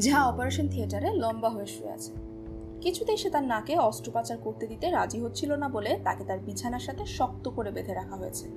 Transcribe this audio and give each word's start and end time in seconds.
ঝা 0.00 0.24
operation 0.24 0.68
থিয়েটারে 0.68 1.12
লম্বা 1.14 1.48
হয়ে 1.48 1.66
শুয়ে 1.66 1.92
আছে। 1.92 2.12
কিছুতেই 2.80 3.16
সে 3.16 3.30
তার 3.30 3.44
নাকে 3.44 3.78
অস্ত্রোপচার 3.78 4.38
করতে 4.38 4.66
দিতে 4.66 4.90
রাজি 4.90 5.20
হচ্ছিল 5.20 5.52
না 5.52 5.68
বলে 5.68 5.98
তাকে 6.04 6.24
তার 6.24 6.38
বিছানার 6.38 6.80
সাথে 6.80 7.06
শক্ত 7.06 7.48
করে 7.48 7.70
বেঁধে 7.70 7.94
রাখা 7.94 8.16
হয়েছে। 8.16 8.48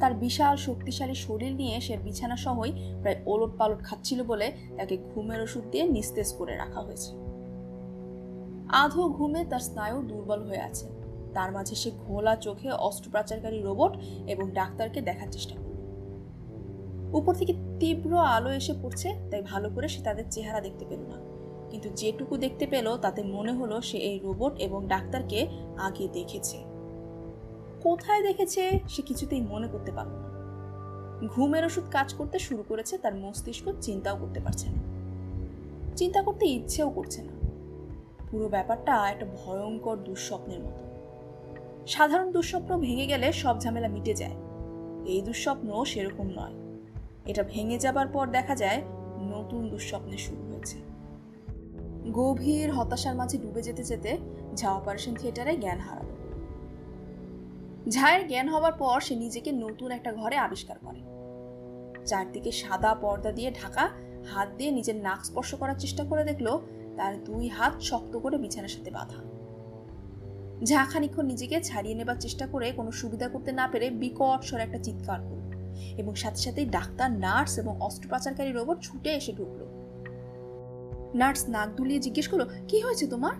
তার 0.00 0.14
বিশাল 0.14 0.56
শক্তিশালী 0.56 1.14
শরীর 1.14 1.52
নিয়ে 1.52 1.80
সে 1.80 1.96
বিছানা 1.96 2.36
সহই 2.36 2.72
প্রায় 3.00 3.16
ওলট 3.26 3.58
পালট 3.58 3.82
খাচ্ছিল 3.82 4.22
বলে 4.22 4.52
তাকে 4.76 4.96
ঘুমের 4.96 5.42
ওষুধ 5.42 5.64
দিয়ে 5.70 5.84
নিস্তেজ 5.84 6.32
করে 6.32 6.56
রাখা 6.56 6.80
হয়েছে। 6.80 7.12
আধো 8.68 9.08
ঘুমে 9.08 9.44
তার 9.44 9.60
স্নায়ু 9.60 10.02
দুর্বল 10.02 10.42
হয়ে 10.42 10.60
আছে। 10.60 10.86
তার 11.34 11.52
মাঝে 11.52 11.74
সে 11.74 11.90
ঘোলা 12.06 12.36
চোখে 12.36 12.70
অস্ত্রোপচারকারী 12.70 13.62
রোবট 13.62 13.96
এবং 14.26 14.50
ডাক্তারকে 14.50 15.00
দেখার 15.00 15.28
চেষ্টা 15.30 15.54
করল। 15.54 15.70
উপর 17.16 17.34
থেকে 17.34 17.52
তীব্র 17.80 18.18
আলো 18.18 18.50
এসে 18.52 18.74
পড়ছে, 18.82 19.14
তাই 19.30 19.42
ভালো 19.42 19.70
করে 19.70 19.88
সে 19.88 20.02
তাদের 20.02 20.24
চেহারা 20.30 20.60
দেখতে 20.60 20.84
পেল 20.88 21.00
না। 21.00 21.20
কিন্তু 21.70 21.88
যেটুকু 21.88 22.36
দেখতে 22.36 22.66
পেল, 22.66 22.96
তাতে 22.96 23.22
মনে 23.22 23.52
হলো 23.52 23.80
সে 23.80 23.98
এই 23.98 24.18
রোবট 24.18 24.58
এবং 24.58 24.88
ডাক্তারকে 24.88 25.48
আগে 25.76 26.08
দেখেছে। 26.12 26.58
কোথায় 27.82 28.22
দেখেছে, 28.22 28.80
সে 28.88 29.02
কিছুতেই 29.02 29.40
মনে 29.40 29.68
করতে 29.68 29.92
পারল 29.92 30.10
না। 30.10 30.30
ঘুমের 31.26 31.64
ওষুধ 31.64 31.84
কাজ 31.90 32.14
করতে 32.14 32.38
শুরু 32.38 32.64
করেছে, 32.68 32.98
তার 32.98 33.14
মস্তিষ্ক 33.14 33.72
চিন্তাও 33.80 34.16
করতে 34.16 34.40
পারছে 34.40 34.70
না। 34.70 34.80
চিন্তা 35.96 36.22
করতে 36.22 36.46
ইচ্ছেও 36.46 36.90
করছে 36.90 37.22
না। 37.22 37.32
পুরো 38.30 38.48
ব্যাপারটা 38.48 39.10
একটা 39.10 39.26
ভয়ঙ্কর 39.44 39.96
দুঃস্বপ্নের 39.96 40.60
মতো। 40.60 40.84
সাধারণ 41.86 42.32
দুঃস্বপ্ন 42.32 42.80
ভেঙে 42.80 43.06
গেলে 43.06 43.32
সব 43.32 43.60
ঝামেলা 43.60 43.88
মিটে 43.88 44.14
যায়। 44.14 44.34
এই 45.06 45.22
দুঃস্বপ্ন 45.22 45.84
সেরকম 45.84 46.26
নয়। 46.26 46.59
এটা 47.30 47.42
ভেঙে 47.42 47.78
যাবার 47.78 48.06
পর 48.06 48.26
দেখা 48.26 48.54
যায় 48.54 48.82
নতুন 49.20 49.68
দুঃস্বপ্নের 49.68 50.18
শুরু 50.18 50.42
হয়েছে। 50.42 50.78
গভীর 52.12 52.68
হতাশার 52.72 53.14
মাঝে 53.14 53.38
ডুবে 53.38 53.62
যেতে 53.62 53.82
যেতে 53.84 54.18
ঝা 54.54 54.70
অপারেশন 54.70 55.14
থিয়েটারে 55.14 55.56
জ্ঞান 55.56 55.78
হারালো। 55.78 56.14
ঝায়ের 57.88 58.28
জ্ঞান 58.28 58.48
হওয়ার 58.48 58.72
পর 58.72 59.00
সে 59.00 59.14
নিজেকে 59.14 59.52
নতুন 59.52 59.90
একটা 59.90 60.12
ঘরে 60.12 60.36
আবিষ্কার 60.36 60.76
করে। 60.78 61.00
চারদিকে 62.06 62.52
সাদা 62.52 62.94
পর্দা 62.94 63.32
দিয়ে 63.32 63.50
ঢাকা, 63.62 63.90
হাত 64.26 64.48
দিয়ে 64.58 64.70
নিজের 64.70 64.96
নাক 64.96 65.24
স্পর্শ 65.24 65.54
করার 65.54 65.78
চেষ্টা 65.78 66.04
করে 66.04 66.24
দেখল 66.24 66.58
তার 66.96 67.24
দুই 67.24 67.48
হাত 67.48 67.72
শক্ত 67.80 68.16
করে 68.16 68.36
বিছানার 68.38 68.68
সাথে 68.68 68.90
বাঁধা। 68.90 69.20
ঝা 70.64 70.84
খানিক্ষণ 70.84 71.26
নিজেকে 71.26 71.60
ছাড়িয়ে 71.60 71.94
নেবার 71.94 72.16
চেষ্টা 72.20 72.46
করে 72.46 72.72
কোনো 72.72 72.90
সুবিধা 72.90 73.28
করতে 73.28 73.52
না 73.52 73.68
পেরে 73.72 73.90
বিকট 73.90 74.40
স্বরে 74.42 74.62
একটা 74.62 74.78
চিৎকার 74.78 75.20
করল। 75.20 75.49
এবং 75.98 76.14
সাথে 76.14 76.40
সাথেই 76.40 76.66
ডাক্তার, 76.66 77.12
নার্স 77.12 77.58
এবং 77.58 77.80
অস্ত্রোপচারকারী 77.80 78.52
রোবট 78.52 78.80
ছুটে 78.82 79.10
এসে 79.10 79.32
ঢুকলো। 79.32 79.66
নার্স 81.14 81.48
নাক 81.48 81.68
দুলিয়ে 81.76 82.00
জিজ্ঞেস 82.00 82.28
করল, 82.28 82.44
কি 82.68 82.80
হয়েছে 82.80 83.06
তোমার? 83.06 83.34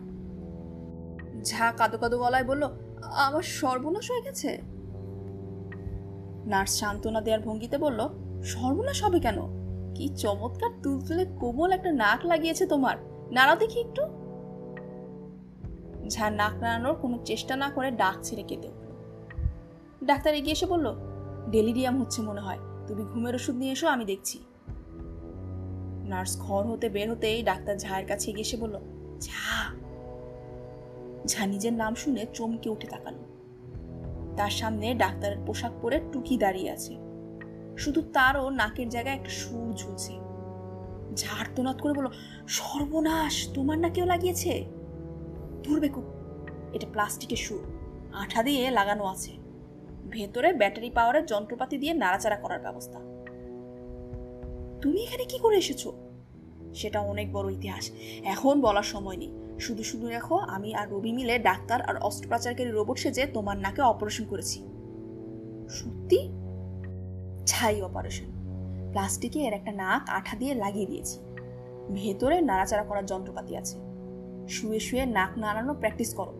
ঝা 1.44 1.72
কাদো 1.72 1.98
কাদো 1.98 2.18
গলায় 2.18 2.44
বলল, 2.44 2.68
আমার 3.02 3.42
সর্বনাশ 3.42 4.10
হয়ে 4.10 4.20
গেছে। 4.20 4.58
নার্স 6.46 6.72
সান্ত্বনা 6.80 7.20
দেওয়ার 7.20 7.42
ভঙ্গিতে 7.42 7.78
বলল, 7.78 8.08
সর্বনাশ 8.44 9.04
হবে 9.04 9.20
কেন? 9.20 9.38
কি 9.94 10.08
চমৎকার 10.08 10.70
তুলতুলে 10.82 11.26
কোমল 11.40 11.72
একটা 11.72 11.92
নাক 11.92 12.26
লাগিয়েছে 12.26 12.66
তোমার। 12.66 12.96
নাড়াও 13.30 13.56
দেখি 13.56 13.80
একটু। 13.80 14.02
ঝা 16.08 16.30
নাক 16.30 16.54
নাড়ানোর 16.62 16.94
কোনো 16.94 17.18
চেষ্টা 17.24 17.56
না 17.56 17.70
করে 17.70 17.90
ডাক 17.90 18.16
ছেড়ে 18.22 18.42
কেঁদে 18.42 18.68
ডাক্তার 20.04 20.34
এগিয়ে 20.34 20.52
এসে 20.52 20.66
বলল 20.66 21.09
ডেলিরিয়াম 21.50 22.00
হচ্ছে 22.00 22.22
মনে 22.22 22.40
হয়। 22.40 22.58
তুমি 22.86 23.02
ঘুমের 23.02 23.34
ওষুধ 23.34 23.54
নিয়ে 23.54 23.72
এসো, 23.72 23.88
আমি 23.88 24.04
দেখছি। 24.04 24.38
নার্স 26.04 26.40
ঘর 26.40 26.64
হতে 26.66 26.88
বের 26.88 27.10
হতেই 27.10 27.42
ডাক্তার 27.42 27.78
ঝায়ের 27.78 28.06
কাছে 28.06 28.30
এগিয়ে 28.30 28.46
এসে 28.46 28.56
বলল, 28.56 28.78
ঝা। 29.20 29.74
ঝা 31.26 31.46
নিজের 31.46 31.72
নাম 31.72 31.94
শুনে 31.94 32.26
চমকে 32.34 32.70
উঠে 32.70 32.86
তাকালো। 32.86 33.18
তার 34.36 34.50
সামনে 34.50 34.94
ডাক্তারের 34.94 35.36
পোশাক 35.46 35.72
পরে 35.82 36.00
টুকি 36.12 36.36
দাঁড়িয়ে 36.36 36.70
আছে। 36.70 36.96
শুধু 37.78 38.02
তারও 38.12 38.50
নাকের 38.50 38.88
জায়গায় 38.88 39.16
একটা 39.16 39.30
সুর 39.30 39.72
ঝুলছে। 39.72 40.12
ঝাড় 41.14 41.48
তোনাত 41.56 41.80
করে 41.80 41.92
বলো 41.92 42.10
সর্বনাশ, 42.48 43.48
তোমার 43.54 43.78
না 43.78 43.88
কেউ 43.88 44.06
লাগিয়েছে? 44.06 44.64
ধরবে 45.64 45.88
এটা 46.72 46.86
প্লাস্টিকের 46.92 47.36
সুর 47.36 47.62
আঠা 48.14 48.42
দিয়ে 48.42 48.70
লাগানো 48.70 49.04
আছে। 49.04 49.49
ভেতরে 50.10 50.52
ব্যাটারি 50.52 50.90
পাওয়ারের 50.90 51.26
যন্ত্রপাতি 51.26 51.78
দিয়ে 51.78 51.94
নাড়াচাড়া 51.94 52.36
করার 52.36 52.60
ব্যবস্থা। 52.60 53.00
তুমি 54.80 55.02
এখানে 55.02 55.24
কি 55.24 55.38
করে 55.38 55.56
এসেছ? 55.56 55.88
সেটা 56.74 57.00
অনেক 57.00 57.32
বড় 57.32 57.52
ইতিহাস। 57.52 57.90
এখন 58.24 58.60
বলার 58.60 58.82
সময় 58.82 59.16
নেই। 59.16 59.32
শুধু 59.60 59.82
শুধু 59.82 60.08
দেখো 60.08 60.36
আমি 60.36 60.74
আর 60.74 60.90
রবি 60.90 61.12
মিলে 61.12 61.38
ডাক্তার 61.38 61.82
আর 61.82 61.96
অস্ত্রোপচারকারী 61.96 62.70
রোবট 62.70 62.98
সেজে 62.98 63.26
তোমার 63.26 63.56
নাকে 63.56 63.82
অপারেশন 63.82 64.24
করেছি। 64.24 64.66
সত্যি? 65.70 66.30
ছাই 67.46 67.82
অপারেশন। 67.82 68.24
প্লাস্টিকে 68.90 69.40
এর 69.40 69.52
একটা 69.52 69.72
নাক, 69.72 70.08
আঠা 70.08 70.36
দিয়ে 70.36 70.54
লাগিয়ে 70.54 70.86
দিয়েছি। 70.86 71.18
ভেতরে 71.94 72.40
নাড়াচাড়া 72.40 72.84
করার 72.84 73.06
যন্ত্রপাতি 73.06 73.56
আছে। 73.56 73.78
শুয়ে 74.48 74.80
শুয়ে 74.80 75.06
নাক 75.06 75.38
নাড়ানো 75.38 75.74
প্র্যাকটিস 75.74 76.14
করো। 76.14 76.32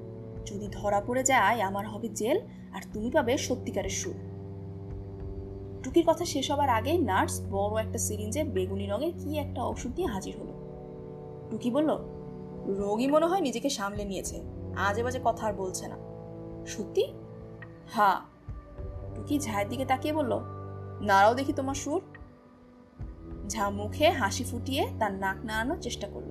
যদি 0.47 0.69
ধরা 0.73 1.01
পড়ে 1.01 1.23
যায়, 1.23 1.61
আমার 1.61 1.89
হবে 1.89 2.09
জেল 2.09 2.41
আর 2.75 2.83
তুমি 2.93 3.11
পাবে 3.11 3.39
সত্যিকারের 3.39 3.91
সুর 3.91 4.15
টুকির 5.83 6.05
কথা 6.07 6.25
শেষ 6.25 6.51
হবার 6.51 6.69
আগেই 6.69 6.99
নার্স 6.99 7.41
বড় 7.51 7.83
একটা 7.83 7.99
সিরিঞ্জে 7.99 8.45
বেগুনি 8.45 8.87
রঙের 8.87 9.13
কি 9.19 9.39
একটা 9.39 9.65
ওষুধ 9.65 9.93
দিয়ে 9.93 10.09
হাজির 10.09 10.35
হলো। 10.41 10.55
টুকি 11.51 11.71
বলল, 11.71 11.91
রোগী 12.67 13.07
মনে 13.07 13.27
হয় 13.27 13.41
নিজেকে 13.41 13.71
সামলে 13.71 14.05
নিয়েছে। 14.05 14.43
আজে 14.77 15.03
বাজে 15.03 15.21
কথা 15.25 15.47
আর 15.47 15.53
বলছে 15.53 15.89
না। 15.89 15.97
সত্যি? 16.67 17.13
হ্যাঁ। 17.87 18.19
টুকি 19.15 19.39
ঝায়ের 19.39 19.69
দিকে 19.69 19.85
তাকিয়ে 19.85 20.15
বলল 20.15 20.33
নাড়াও 21.01 21.35
দেখি 21.35 21.53
তোমার 21.53 21.75
সুর। 21.75 22.01
ঝা 23.49 23.71
মুখে 23.71 24.11
হাসি 24.11 24.45
ফুটিয়ে 24.45 24.87
তার 24.99 25.13
নাক 25.13 25.37
নাড়ানোর 25.45 25.79
চেষ্টা 25.81 26.09
করল, 26.09 26.31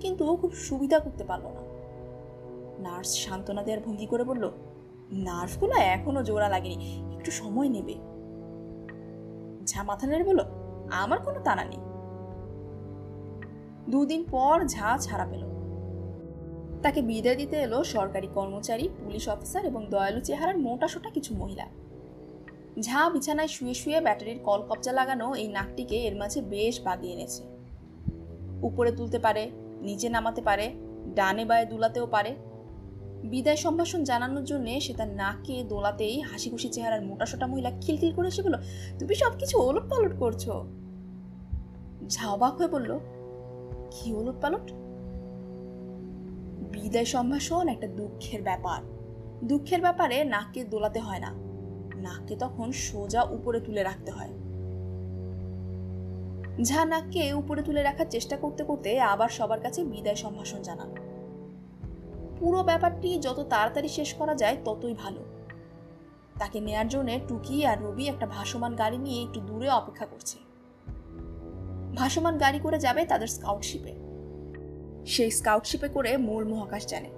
কিন্তু 0.00 0.36
খুব 0.36 0.52
সুবিধা 0.54 0.98
করতে 0.98 1.24
পারল 1.24 1.46
না। 1.46 1.62
নার্স 2.78 3.10
সান্ত্বনা 3.14 3.62
দেওয়ার 3.62 3.84
ভঙ্গি 3.84 4.06
করে 4.06 4.24
বলল 4.24 4.50
নার্ভগুলো 5.12 5.74
এখনও 5.74 6.22
জোড়া 6.22 6.48
লাগেনি। 6.48 7.14
একটু 7.16 7.30
সময় 7.30 7.68
নেবে। 7.68 7.94
ঝা 9.64 9.82
মাথা 9.82 10.06
নেড়ে 10.06 10.24
বলল 10.24 10.40
আমার 10.90 11.18
কোনো 11.20 11.40
তানা 11.40 11.64
নেই। 11.64 11.78
দুদিন 13.90 14.24
পর 14.30 14.64
ঝা 14.66 14.98
ছাড়া 14.98 15.26
পেল। 15.26 15.46
তাকে 16.82 17.02
বিদায় 17.02 17.36
দিতে 17.36 17.56
এলো 17.56 17.84
সরকারি 17.84 18.28
কর্মচারী, 18.34 18.88
পুলিশ 19.04 19.28
অফিসার 19.28 19.64
এবং 19.64 19.86
দয়ালু 19.86 20.20
চেহারার 20.20 20.58
মোটা 20.58 20.88
সোটা 20.88 21.10
কিছু 21.10 21.34
মহিলা। 21.34 21.66
ঝা 22.80 23.10
বিছানায় 23.10 23.48
শুয়ে 23.48 23.74
শুয়ে 23.74 24.00
ব্যাটারির 24.00 24.38
কল 24.44 24.62
কবজা 24.62 24.92
লাগানো 24.92 25.34
এই 25.34 25.48
নাকটিকে 25.48 25.96
এর 25.96 26.16
মাঝে 26.16 26.42
বেশ 26.42 26.80
বাগিয়ে 26.80 27.12
এনেছে। 27.12 27.42
উপরে 28.62 28.92
তুলতে 28.92 29.18
পারে, 29.18 29.50
নিচে 29.80 30.08
নামাতে 30.08 30.42
পারে, 30.42 30.72
ডানে 31.14 31.44
বায়ে 31.44 31.66
দুলাতেও 31.66 32.06
পারে 32.06 32.34
বিদায় 33.30 33.56
সম্ভাষণ 33.56 34.04
জানানোর 34.04 34.44
জন্য 34.44 34.80
সে 34.80 34.94
তার 34.94 35.08
নাকে, 35.08 35.64
দোলাতেই 35.68 36.20
হাসি 36.20 36.50
খুশি 36.50 36.68
চেহারার 36.68 37.02
মোটা 37.06 37.26
সোটা 37.26 37.46
মহিলা 37.46 37.70
খিলখিল 37.80 38.12
করে 38.14 38.28
এসে 38.28 38.42
বলল, 38.42 38.56
তুমি 38.98 39.14
সব 39.14 39.32
কিছু 39.38 39.62
ওলট 39.62 39.90
পালট 39.90 40.18
করছ? 40.18 40.48
ঝা 42.08 42.28
অবাক 42.28 42.54
হয়ে 42.56 42.68
বলল, 42.68 42.98
কি 43.90 44.12
ওলট 44.12 44.34
পালট 44.40 44.72
বিদায় 46.72 47.04
সম্ভাষণ 47.04 47.68
একটা 47.68 47.86
দুঃখের 47.86 48.42
ব্যাপার। 48.42 48.82
দুঃখের 49.44 49.80
ব্যাপারে 49.80 50.24
নাককে 50.24 50.64
দোলাতে 50.64 51.00
হয় 51.00 51.18
না। 51.18 51.30
নাককে 51.96 52.36
তখন 52.36 52.72
সোজা 52.72 53.22
উপরে 53.22 53.60
তুলে 53.60 53.82
রাখতে 53.82 54.10
হয়। 54.10 54.32
ঝা 56.64 56.84
নাককে 56.84 57.32
উপরে 57.32 57.62
তুলে 57.62 57.82
রাখার 57.82 58.06
চেষ্টা 58.10 58.36
করতে 58.36 58.64
করতে 58.64 59.00
আবার 59.00 59.28
সবার 59.28 59.60
কাছে 59.60 59.84
বিদায় 59.84 60.14
সম্ভাষণ 60.14 60.62
জানানো 60.62 61.05
পুরো 62.40 62.62
ব্যাপারটি 62.62 63.18
যত 63.18 63.40
তাড়াতাড়ি 63.50 63.88
শেষ 63.88 64.14
করা 64.14 64.34
যায় 64.34 64.56
ততই 64.64 64.94
ভালো। 64.94 65.20
তাকে 66.38 66.60
নেয়ার 66.60 66.88
জন্য 66.88 67.10
টুকি 67.28 67.66
আর 67.66 67.82
রবি 67.82 68.08
একটা 68.08 68.26
ভাসমান 68.26 68.76
গাড়ি 68.76 68.98
নিয়ে 68.98 69.22
একটু 69.22 69.40
দূরে 69.40 69.68
অপেক্ষা 69.68 70.06
করছে। 70.06 70.38
ভাসমান 71.96 72.38
গাড়ি 72.38 72.58
করে 72.58 72.78
যাবে 72.78 73.04
তাদের 73.04 73.26
স্কাউটশিপে 73.26 73.94
সেই 75.06 75.30
স্কাউটশিপে 75.30 75.88
করে 75.88 76.16
মূল 76.16 76.44
মহাকাশ 76.44 76.86
জানে 76.86 77.10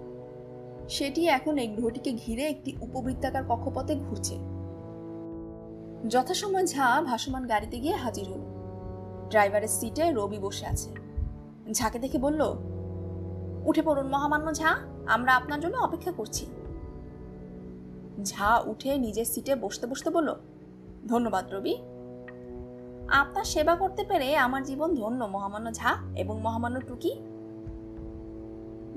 সেটি 0.89 1.29
এখন 1.29 1.59
এই 1.59 1.69
গ্রহটিকে 1.69 2.13
ঘিরে 2.13 2.47
একটি 2.49 2.77
উপবৃত্তাকার 2.81 3.45
কক্ষপথে 3.49 3.95
ঘুরছে। 3.95 4.39
যথাসময় 6.09 6.67
ঝা 6.67 7.03
ভাসমান 7.03 7.47
গাড়িতে 7.47 7.81
গিয়ে 7.81 7.95
হাজির 7.95 8.29
হল। 8.29 8.41
ড্রাইভারের 9.29 9.69
সিটে 9.69 10.13
রবি 10.13 10.39
বসে 10.39 10.67
আছে। 10.67 10.91
ঝাকে 11.73 11.99
দেখে 11.99 12.19
বলল, 12.19 12.57
উঠে 13.65 13.83
পড়ুন 13.83 14.07
মহামান্য 14.07 14.55
ঝা। 14.55 14.77
আমরা 15.09 15.35
আপনার 15.35 15.61
জন্য 15.61 15.77
অপেক্ষা 15.77 16.13
করছি। 16.13 16.47
ঝা 18.25 18.63
উঠে 18.67 18.99
নিজের 18.99 19.25
সিটে 19.25 19.55
বসতে 19.55 19.87
বসতে 19.87 20.11
বলল, 20.11 20.35
ধন্যবাদ 21.07 21.55
রবি। 21.55 21.77
আপনার 23.09 23.45
সেবা 23.45 23.77
করতে 23.77 24.05
পেরে 24.05 24.37
আমার 24.37 24.63
জীবন 24.63 24.95
ধন্য, 24.95 25.25
মহামান্য 25.25 25.73
ঝা 25.73 25.97
এবং 26.17 26.41
মহামান্য 26.41 26.81
টুকি। 26.81 27.15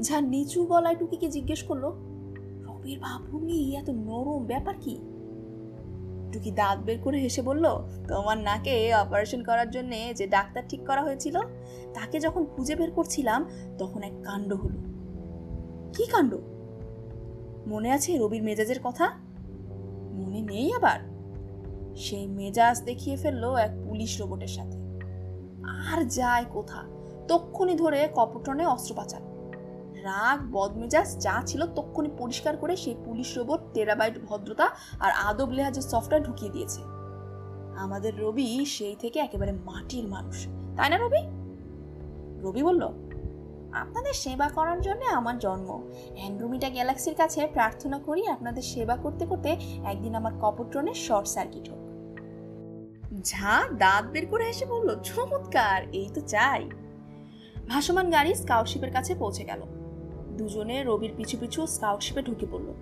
ঝা 0.02 0.22
নিচু 0.22 0.66
গলায় 0.66 0.96
টুকিকে 0.96 1.28
জিজ্ঞেস 1.28 1.64
করল, 1.64 1.92
রবির 2.68 3.00
ভাবভঙ্গি 3.00 3.76
এত 3.76 3.90
নরম, 3.90 4.46
ব্যাপার 4.46 4.76
কি? 4.82 4.98
টুকি 6.34 6.52
দাঁত 6.52 6.80
বের 6.80 7.00
করে 7.00 7.18
হেসে 7.20 7.42
বলল, 7.42 7.66
তোমার 8.08 8.38
নাকে 8.38 8.96
অপারেশন 8.96 9.44
করার 9.44 9.70
জন্য 9.70 9.92
যে 10.16 10.28
ডাক্তার 10.28 10.64
ঠিক 10.70 10.86
করা 10.88 11.02
হয়েছিল, 11.02 11.40
তাকে 11.94 12.20
যখন 12.20 12.46
খুঁজে 12.46 12.76
বের 12.76 12.92
করছিলাম, 12.92 13.50
তখন 13.78 14.04
এক 14.04 14.14
কাণ্ড 14.24 14.54
হলো। 14.54 14.91
কি 15.94 16.06
কাণ্ড? 16.06 16.38
মনে 17.68 17.92
আছে 17.92 18.18
রবির 18.18 18.44
মেজাজের 18.44 18.80
কথা? 18.84 19.12
মনে 20.14 20.42
নেই 20.42 20.74
আবার। 20.74 21.00
সেই 21.96 22.28
মেজাজ 22.28 22.84
দেখিয়ে 22.84 23.16
ফেলল 23.16 23.56
এক 23.56 23.72
পুলিশ 23.84 24.22
রোবটের 24.22 24.48
সাথে। 24.48 24.78
আর 25.66 26.06
যায় 26.06 26.46
কোথা? 26.54 26.84
তক্ষুনি 27.28 27.76
ধরে 27.76 28.10
কপটনে 28.16 28.66
অস্ত্রোপাচার 28.66 29.22
রাগ, 30.04 30.52
বদমেজাজ 30.52 31.18
যা 31.18 31.42
ছিল 31.46 31.66
তক্ষুনি 31.66 32.10
পরিষ্কার 32.18 32.58
করে 32.58 32.76
সেই 32.76 32.96
পুলিশ 33.06 33.38
রোবট 33.38 33.60
টেরাবাইট 33.74 34.20
ভদ্রতা 34.26 34.70
আর 35.00 35.12
আদব 35.12 35.50
লেহাজের 35.50 35.82
সফটওয়্যার 35.82 36.24
ঢুকিয়ে 36.24 36.52
দিয়েছে। 36.52 36.82
আমাদের 37.78 38.20
রবি 38.20 38.66
সেই 38.66 38.96
থেকে 38.96 39.20
একেবারে 39.20 39.52
মাটির 39.52 40.08
মানুষ। 40.08 40.48
তাই 40.78 40.90
না 40.90 40.98
রবি? 40.98 41.22
রবি 42.42 42.64
বলল 42.64 43.11
আপনাদের 43.74 44.14
সেবা 44.14 44.50
করার 44.50 44.82
জন্য 44.82 45.06
আমার 45.06 45.40
জন্ম। 45.40 45.82
অ্যান্ড্রোমিটা 46.16 46.70
গ্যালাক্সির 46.70 47.16
কাছে 47.16 47.48
প্রার্থনা 47.48 48.00
করি 48.00 48.28
আপনাদের 48.28 48.64
সেবা 48.64 48.96
করতে 48.96 49.26
করতে 49.26 49.58
একদিন 49.86 50.16
আমার 50.16 50.32
কপট্রনের 50.42 50.94
শর্ট 50.94 51.28
সার্কিট 51.28 51.70
হোক। 51.70 51.82
ঝা, 53.24 53.68
দাঁত 53.78 54.06
বের 54.06 54.26
করে 54.26 54.50
এসে 54.50 54.66
বলল, 54.66 54.96
চমৎকার, 55.04 55.84
এই 55.94 56.10
তো 56.14 56.22
চাই। 56.22 56.70
ভাসমান 57.68 58.10
গাড়ি 58.10 58.36
স্কাউটশিপের 58.36 58.92
কাছে 58.92 59.16
পৌঁছে 59.16 59.44
গেল। 59.44 59.62
দুজনে 60.38 60.84
রবির 60.84 61.12
পিছু 61.18 61.38
পিছু 61.38 61.68
স্কাউটশিপে 61.68 62.22
ঢুকে 62.22 62.46
পড়ল। 62.52 62.74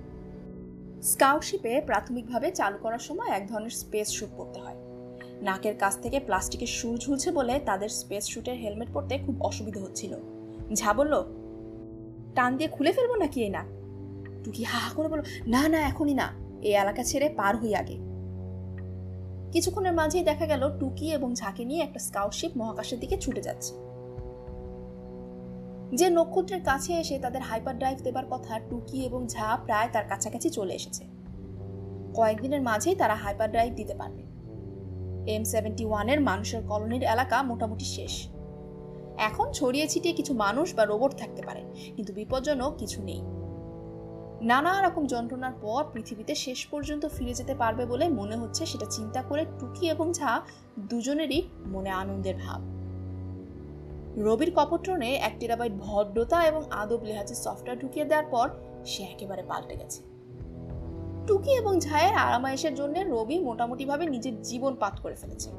স্কাউটশিপে 1.04 1.82
প্রাথমিকভাবে 1.82 2.52
চালু 2.52 2.78
করার 2.82 3.00
সময় 3.00 3.28
এক 3.28 3.48
ধরনের 3.48 3.70
স্পেস 3.70 4.10
শ্যুট 4.12 4.30
পরতে 4.38 4.60
হয়। 4.60 4.76
নাকের 5.42 5.78
কাছ 5.78 6.02
থেকে 6.02 6.20
প্লাস্টিকের 6.20 6.68
সুর 6.68 6.98
ঝুলছে 6.98 7.32
বলে 7.32 7.60
তাদের 7.60 7.90
স্পেস 7.90 8.26
শ্যুটের 8.26 8.58
হেলমেট 8.58 8.90
পরতে 8.94 9.20
খুব 9.20 9.42
অসুবিধা 9.42 9.82
হচ্ছিল। 9.82 10.39
ঝা 10.74 10.94
বলল, 10.94 11.24
টান 12.36 12.58
দিয়ে 12.58 12.70
খুলে 12.70 12.92
ফেলব 12.92 13.16
নাকি 13.16 13.44
এই 13.44 13.50
নাক? 13.50 13.66
টুকি 14.44 14.64
হা 14.64 14.80
হা 14.80 14.94
করে 14.94 15.08
বলল, 15.08 15.22
না 15.48 15.68
না, 15.68 15.80
এখনই 15.82 16.14
না। 16.14 16.34
এই 16.62 16.76
এলাকা 16.76 17.04
ছেড়ে 17.04 17.30
পার 17.30 17.58
হই 17.58 17.76
আগে। 17.76 17.98
কিছুক্ষণের 19.52 19.94
মাঝেই 19.94 20.24
দেখা 20.24 20.46
গেল 20.46 20.80
টুকি 20.80 21.12
এবং 21.12 21.36
ঝাঁকে 21.36 21.66
নিয়ে 21.66 21.82
একটা 21.82 22.00
স্কাউটশিপ 22.00 22.52
মহাকাশের 22.58 23.00
দিকে 23.00 23.18
ছুটে 23.18 23.42
যাচ্ছে। 23.42 23.74
যে 25.96 26.10
নক্ষত্রের 26.10 26.64
কাছে 26.64 26.94
এসে 26.94 27.20
তাদের 27.20 27.42
হাইপার 27.42 27.78
ড্রাইভ 27.78 28.02
দেবার 28.02 28.24
কথা 28.30 28.60
টুকি 28.60 29.06
এবং 29.06 29.28
ঝা 29.28 29.58
প্রায় 29.66 29.90
তার 29.94 30.04
কাছাকাছি 30.10 30.50
চলে 30.50 30.74
এসেছে। 30.74 31.04
কয়েকদিনের 32.16 32.62
মাঝেই 32.62 32.96
তারা 32.96 33.16
হাইপার 33.16 33.52
ড্রাইভ 33.52 33.74
দিতে 33.74 33.94
পারবে। 33.94 34.24
এম 35.32 35.44
সেভেন্টি 35.44 35.86
ওয়ানের 35.86 36.22
মানুষের 36.22 36.62
কলোনির 36.68 37.04
এলাকা 37.04 37.44
মোটামুটি 37.44 37.86
শেষ। 37.86 38.28
এখন 39.20 39.52
ছড়িয়ে 39.52 39.88
ছিটিয়ে 39.88 40.14
কিছু 40.14 40.34
মানুষ 40.34 40.76
বা 40.76 40.86
রোবট 40.86 41.12
থাকতে 41.18 41.42
পারে, 41.42 41.62
কিন্তু 41.96 42.14
বিপজ্জনক 42.14 42.76
কিছু 42.78 43.04
নেই। 43.04 43.22
নানা 44.42 44.82
রকম 44.82 45.06
যন্ত্রণার 45.06 45.54
পর 45.62 45.84
পৃথিবীতে 45.94 46.36
শেষ 46.36 46.68
পর্যন্ত 46.68 47.06
ফিরে 47.06 47.34
যেতে 47.34 47.56
পারবে 47.56 47.86
বলে 47.86 48.10
মনে 48.10 48.36
হচ্ছে 48.36 48.66
সেটা 48.66 48.86
চিন্তা 48.86 49.22
করে 49.24 49.46
টুকি 49.60 49.90
এবং 49.90 50.14
ঝা 50.14 50.42
দুজনেরই 50.80 51.42
মনে 51.66 51.90
আনন্দের 51.90 52.36
ভাব। 52.36 52.62
রবির 54.18 54.52
কপট্রনে 54.56 55.16
এক 55.16 55.34
টেরাবাইট 55.40 55.74
ভদ্রতা 55.74 56.48
এবং 56.48 56.64
আদব 56.72 57.04
লেহাজের 57.04 57.36
সফটওয়্যার 57.36 57.80
ঢুকিয়ে 57.80 58.06
দেওয়ার 58.06 58.26
পর 58.26 58.50
সে 58.86 59.04
একেবারে 59.04 59.44
পাল্টে 59.44 59.76
গেছে। 59.76 60.00
টুকি 61.28 61.52
এবং 61.52 61.80
ঝায়ের 61.80 62.16
আরামায়েশের 62.16 62.74
জন্য 62.76 62.96
রবি 63.00 63.40
মোটামুটিভাবে 63.40 64.06
নিজের 64.06 64.42
জীবন 64.42 64.76
পাত 64.76 65.00
করে 65.00 65.16
ফেলেছে। 65.16 65.50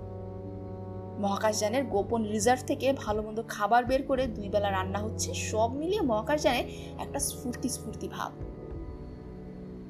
মহাকাশযানের 1.21 1.85
গোপন 1.85 2.23
রিজার্ভ 2.25 2.61
থেকে 2.67 2.93
ভালো 2.93 3.23
মন্দ 3.23 3.43
খাবার 3.49 3.85
বের 3.85 4.03
করে 4.03 4.27
দুই 4.27 4.49
বেলা 4.49 4.71
রান্না 4.71 4.99
হচ্ছে। 4.99 5.35
সব 5.35 5.73
মিলিয়ে 5.73 6.01
মহাকাশযানে 6.01 6.59
একটা 6.99 7.19
স্ফূর্তি 7.19 7.69
স্ফূর্তি 7.69 8.09
ভাব। 8.09 8.33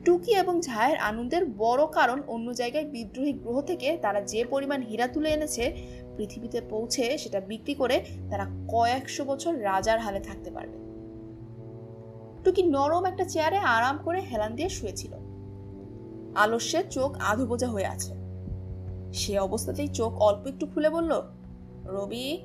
টুকি 0.04 0.32
এবং 0.34 0.60
ঝায়ের 0.60 0.98
আনন্দের 0.98 1.46
বড় 1.58 1.86
কারণ 1.86 2.22
অন্য 2.26 2.52
জায়গায় 2.52 2.84
বিদ্রোহী 2.84 3.32
গ্রহ 3.32 3.60
থেকে 3.60 3.98
তারা 4.02 4.20
যে 4.20 4.44
পরিমাণ 4.44 4.82
হীরা 4.82 5.06
তুলে 5.06 5.30
এনেছে, 5.30 5.72
পৃথিবীতে 6.16 6.60
পৌঁছে 6.60 7.18
সেটা 7.18 7.40
বিক্রি 7.40 7.74
করে 7.74 8.04
তারা 8.30 8.46
কয়েকশো 8.68 9.24
বছর 9.24 9.62
রাজার 9.62 9.98
হালে 9.98 10.20
থাকতে 10.20 10.50
পারবে। 10.50 10.78
টুকি 12.44 12.62
নরম 12.62 13.04
একটা 13.04 13.24
চেয়ারে 13.24 13.58
আরাম 13.58 13.98
করে 14.04 14.20
হেলান 14.20 14.54
দিয়ে 14.54 14.68
শুয়েছিল। 14.68 15.12
আলস্যের 16.34 16.88
চোখ 16.90 17.16
আধো 17.20 17.46
বোঝা 17.46 17.68
হয়ে 17.68 17.86
আছে। 17.86 18.19
সে 19.12 19.38
অবস্থাতেই 19.38 19.88
চোখ 19.88 20.22
অল্প 20.22 20.46
একটু 20.46 20.66
খুলে 20.66 20.90
বলল, 20.90 21.22
রবি? 21.84 22.38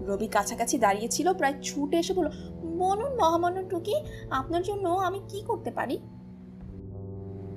রবি 0.00 0.26
কাছাকাছি 0.26 0.78
দাঁড়িয়েছিল, 0.78 1.32
প্রায় 1.32 1.54
ছুটে 1.62 1.98
এসে 1.98 2.12
বলল, 2.12 2.30
বলুন 2.62 3.14
মহামান্য 3.14 3.68
টুকি, 3.68 3.94
আপনার 4.30 4.62
জন্য 4.62 4.88
আমি 4.88 5.20
কি 5.28 5.42
করতে 5.42 5.70
পারি? 5.70 5.98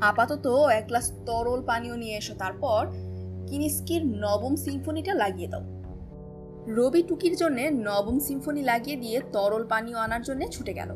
আপাতত 0.02 0.48
এক 0.48 0.88
গ্লাস 0.88 1.12
তরল 1.26 1.62
পানীয় 1.62 1.98
নিয়ে 1.98 2.18
এসো, 2.18 2.34
তারপর 2.34 2.88
কিনিস্কির 3.48 4.06
নবম 4.06 4.56
সিম্ফনিটা 4.56 5.14
লাগিয়ে 5.14 5.48
দাও। 5.48 5.62
রবি 6.68 7.04
টুকির 7.04 7.36
জন্য 7.36 7.60
নবম 7.62 8.20
সিম্ফনি 8.20 8.64
লাগিয়ে 8.64 8.98
দিয়ে 8.98 9.22
তরল 9.34 9.66
পানীয় 9.66 9.98
আনার 9.98 10.22
জন্য 10.22 10.48
ছুটে 10.52 10.74
গেল। 10.74 10.90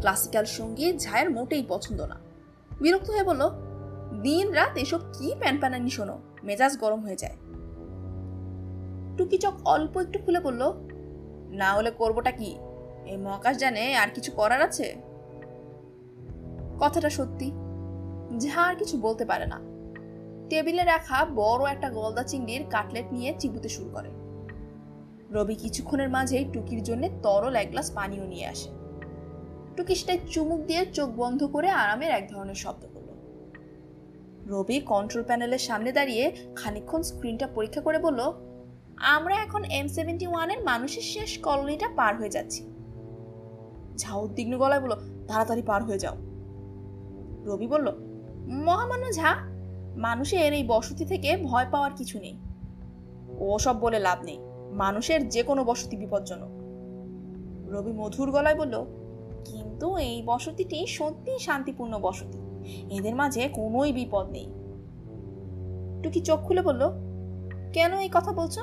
ক্লাসিক্যাল 0.00 0.44
সংগীত 0.44 0.96
ঝায়ের 0.96 1.30
মোটেই 1.30 1.64
পছন্দ 1.68 2.00
না। 2.00 2.16
বিরক্ত 2.80 3.10
হয়ে 3.10 3.22
বলল 3.22 3.65
দিন 4.22 4.52
রাত 4.52 4.76
এসব 4.76 5.00
কি 5.12 5.34
প্যান 5.38 5.58
প্যানানি 5.58 5.90
শোনো, 5.90 6.18
মেজাজ 6.44 6.78
গরম 6.78 7.00
হয়ে 7.00 7.16
যায়। 7.16 7.36
টুকি 9.18 9.38
চোখ 9.38 9.54
অল্প 9.64 9.96
একটু 9.96 10.18
খুলে 10.18 10.40
বলল, 10.40 10.72
না 11.50 11.74
হলে 11.74 11.90
করবোটা 11.90 12.30
কি? 12.30 12.58
এই 13.06 13.16
মহাকাশ 13.16 13.56
জানে 13.56 13.96
আর 13.96 14.08
কিছু 14.14 14.32
করার 14.32 14.62
আছে? 14.62 14.94
কথাটা 16.80 17.10
সত্যি 17.10 17.52
যা 18.38 18.62
আর 18.62 18.76
কিছু 18.76 18.98
বলতে 18.98 19.24
পারে 19.24 19.46
না। 19.46 19.60
টেবিলে 20.50 20.84
রাখা 20.84 21.24
বড় 21.24 21.70
একটা 21.70 21.90
গলদা 21.90 22.22
চিংড়ির 22.22 22.64
কাটলেট 22.70 23.12
নিয়ে 23.12 23.34
চিবুতে 23.38 23.68
শুরু 23.68 23.90
করে। 23.90 24.10
রবি 25.30 25.54
কিছুক্ষণের 25.54 26.08
মাঝেই 26.08 26.44
টুকির 26.52 26.82
জন্য 26.82 27.08
তরল 27.22 27.56
এক 27.56 27.70
গ্লাস 27.70 27.90
পানিও 27.90 28.24
নিয়ে 28.24 28.46
আসে। 28.46 28.70
টুকি 29.76 29.94
সেটাই 29.94 30.18
চুমুক 30.30 30.60
দিয়ে 30.60 30.86
চোখ 30.86 31.10
বন্ধ 31.16 31.46
করে 31.46 31.70
আরামের 31.70 32.10
এক 32.10 32.28
ধরনের 32.28 32.54
শব্দ। 32.54 32.95
রবি 34.52 34.76
কন্ট্রোল 34.92 35.22
প্যানেলের 35.28 35.62
সামনে 35.68 35.90
দাঁড়িয়ে 35.98 36.24
খানিক্ষণ 36.56 37.02
স্ক্রিনটা 37.02 37.46
পরীক্ষা 37.56 37.80
করে 37.80 37.98
বলল, 37.98 38.20
আমরা 39.16 39.34
এখন 39.44 39.62
এম 39.78 39.86
সেভেন্টি 39.96 40.26
ওয়ানের 40.28 40.60
মানুষের 40.70 41.06
শেষ 41.14 41.30
কলোনিটা 41.46 41.88
পার 41.98 42.12
হয়ে 42.20 42.34
যাচ্ছি। 42.36 42.62
ঝা 44.00 44.12
উদ্বিগ্ন 44.24 44.54
গলায় 44.62 44.82
বলল, 44.84 44.94
তাড়াতাড়ি 45.28 45.62
পার 45.62 45.80
হয়ে 45.84 46.00
যাও। 46.04 46.16
রবি 47.48 47.68
বলল, 47.74 47.88
মহামান্য 48.66 49.06
ঝা, 49.18 49.30
মানুষের 50.06 50.52
এই 50.58 50.64
বসতি 50.72 51.04
থেকে 51.04 51.30
ভয় 51.48 51.68
পাওয়ার 51.72 51.92
কিছু 51.98 52.16
নেই। 52.24 52.36
ওসব 53.54 53.76
বলে 53.84 53.98
লাভ 53.98 54.18
নেই, 54.24 54.38
মানুষের 54.82 55.20
যে 55.28 55.42
কোনো 55.42 55.62
বসতি 55.64 55.96
বিপজ্জনক। 55.96 56.52
রবি 57.74 57.92
মধুর 58.00 58.28
গলায় 58.30 58.58
বলল, 58.62 58.76
কিন্তু 59.48 59.86
এই 60.08 60.16
বসতিটি 60.22 60.78
সত্যি 60.98 61.32
শান্তিপূর্ণ 61.38 61.94
বসতি। 61.98 62.38
এদের 62.90 63.14
মাঝে 63.14 63.48
কোনোই 63.48 63.92
বিপদ 63.92 64.30
নেই। 64.30 64.52
টুকি 66.02 66.20
চোখ 66.20 66.40
খুলে 66.40 66.62
বলল, 66.62 66.88
কেন 67.72 67.98
এই 67.98 68.08
কথা 68.08 68.32
বলছো? 68.32 68.60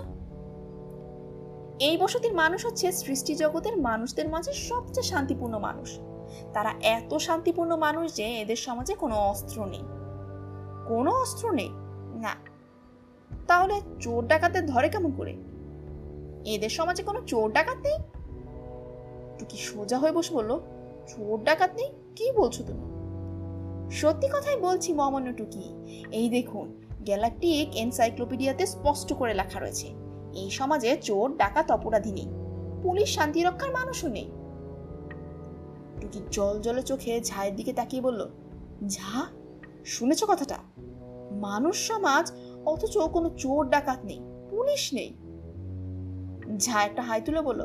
এই 1.80 1.98
বসতির 1.98 2.34
মানুষ 2.34 2.66
হচ্ছে 2.66 2.92
সৃষ্টি 2.92 3.36
জগতের 3.36 3.78
মানুষদের 3.78 4.30
মাঝে 4.30 4.54
সবচেয়ে 4.54 5.04
শান্তিপূর্ণ 5.04 5.60
মানুষ। 5.60 6.00
তারা 6.54 6.74
এত 6.82 7.18
শান্তিপূর্ণ 7.18 7.76
মানুষ 7.76 8.16
যে 8.16 8.24
এদের 8.24 8.56
সমাজে 8.56 8.94
কোনো 8.94 9.16
অস্ত্র 9.16 9.66
নেই। 9.66 9.82
কোনো 10.88 11.12
অস্ত্র 11.12 11.52
নেই? 11.52 11.70
না। 12.16 12.36
তাহলে 13.48 13.82
চোর 14.00 14.28
ডাকাতের 14.28 14.66
ধরে 14.66 14.90
কেমন 14.90 15.12
করে? 15.12 15.36
এদের 16.46 16.70
সমাজে 16.70 17.04
কোনো 17.04 17.22
চোর 17.28 17.52
ডাকাত 17.52 17.78
নেই? 17.78 17.98
টুকি 19.40 19.58
সোজা 19.58 19.98
হয়ে 19.98 20.12
বসে 20.12 20.34
বলল, 20.34 20.60
চোর 21.08 21.44
ডাকাত 21.44 21.70
নেই? 21.76 21.92
কি 22.16 22.32
বলছো 22.32 22.64
তুমি? 22.68 22.93
সত্যি 23.92 24.28
কথাই 24.34 24.58
বলছি 24.58 24.94
মহামান্য 24.94 25.38
টুকি। 25.38 25.66
এই 26.12 26.30
দেখুন, 26.30 26.82
গ্যালাকটিক 27.02 27.76
এনসাইক্লোপিডিয়াতে 27.76 28.66
স্পষ্ট 28.66 29.14
করে 29.14 29.34
লেখা 29.34 29.60
রয়েছে, 29.60 29.88
এই 30.34 30.50
সমাজে 30.50 30.98
চোর, 30.98 31.38
ডাকাত 31.38 31.72
অপরাধী 31.72 32.12
নেই 32.12 32.28
পুলিশ 32.82 33.16
শান্তি 33.16 33.44
রক্ষার 33.44 33.72
মানুষও 33.72 34.10
নেই। 34.10 34.28
টুকি 36.02 36.20
জল 36.32 36.62
জলে 36.62 36.82
চোখে 36.82 37.22
ঝায়ের 37.22 37.56
দিকে 37.56 37.74
তাকিয়ে 37.74 38.02
বলল, 38.02 38.28
ঝা, 38.88 39.26
শুনেছ 39.86 40.24
কথাটা? 40.24 40.58
মানুষ 41.32 41.88
সমাজ, 41.88 42.32
অথচ 42.66 42.98
কোনো 42.98 43.30
চোর, 43.38 43.70
ডাকাত 43.70 44.06
নেই, 44.06 44.20
পুলিশ 44.50 44.94
নেই। 44.94 45.14
ঝা 46.58 46.84
একটা 46.84 47.02
হাই 47.02 47.22
তুলে 47.22 47.42
বলল 47.42 47.62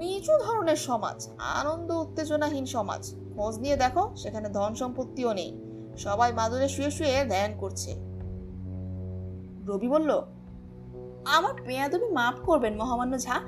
নিচু 0.00 0.32
ধরনের 0.38 0.76
সমাজ, 0.76 1.28
আনন্দ 1.38 1.90
উত্তেজনাহীন 1.90 2.66
সমাজ। 2.66 3.14
খোঁজ 3.36 3.58
নিয়ে 3.58 3.76
দেখো, 3.76 4.10
সেখানে 4.16 4.48
ধন 4.48 4.74
সম্পত্তিও 4.74 5.32
নেই। 5.32 5.60
সবাই 5.98 6.32
মাদুরে 6.32 6.68
শুয়ে 6.68 6.90
শুয়ে 6.90 7.24
ধ্যান 7.24 7.54
করছে। 7.58 7.94
রবি 9.66 9.88
বলল, 9.88 10.10
আমার 11.24 11.62
বেয়াদবি 11.62 12.06
মাফ 12.06 12.34
করবেন 12.44 12.76
মহামান্য 12.76 13.18
ঝা। 13.18 13.40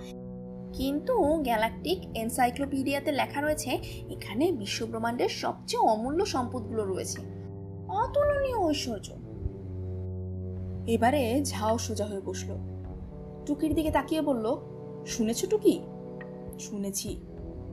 কিন্তু 0.73 1.19
গ্যালাকটিক 1.43 2.17
এনসাইক্লোপিডিয়াতে 2.17 3.13
লেখা 3.13 3.41
রয়েছে, 3.41 3.71
এখানে 4.11 4.53
বিশ্বব্রহ্মাণ্ডের 4.53 5.29
সবচেয়ে 5.29 5.83
অমূল্য 5.83 6.27
সম্পদগুলো 6.27 6.85
রয়েছে। 6.85 7.23
অতুলনীয় 7.89 8.59
ঐশ্বর্য। 8.59 9.13
এবারে 10.87 11.41
ঝাও 11.45 11.79
সোজা 11.79 12.07
হয়ে 12.07 12.21
বসল। 12.21 12.55
টুকির 13.47 13.75
দিকে 13.75 13.91
তাকিয়ে 13.91 14.21
বলল, 14.21 14.57
শুনেছ 15.07 15.47
টুকি? 15.47 15.81
শুনেছি। 16.63 17.11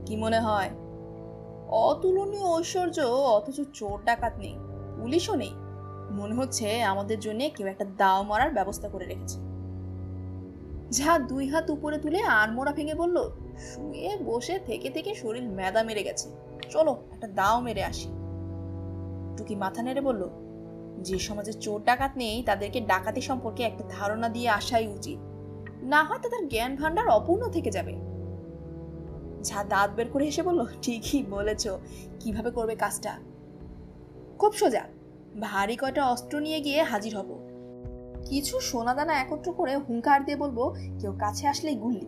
কি 0.06 0.14
মনে 0.16 0.40
হয়? 0.40 0.70
অতুলনীয় 1.86 2.46
ঐশ্বর্য, 2.56 2.98
অথচ 3.36 3.58
চোর 3.74 3.96
ডাকাত 4.04 4.34
নেই, 4.38 4.54
পুলিশও 4.96 5.34
নেই। 5.34 5.54
মনে 6.10 6.34
হচ্ছে 6.34 6.82
আমাদের 6.82 7.18
জন্য 7.20 7.40
কেউ 7.56 7.66
একটা 7.66 7.86
দাও 7.96 8.22
মারার 8.22 8.50
ব্যবস্থা 8.50 8.88
করে 8.88 9.06
রেখেছে। 9.06 9.38
যা 10.90 11.18
দুই 11.18 11.44
হাত 11.48 11.70
উপরে 11.70 11.98
তুলে 11.98 12.22
আড়মোড়া 12.22 12.72
ভেঙে 12.72 12.94
বলল, 12.94 13.16
শুয়ে 13.58 14.10
বসে 14.24 14.58
থেকে 14.66 14.90
থেকে 14.90 15.14
শরীর 15.14 15.44
মেদা 15.48 15.82
মেরে 15.82 16.02
গেছে। 16.02 16.28
চলো, 16.70 16.92
একটা 17.12 17.28
দাও 17.28 17.60
মেরে 17.60 17.82
আসি। 17.84 18.08
টুকি 19.36 19.54
মাথা 19.54 19.82
নেড়ে 19.82 20.00
বলল, 20.00 20.22
যে 21.02 21.18
সমাজে 21.18 21.52
চোর 21.52 21.78
ডাকাত 21.84 22.12
নেই, 22.16 22.42
তাদেরকে 22.42 22.80
ডাকাতি 22.80 23.20
সম্পর্কে 23.20 23.62
একটা 23.62 23.84
ধারণা 23.88 24.28
দিয়ে 24.28 24.48
আসাই 24.48 24.86
উচিত। 24.86 25.18
না 25.82 26.00
হয় 26.04 26.18
তাদের 26.18 26.48
জ্ঞান 26.48 26.72
ভান্ডার 26.76 27.06
অপূর্ণ 27.08 27.42
থেকে 27.48 27.70
যাবে। 27.70 27.94
যা 29.42 29.64
দাঁত 29.64 29.90
বের 29.96 30.08
করে 30.08 30.26
এসে 30.26 30.42
বলল, 30.42 30.66
ঠিকই 30.82 31.22
বলেছ। 31.30 31.68
কীভাবে 32.20 32.50
করবে 32.50 32.74
কাজটা? 32.74 33.18
খুব 34.38 34.52
সোজা। 34.52 34.82
ভারী 35.40 35.76
কয়টা 35.76 36.08
অস্ত্র 36.08 36.40
নিয়ে 36.40 36.60
গিয়ে 36.60 36.82
হাজির 36.82 37.18
হব। 37.18 37.50
কিছু 38.26 38.60
সোনাদানা 38.60 39.12
একত্র 39.12 39.52
করে 39.52 39.76
হুঙ্কার 39.76 40.24
দিয়ে 40.24 40.36
বলব, 40.36 40.74
কেউ 40.98 41.12
কাছে 41.18 41.46
আসলেই 41.46 41.74
গুল্লি। 41.74 42.06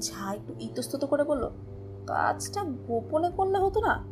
ঝা 0.00 0.34
একটু 0.34 0.54
ইতস্তত 0.60 1.04
করে 1.04 1.24
বলল, 1.24 1.50
কাজটা 2.06 2.64
গোপনে 2.64 3.30
করলে 3.30 3.58
হতো 3.58 3.80
না? 3.80 4.04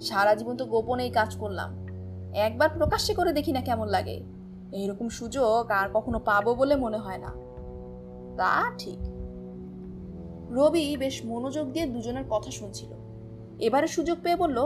সারা 0.00 0.34
জীবন 0.34 0.56
তো 0.56 0.64
গোপনেই 0.64 1.10
কাজ 1.10 1.36
করলাম। 1.36 1.86
একবার 2.34 2.68
প্রকাশ্যে 2.68 3.14
করে 3.14 3.32
দেখি 3.32 3.52
না 3.52 3.60
কেমন 3.60 3.88
লাগে। 3.88 4.22
এইরকম 4.72 5.08
সুযোগ 5.08 5.70
আর 5.70 5.88
কখনো 5.94 6.18
পাবো 6.18 6.54
বলে 6.54 6.76
মনে 6.76 6.96
হয় 6.96 7.18
না। 7.18 7.28
তা 8.36 8.72
ঠিক। 8.78 9.11
রবি 10.52 10.96
বেশ 10.96 11.24
মনোযোগ 11.24 11.72
দিয়ে 11.72 11.86
দুজনের 11.86 12.24
কথা 12.30 12.50
শুনছিল। 12.50 12.92
এবারে 13.58 13.86
সুযোগ 13.86 14.18
পেয়ে 14.22 14.36
বলল, 14.36 14.58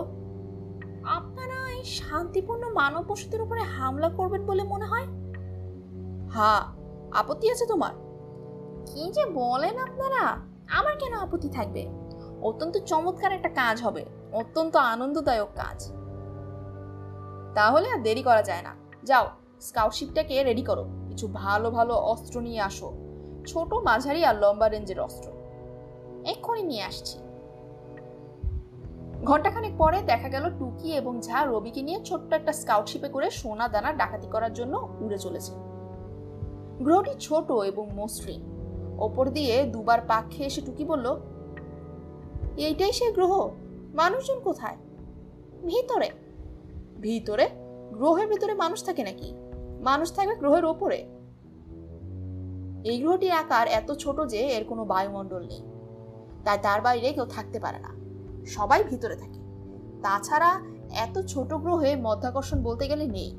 আপনারা 1.05 1.73
এই 1.73 1.85
শান্তিপূর্ণ 1.85 2.73
মানব 2.73 3.05
বসতির 3.07 3.41
উপরে 3.41 3.61
হামলা 3.61 4.09
করবেন 4.09 4.47
বলে 4.47 4.63
মনে 4.63 4.85
হয়? 4.85 5.07
হ্যাঁ 6.31 6.63
আপত্তি 7.13 7.51
আছে 7.51 7.67
তোমার। 7.67 7.93
কি 8.87 9.13
যে 9.13 9.27
বলেন 9.27 9.79
আপনারা? 9.79 10.23
আমার 10.79 10.97
কেন 10.99 11.15
আপত্তি 11.15 11.49
থাকবে? 11.49 11.89
অত্যন্ত 12.43 12.79
চমৎকার 12.79 13.33
একটা 13.33 13.49
কাজ 13.49 13.83
হবে, 13.83 14.05
অত্যন্ত 14.33 14.77
আনন্দদায়ক 14.77 15.49
কাজ। 15.57 15.93
তাহলে 17.55 17.91
আর 17.91 18.03
দেরি 18.03 18.23
করা 18.23 18.43
যায় 18.43 18.63
না। 18.63 18.75
যাও, 19.05 19.29
স্কাউটশিপটাকে 19.61 20.45
রেডি 20.45 20.63
করো। 20.63 20.85
কিছু 21.09 21.29
ভালো 21.33 21.71
ভালো 21.71 21.95
অস্ত্র 21.95 22.41
নিয়ে 22.41 22.61
আসো। 22.61 22.93
ছোট 23.47 23.75
মাঝারি 23.75 24.25
আর 24.25 24.35
লম্বা 24.35 24.69
রেঞ্জের 24.69 25.01
অস্ত্র। 25.01 25.31
এক্ষুনি 26.27 26.63
নিয়ে 26.63 26.83
আসছি। 26.83 27.19
ঘন্টাখানেক 29.25 29.73
পরে 29.79 30.03
দেখা 30.03 30.29
গেল 30.29 30.51
টুকি 30.59 30.93
এবং 30.95 31.21
ঝা 31.21 31.45
রবিকে 31.45 31.83
নিয়ে 31.83 32.01
ছোট্ট 32.05 32.33
একটা 32.33 32.53
স্কাউটশিপে 32.53 33.09
করে 33.09 33.31
সোনা 33.31 33.69
দানা 33.69 33.93
ডাকাতি 33.93 34.27
করার 34.27 34.53
জন্য 34.53 34.89
উড়ে 35.01 35.19
চলেছে। 35.19 35.53
গ্রহটি 36.81 37.15
ছোট 37.19 37.51
এবং 37.51 37.91
মসৃণ। 37.95 38.41
ওপর 38.99 39.31
দিয়ে 39.31 39.65
দুবার 39.65 40.01
পাক 40.01 40.25
খেয়ে 40.31 40.47
এসে 40.47 40.61
টুকি 40.61 40.85
বলল, 40.85 41.17
এইটাই 42.57 42.93
সে 42.93 43.13
গ্রহ? 43.13 43.51
মানুষজন 43.95 44.41
কোথায়? 44.41 44.77
ভিতরে? 45.65 46.11
ভিতরে? 47.01 47.49
গ্রহের 47.93 48.27
ভিতরে 48.27 48.55
মানুষ 48.55 48.85
থাকে 48.85 49.03
নাকি? 49.03 49.35
মানুষ 49.81 50.15
থাকবে 50.15 50.35
গ্রহের 50.35 50.65
ওপরে? 50.65 50.97
এই 52.85 52.99
গ্রহটির 52.99 53.33
আকার 53.33 53.67
এত 53.69 53.93
ছোট 53.93 54.21
যে 54.29 54.39
এর 54.39 54.65
কোনো 54.65 54.85
বায়ুমণ্ডল 54.85 55.43
নেই। 55.47 55.76
তাই 56.47 56.59
তার 56.63 56.81
বাইরে 56.81 57.13
কেউ 57.13 57.25
থাকতে 57.25 57.61
পারে 57.61 57.79
না। 57.79 57.91
সবাই 58.47 58.85
ভিতরে 58.85 59.17
থাকে। 59.17 59.41
তাছাড়া 60.03 60.61
এত 60.91 61.19
ছোট 61.19 61.55
গ্রহে 61.55 61.97
মধ্যাকর্ষণ 61.97 62.63
বলতে 62.63 62.89
গেলে 62.89 63.07
নেই। 63.07 63.39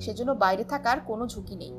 সেজন্য 0.00 0.32
বাইরে 0.32 0.64
থাকার 0.64 1.00
কোনো 1.00 1.26
ঝুঁকি 1.26 1.56
নেই। 1.56 1.72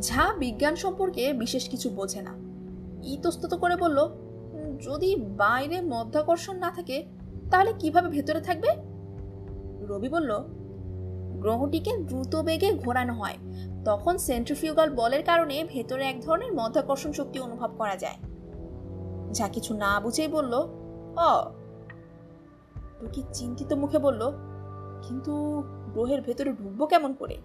ঝা 0.00 0.32
বিজ্ঞান 0.38 0.76
সম্পর্কে 0.76 1.32
বিশেষ 1.32 1.68
কিছু 1.68 1.90
বোঝে 1.90 2.22
না। 2.22 2.34
ইতস্তত 3.02 3.54
করে 3.54 3.76
বলল 3.76 4.08
যদি 4.82 5.16
বাইরে 5.16 5.80
মধ্যাকর্ষণ 5.80 6.56
না 6.56 6.70
থাকে, 6.70 7.06
তাহলে 7.50 7.72
কীভাবে 7.78 8.08
ভেতরে 8.08 8.40
থাকবে? 8.40 8.68
রবি 9.86 10.08
বলল, 10.08 10.30
গ্রহটিকে 11.40 11.96
দ্রুত 11.96 12.36
বেগে 12.36 12.72
ঘোরানো 12.72 13.14
হয়। 13.14 13.36
তখন 13.84 14.18
সেন্ট্রিফিউগাল 14.18 14.90
বলের 14.94 15.22
কারণে 15.22 15.64
ভেতরে 15.68 16.04
এক 16.04 16.20
ধরনের 16.20 16.52
মধ্যাকর্ষণ 16.52 17.12
শক্তি 17.12 17.38
অনুভব 17.38 17.70
করা 17.78 17.96
যায়। 17.96 18.16
যা 19.34 19.48
কিছু 19.48 19.74
না 19.74 20.00
বুঝেই 20.00 20.28
বলল, 20.28 20.54
অ। 21.16 21.50
টুকি 23.00 23.22
চিন্তিত 23.32 23.72
মুখে 23.72 23.98
বলল, 23.98 24.30
কিন্তু 25.08 25.62
গ্রহের 25.92 26.22
ভেতরে 26.22 26.52
ঢুকবো 26.52 26.86
কেমন 26.86 27.14
করে? 27.14 27.38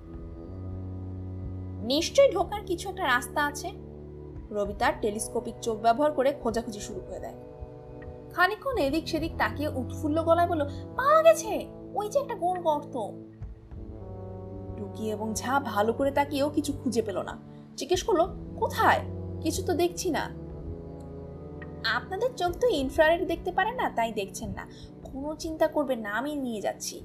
নিশ্চয়ই 1.81 2.31
ঢোকার 2.31 2.62
কিছু 2.65 2.89
একটা 2.89 3.03
রাস্তা 3.03 3.46
আছে। 3.46 3.72
রবি 4.51 4.74
তার 4.79 4.93
টেলিস্কোপিক 5.01 5.55
চোখ 5.62 5.77
ব্যবহার 5.77 6.12
করে 6.12 6.34
খোঁজাখুঁজি 6.43 6.79
শুরু 6.79 7.00
করে 7.00 7.19
দেয়। 7.19 7.34
খানিক্ষণ 8.34 8.77
এদিক 8.77 9.08
সেদিক 9.08 9.31
তাকিয়ে 9.38 9.69
উৎফুল্ল 9.69 10.24
গলায় 10.24 10.48
বলল, 10.48 10.65
পাওয়া 10.96 11.24
গেছে! 11.24 11.67
ওই 11.96 12.10
যে 12.10 12.19
একটা 12.19 12.36
গোল 12.36 12.60
গর্ত! 12.60 12.93
টুকি 14.77 15.10
এবং 15.10 15.34
ঝা 15.36 15.60
ভালো 15.60 15.93
করে 15.93 16.12
তাকিয়েও 16.12 16.50
কিছু 16.50 16.74
খুঁজে 16.74 17.01
পেল 17.01 17.22
না। 17.22 17.38
জিজ্ঞেস 17.75 18.03
করল, 18.03 18.25
কোথায়? 18.60 19.00
কিছু 19.41 19.63
তো 19.65 19.74
দেখছি 19.74 20.10
না। 20.10 20.38
আপনাদের 21.96 22.29
চোখ 22.36 22.51
তো 22.51 22.67
ইনফ্রারেড 22.67 23.27
দেখতে 23.27 23.51
পারে 23.51 23.72
না, 23.72 23.89
তাই 23.89 24.12
দেখছেন 24.12 24.50
না। 24.50 24.67
কোনো 25.13 25.36
চিন্তা 25.36 25.67
করবেন 25.67 26.00
না, 26.00 26.10
আমি 26.10 26.36
নিয়ে 26.36 26.62
যাচ্ছি। 26.62 27.01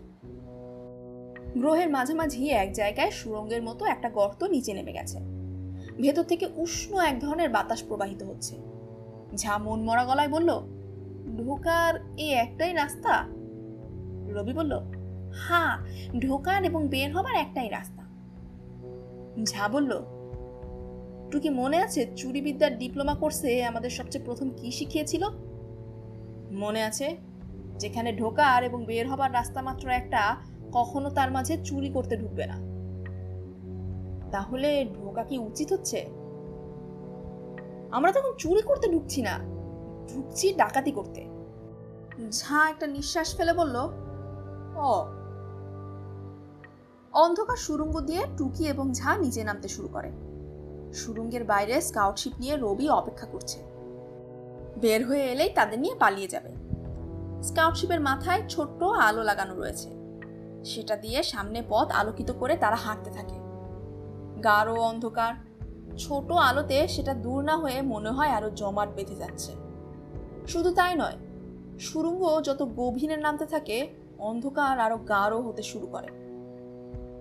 গ্রহের 1.56 1.90
মাঝামাঝি 1.90 2.50
এক 2.50 2.72
জায়গায় 2.72 3.10
সুরঙ্গের 3.10 3.62
মতো 3.62 3.84
একটা 3.84 4.10
গর্ত 4.10 4.44
নিচে 4.44 4.74
নেমে 4.74 4.92
গেছে। 4.92 5.18
ভেতর 6.00 6.22
থেকে 6.22 6.48
উষ্ণ 6.56 7.00
এক 7.00 7.20
ধরনের 7.20 7.48
বাতাস 7.48 7.82
প্রবাহিত 7.82 8.22
হচ্ছে। 8.22 8.56
ঝা 9.36 9.58
মন 9.58 9.82
মরা 9.82 10.04
গলায় 10.04 10.28
বলল, 10.28 10.60
ঢোকার 11.36 11.94
এই 12.16 12.30
একটাই 12.30 12.72
রাস্তা? 12.72 13.26
রবি 14.28 14.52
বলল 14.52 14.80
হ্যাঁ 15.48 15.78
ঢোকার 16.18 16.64
এবং 16.64 16.88
বের 16.88 17.12
হবার 17.12 17.34
একটাই 17.34 17.68
রাস্তা। 17.68 18.02
ঝা 19.44 19.68
বলল 19.68 19.92
টুকি 21.30 21.50
মনে 21.50 21.78
আছে 21.78 22.06
চুরিবিদ্যার 22.16 22.78
ডিপ্লোমা 22.78 23.14
কোর্সে 23.14 23.64
আমাদের 23.64 23.90
সবচেয়ে 23.90 24.24
প্রথম 24.24 24.50
কি 24.56 24.70
শিখিয়েছিল? 24.70 25.24
মনে 26.50 26.82
আছে 26.82 27.16
যেখানে 27.78 28.16
ঢোকার 28.16 28.64
এবং 28.64 28.84
বের 28.84 29.08
হবার 29.08 29.32
রাস্তা 29.32 29.62
মাত্র 29.62 29.88
একটা, 29.88 30.36
কখনো 30.72 31.10
তার 31.10 31.30
মাঝে 31.30 31.64
চুরি 31.64 31.88
করতে 31.88 32.16
ঢুকবে 32.16 32.46
না। 32.46 32.74
তাহলে 34.30 34.86
ঢোকা 34.94 35.24
কি 35.24 35.38
উচিত 35.38 35.72
হচ্ছে? 35.72 36.06
আমরা 37.90 38.12
তখন 38.12 38.32
চুরি 38.38 38.62
করতে 38.62 38.88
ঢুকছি 38.88 39.22
না, 39.22 39.38
ঢুকছি 40.14 40.54
ডাকাতি 40.54 40.90
করতে। 40.90 41.24
ঝা 42.30 42.70
একটা 42.70 42.86
নিঃশ্বাস 42.86 43.36
ফেলে 43.36 43.52
বলল, 43.52 43.76
ও। 44.76 45.04
অন্ধকার 47.12 47.56
সুরঙ্গ 47.56 48.00
দিয়ে 48.00 48.22
টুকি 48.36 48.64
এবং 48.64 48.92
ঝা 48.92 49.16
নিচে 49.16 49.44
নামতে 49.44 49.68
শুরু 49.68 49.88
করে। 49.88 50.10
সুরঙ্গের 50.94 51.44
বাইরে 51.44 51.80
স্কাউটশিপ 51.80 52.32
নিয়ে 52.40 52.56
রবি 52.56 52.88
অপেক্ষা 52.88 53.26
করছে। 53.26 53.58
বের 54.80 55.06
হয়ে 55.06 55.22
এলেই 55.22 55.50
তাদের 55.54 55.78
নিয়ে 55.78 55.94
পালিয়ে 55.94 56.28
যাবে। 56.28 56.50
স্কাউটশিপের 57.42 58.00
মাথায় 58.00 58.42
ছোট্ট 58.48 58.82
আলো 58.82 59.22
লাগানো 59.22 59.54
রয়েছে। 59.54 59.90
সেটা 60.64 60.96
দিয়ে 60.96 61.22
সামনে 61.22 61.62
পথ 61.68 61.90
আলোকিত 61.90 62.32
করে 62.32 62.56
তারা 62.56 62.76
হাঁটতে 62.76 63.10
থাকে। 63.10 63.34
গাঢ় 64.40 64.72
অন্ধকার। 64.72 65.34
ছোট 65.98 66.32
আলোতে 66.32 66.88
সেটা 66.88 67.14
দূর 67.14 67.44
না 67.44 67.56
হয়ে 67.56 67.82
মনে 67.82 68.10
হয় 68.10 68.28
আরও 68.28 68.50
জমাট 68.50 68.88
বেঁধে 68.96 69.14
যাচ্ছে। 69.14 69.52
শুধু 70.46 70.72
তাই 70.72 70.94
নয়, 70.94 71.16
সুরঙ্গ 71.80 72.40
যত 72.42 72.62
গভীরে 72.76 73.16
নামতে 73.16 73.46
থাকে, 73.46 73.88
অন্ধকার 74.18 74.80
আরও 74.80 74.96
গাঢ় 74.96 75.36
হতে 75.36 75.62
শুরু 75.62 75.86
করে। 75.86 76.06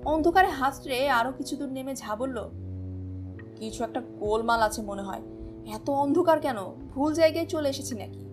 অন্ধকারে 0.05 0.47
হাতড়ে 0.47 1.09
আরও 1.09 1.31
কিছু 1.31 1.55
দূর 1.55 1.69
নেমে 1.69 1.95
ঝা 1.95 2.15
বলল 2.15 2.49
কিছু 3.55 3.83
একটা 3.83 4.01
গোলমাল 4.19 4.61
আছে 4.61 4.81
মনে 4.81 5.01
হয়। 5.01 5.21
এত 5.73 5.89
অন্ধকার 5.89 6.39
কেন? 6.39 6.57
ভুল 6.95 7.13
জায়গায় 7.13 7.45
চলে 7.45 7.69
এসেছি 7.69 7.95
নাকি? 7.95 8.25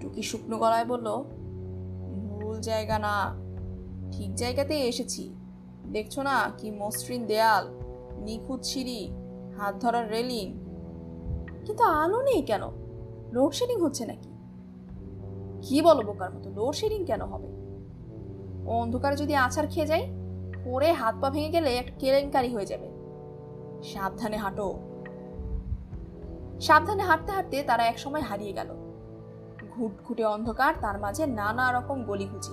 টুকি 0.00 0.22
শুকনো 0.22 0.58
গলায় 0.58 0.84
বলল, 0.84 1.24
ভুল 2.28 2.60
জায়গা 2.60 2.98
না। 2.98 3.36
ঠিক 4.12 4.34
জায়গাতেই 4.34 4.82
এসেছি। 4.82 5.34
দেখছ 5.92 6.18
না 6.18 6.50
কি 6.58 6.70
মসৃণ 6.70 7.26
দেয়াল, 7.26 7.68
নিখুঁত 8.20 8.62
সিঁড়ি, 8.62 9.10
হাত 9.58 9.74
ধরার 9.80 10.10
রেলিং। 10.10 10.52
কিন্তু 11.64 11.84
আলো 11.84 12.22
নেই 12.22 12.42
কেন? 12.42 12.62
লোডশেডিং 13.32 13.80
হচ্ছে 13.80 14.06
নাকি? 14.06 14.30
কি 15.62 15.82
বলো 15.82 16.02
বোকার 16.02 16.34
মতো, 16.34 16.50
লোডশেডিং 16.50 17.04
কেন 17.04 17.22
হবে? 17.22 17.48
অন্ধকারে 18.70 19.16
যদি 19.16 19.34
আছাড় 19.34 19.66
খেয়ে 19.70 19.86
যায় 19.86 20.06
পরে 20.64 20.92
হাত 20.92 21.14
পা 21.20 21.30
ভেঙে 21.30 21.48
গেলে 21.48 21.76
একটা 21.76 21.92
কেলেঙ্কারি 21.98 22.48
হয়ে 22.48 22.66
যাবে। 22.66 22.99
সাবধানে 23.82 24.36
হাঁটো। 24.36 24.78
সাবধানে 26.60 27.02
হাঁটতে 27.02 27.32
হাঁটতে 27.32 27.62
তারা 27.62 27.82
একসময় 27.82 28.20
হারিয়ে 28.20 28.52
গেল। 28.52 28.68
ঘুটঘুটে 29.70 30.24
অন্ধকার, 30.24 30.74
তার 30.80 30.98
মাঝে 30.98 31.26
নানা 31.26 31.72
রকম 31.72 32.04
গলিগুচি 32.04 32.52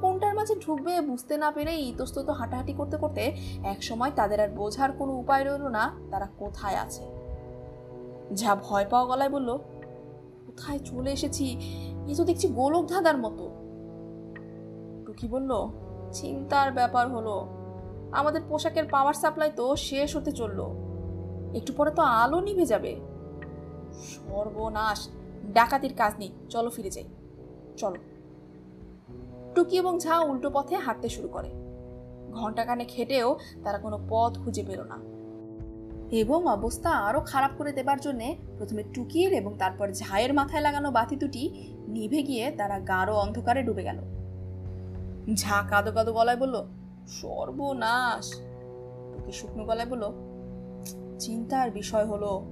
কোনটার 0.00 0.34
মাঝে 0.34 0.54
ঢুকবে 0.54 1.00
বুঝতে 1.00 1.36
না 1.36 1.50
পেরে 1.50 1.74
ইতস্তত 1.74 2.30
হাঁটাহাঁটি 2.30 2.72
করতে 2.72 2.96
করতে 2.96 3.36
একসময় 3.62 4.10
তাদের 4.16 4.40
আর 4.40 4.48
বোঝার 4.48 4.92
কোনো 4.92 5.12
উপায় 5.12 5.44
রইল 5.44 5.68
না, 5.68 5.92
তারা 6.10 6.28
কোথায় 6.38 6.76
আছে? 6.76 7.02
যা 8.32 8.54
ভয় 8.54 8.86
পাওয়া 8.90 9.06
গলায় 9.06 9.30
বলল, 9.30 9.56
কোথায় 10.46 10.78
চলে 10.78 11.12
এসেছি? 11.12 11.58
এ 12.08 12.14
তো 12.14 12.24
দেখছি 12.24 12.48
গোলক 12.48 12.86
ধাঁধার 12.86 13.18
মতো। 13.18 13.50
টুকি 15.06 15.28
বলল, 15.28 15.68
চিন্তার 16.12 16.72
ব্যাপার 16.72 17.08
হলো। 17.08 17.55
আমাদের 18.16 18.42
পোশাকের 18.48 18.84
পাওয়ার 18.90 19.14
সাপ্লাই 19.14 19.52
তো 19.56 19.76
শেষ 19.76 20.16
হতে 20.16 20.32
চলল। 20.32 20.60
একটু 21.54 21.72
পরে 21.72 21.90
তো 21.90 22.02
আলো 22.02 22.40
নিভে 22.40 22.66
যাবে। 22.66 23.00
সর্বনাশ। 23.92 25.08
ডাকাতির 25.52 25.94
কাজ 25.94 26.12
নেই। 26.18 26.32
চলো 26.50 26.70
ফিরে 26.70 26.90
যাই। 26.90 27.04
চলো। 27.76 27.96
টুকি 29.54 29.76
এবং 29.76 29.98
ঝা 29.98 30.20
উল্টো 30.20 30.50
পথে 30.50 30.76
হাঁটতে 30.76 31.08
শুরু 31.08 31.28
করে। 31.28 31.50
ঘন্টাখানে 32.32 32.84
খেটেও 32.84 33.36
তারা 33.64 33.78
কোনো 33.78 33.98
পথ 34.08 34.38
খুঁজে 34.38 34.62
পেল 34.62 34.82
না। 34.82 34.98
এবং 36.10 36.46
অবস্থা 36.46 36.90
আরও 36.90 37.20
খারাপ 37.20 37.50
করে 37.58 37.72
দেবার 37.72 38.00
জন্যে 38.00 38.36
প্রথমে 38.58 38.82
টুকির 38.94 39.32
এবং 39.32 39.54
তারপর 39.58 39.92
ঝায়ের 39.92 40.34
মাথায় 40.34 40.62
লাগানো 40.62 40.90
বাতি 40.90 41.16
দুটি 41.16 41.72
নিভে 41.88 42.22
গিয়ে 42.22 42.50
তারা 42.50 42.78
গাঢ় 42.78 43.12
অন্ধকারে 43.12 43.62
ডুবে 43.62 43.82
গেল। 43.82 43.98
ঝা 45.34 45.62
কাদো 45.68 45.92
কাদো 45.92 46.12
গলায় 46.12 46.36
বলল 46.36 46.64
সর্বনাশ। 47.06 48.34
টুকি 49.14 49.32
শুকনো 49.32 49.64
গলায় 49.64 49.88
বলল, 49.88 50.12
চিন্তার 51.18 51.70
বিষয় 51.70 52.04
হলো। 52.04 52.44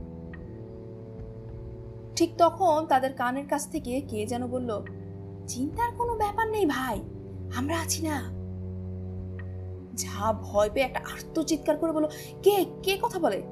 ঠিক 2.16 2.32
তখন 2.38 2.86
তাদের 2.88 3.12
কানের 3.12 3.48
কাছ 3.48 3.70
থেকে 3.70 4.00
কে 4.00 4.26
যেন 4.26 4.46
বলল, 4.46 4.84
চিন্তার 5.46 5.90
কোনো 5.98 6.16
ব্যাপার 6.16 6.48
নেই 6.48 6.66
ভাই, 6.66 7.00
আমরা 7.56 7.80
আছি 7.80 8.08
না। 8.08 8.44
ঝা 9.96 10.32
ভয় 10.32 10.70
পেয়ে 10.74 10.86
একটা 10.86 10.98
আর্ত 10.98 11.42
চিৎকার 11.42 11.76
করে 11.76 11.92
বলো 11.92 12.08
কে 12.42 12.66
কে 12.82 12.98
কথা 13.02 13.18
বলে? 13.18 13.42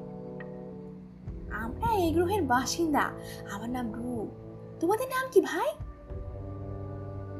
আমরা 1.51 1.93
এই 1.93 2.11
গ্রহের 2.11 2.43
বাসিন্দা, 2.43 3.11
আমার 3.51 3.69
নাম 3.69 3.93
রু। 3.93 4.27
তোমাদের 4.79 5.07
নাম 5.07 5.29
কি 5.31 5.41
ভাই? 5.41 5.67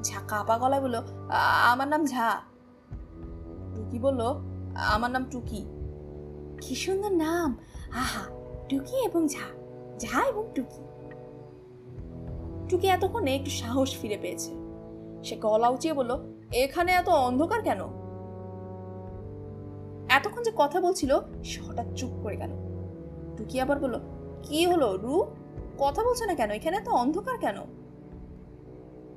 ঝা 0.04 0.20
কাপা 0.28 0.58
গলায় 0.58 0.82
বলল, 0.82 0.96
"আ- 1.30 1.72
আমার 1.72 1.88
নাম 1.88 2.06
ঝা। 2.06 2.53
টুকি 3.94 4.04
বলল? 4.04 4.22
আমার 4.76 5.12
নাম 5.12 5.26
টুকি। 5.32 5.66
কি 6.62 6.76
সুন্দর 6.76 7.12
নাম। 7.12 7.58
আহা 7.92 8.24
টুকি 8.70 9.06
এবং 9.06 9.28
ঝা। 9.28 9.48
ঝা 10.00 10.26
এবং 10.28 10.48
টুকি। 10.56 10.84
টুকি 12.70 12.88
এতক্ষণে 12.88 13.36
একটু 13.36 13.50
সাহস 13.50 13.98
ফিরে 14.02 14.18
পেয়েছে। 14.18 14.52
সে 15.24 15.36
গলা 15.36 15.70
উঁচিয়ে 15.70 15.94
বলল 15.94 16.18
এখানে 16.54 16.92
এত 16.92 17.10
অন্ধকার 17.10 17.62
কেন? 17.62 17.80
এতক্ষণ 20.10 20.44
যে 20.44 20.52
কথা 20.56 20.82
বলছিল 20.82 21.20
সে 21.44 21.62
হঠাৎ 21.62 21.86
চুপ 21.96 22.12
করে 22.24 22.38
গেল। 22.38 22.52
টুকি 23.38 23.60
আবার 23.60 23.80
বলল 23.80 24.00
কি 24.44 24.66
হলো 24.66 24.98
রু? 24.98 25.26
কথা 25.80 26.04
বলছে 26.04 26.26
না 26.26 26.36
কেন? 26.36 26.52
এখানে 26.52 26.78
এত 26.78 26.88
অন্ধকার 26.88 27.38
কেন? 27.38 27.58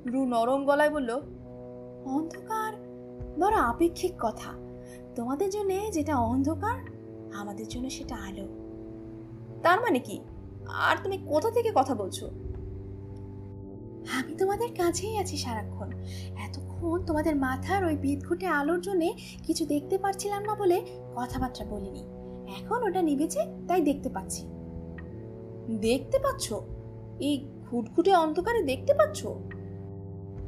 রু 0.05 0.25
নরম 0.25 0.65
গলায় 0.65 0.89
বলল 0.89 1.11
অন্ধকার? 2.05 2.87
বড় 3.39 3.55
আপেক্ষিক 3.55 4.13
কথা। 4.19 4.66
তোমাদের 5.17 5.49
জন্য 5.49 5.91
যেটা 5.91 6.17
অন্ধকার, 6.17 6.79
আমাদের 7.33 7.67
জন্য 7.67 7.89
সেটা 7.89 8.15
আলো। 8.15 8.47
তার 9.63 9.81
মানে 9.81 9.99
কি? 9.99 10.19
আর 10.67 10.97
তুমি 11.03 11.17
কোথা 11.17 11.51
থেকে 11.51 11.71
কথা 11.75 11.95
বলছো? 11.95 12.27
আমি 14.11 14.35
তোমাদের 14.37 14.69
কাছেই 14.77 15.17
আছি 15.17 15.37
সারাক্ষণ। 15.37 15.91
এতক্ষণ 16.37 17.05
তোমাদের 17.05 17.35
মাথার 17.35 17.85
ওই 17.85 17.95
বিদঘুটে 17.95 18.47
আলোর 18.47 18.81
জন্য 18.81 19.09
কিছু 19.47 19.65
দেখতে 19.65 19.97
পারছিলাম 19.97 20.43
না 20.43 20.55
বলে 20.55 20.85
কথাবার্তা 21.15 21.65
বলিনি। 21.65 22.03
এখন 22.59 22.83
ওটা 22.83 23.01
নিভেছে, 23.01 23.39
তাই 23.67 23.81
দেখতে 23.81 24.09
পাচ্ছি। 24.09 24.47
দেখতে 25.81 26.19
পাচ্ছ? 26.19 26.53
এই 27.19 27.47
ঘুটঘুটে 27.71 28.15
অন্ধকারে 28.15 28.61
দেখতে 28.61 28.93
পাচ্ছ? 28.93 29.25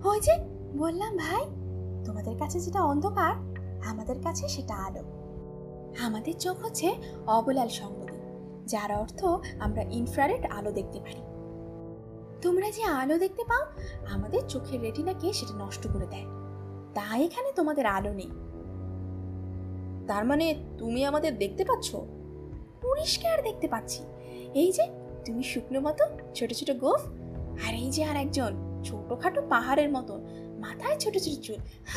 ওই 0.05 0.19
যে, 0.19 0.37
বললাম 0.77 1.17
ভাই, 1.17 1.45
তোমাদের 2.05 2.37
কাছে 2.37 2.59
যেটা 2.59 2.83
অন্ধকার 2.83 3.48
আমাদের 3.85 4.15
কাছে 4.23 4.47
সেটা 4.47 4.75
আলো। 4.75 5.03
আমাদের 6.05 6.33
চোখ 6.33 6.65
হচ্ছে 6.65 6.95
অবলাল 7.27 7.67
সংগতি 7.67 8.17
যার 8.65 8.91
অর্থ 8.91 9.25
আমরা 9.59 9.81
ইনফ্রারেড 9.81 10.45
আলো 10.45 10.71
দেখতে 10.71 10.99
পারি। 10.99 11.21
তোমরা 12.41 12.71
যে 12.71 12.83
আলো 12.83 13.17
দেখতে 13.17 13.43
পাও, 13.43 13.65
আমাদের 14.13 14.41
চোখের 14.47 14.81
রেটিনাকে 14.81 15.33
সেটা 15.33 15.65
নষ্ট 15.65 15.87
করে 15.93 16.07
দেয়। 16.07 16.25
তাই 16.93 17.25
এখানে 17.25 17.51
তোমাদের 17.51 17.85
আলো 17.85 18.13
নেই। 18.13 18.29
তার 20.07 20.25
মানে 20.25 20.55
তুমি 20.77 21.05
আমাদের 21.05 21.37
দেখতে 21.37 21.65
পাচ্ছ? 21.65 21.95
পরিষ্কার 22.81 23.43
দেখতে 23.43 23.67
পাচ্ছি। 23.67 24.03
এই 24.53 24.71
যে 24.71 24.87
তুমি 25.25 25.43
শুকনো 25.43 25.79
মতো, 25.79 26.05
ছোট 26.35 26.53
ছোট 26.53 26.71
গোফ, 26.71 27.01
আর 27.67 27.73
এই 27.73 27.91
যে 27.91 28.03
আর 28.03 28.15
একজন 28.15 28.81
ছোটখাটো 28.83 29.41
পাহাড়ের 29.49 29.89
মতো 29.89 30.17
মাথায় 30.59 30.97
ছোট 30.99 31.17
ছোট 31.17 31.41
চুল। 31.43 31.55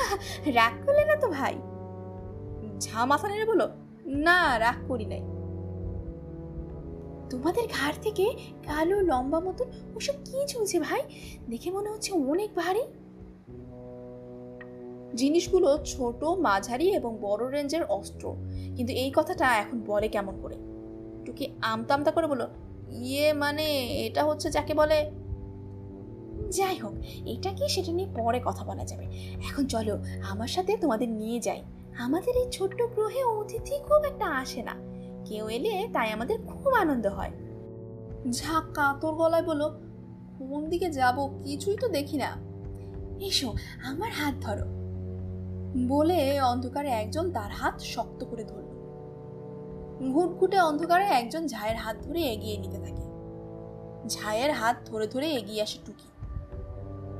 রাগ 0.54 0.86
করলে 0.86 1.04
না 1.04 1.16
তো 1.16 1.28
ভাই? 1.28 1.58
ঝা 2.82 3.00
মাথা 3.04 3.26
নেড়ে 3.28 3.46
বলো 3.46 3.66
না, 4.26 4.58
রাগ 4.58 4.78
করি 4.88 5.04
নাই। 5.04 5.22
তোমাদের 7.30 7.64
ঘাড় 7.72 7.96
থেকে 8.02 8.26
কালো 8.66 8.96
লম্বা 9.00 9.38
মতন 9.40 9.68
ওসব 9.96 10.12
কি 10.24 10.38
ঝুলছে 10.46 10.76
ভাই? 10.80 11.02
দেখে 11.50 11.70
মনে 11.70 11.88
হচ্ছে 11.90 12.10
অনেক 12.12 12.50
ভারী। 12.56 12.84
জিনিসগুলো 15.14 15.68
ছোট, 15.84 16.20
মাঝারি 16.24 16.86
এবং 16.90 17.18
বড় 17.20 17.42
রেঞ্জের 17.50 17.84
অস্ত্র, 17.84 18.24
কিন্তু 18.76 18.92
এই 18.92 19.10
কথাটা 19.14 19.46
এখন 19.58 19.78
বলে 19.86 20.08
কেমন 20.08 20.34
করে? 20.42 20.56
টুকি 21.24 21.44
আমতা 21.60 21.94
আমতা 21.94 22.10
করে 22.10 22.26
বলো 22.26 22.46
ইয়ে 23.04 23.32
মানে 23.32 23.66
এটা 24.06 24.22
হচ্ছে 24.24 24.48
যাকে 24.50 24.74
বলে? 24.74 24.98
যাই 26.50 26.76
হোক, 26.76 26.94
এটা 27.26 27.50
কি 27.52 27.64
সেটা 27.68 27.92
নিয়ে 27.92 28.08
পরে 28.14 28.40
কথা 28.44 28.62
বলা 28.64 28.84
যাবে। 28.84 29.04
এখন 29.48 29.64
চলো, 29.66 29.94
আমার 30.30 30.48
সাথে 30.48 30.72
তোমাদের 30.76 31.08
নিয়ে 31.08 31.38
যাই। 31.40 31.60
আমাদের 31.98 32.37
এই 32.37 32.50
ছোট্ট 32.50 32.83
গ্রহে 32.83 33.24
অতিথি 33.24 33.78
খুব 33.78 34.05
একটা 34.05 34.26
আসে 34.26 34.62
না। 34.62 34.74
কেউ 35.24 35.48
এলে 35.48 35.88
তাই 35.92 36.12
আমাদের 36.12 36.38
খুব 36.46 36.74
আনন্দ 36.74 37.07
হয়। 37.07 37.31
ঝাঁক 38.31 38.64
কাতর 38.74 39.12
গলায় 39.12 39.42
বলো 39.42 39.68
কোন 40.38 40.68
দিকে 40.68 40.90
যাব 40.90 41.40
কিছুই 41.44 41.76
তো 41.76 41.88
দেখি 41.88 42.16
না। 42.16 42.37
এসো, 43.20 43.55
আমার 43.85 44.11
হাত 44.11 44.35
ধরো। 44.40 44.83
বলে 45.88 46.40
অন্ধকারে 46.40 46.88
একজন 46.88 47.33
তার 47.33 47.50
হাত 47.50 47.81
শক্ত 47.81 48.24
করে 48.24 48.44
ধরল। 48.44 48.62
ঘুটঘুটে 50.12 50.61
অন্ধকারে 50.61 51.05
একজন 51.05 51.46
ঝায়ের 51.46 51.76
হাত 51.76 51.96
ধরে 52.02 52.22
এগিয়ে 52.22 52.57
নিতে 52.57 52.78
থাকে। 52.78 53.02
ঝায়ের 54.09 54.52
হাত 54.52 54.76
ধরে 54.85 55.07
ধরে 55.07 55.31
এগিয়ে 55.31 55.62
আসে 55.62 55.78
টুকি। 55.87 56.09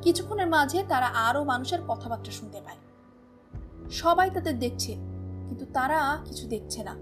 কিছুক্ষণের 0.03 0.47
মাঝে 0.47 0.85
তারা 0.89 1.07
আরও 1.07 1.45
মানুষের 1.45 1.79
কথাবার্তা 1.89 2.31
শুনতে 2.31 2.61
পায়। 2.61 2.77
সবাই 4.01 4.29
তাদের 4.37 4.57
দেখছে, 4.65 4.93
কিন্তু 5.49 5.65
তারা 5.77 5.99
কিছু 6.27 6.45
দেখছে 6.55 6.81
না। 6.89 6.95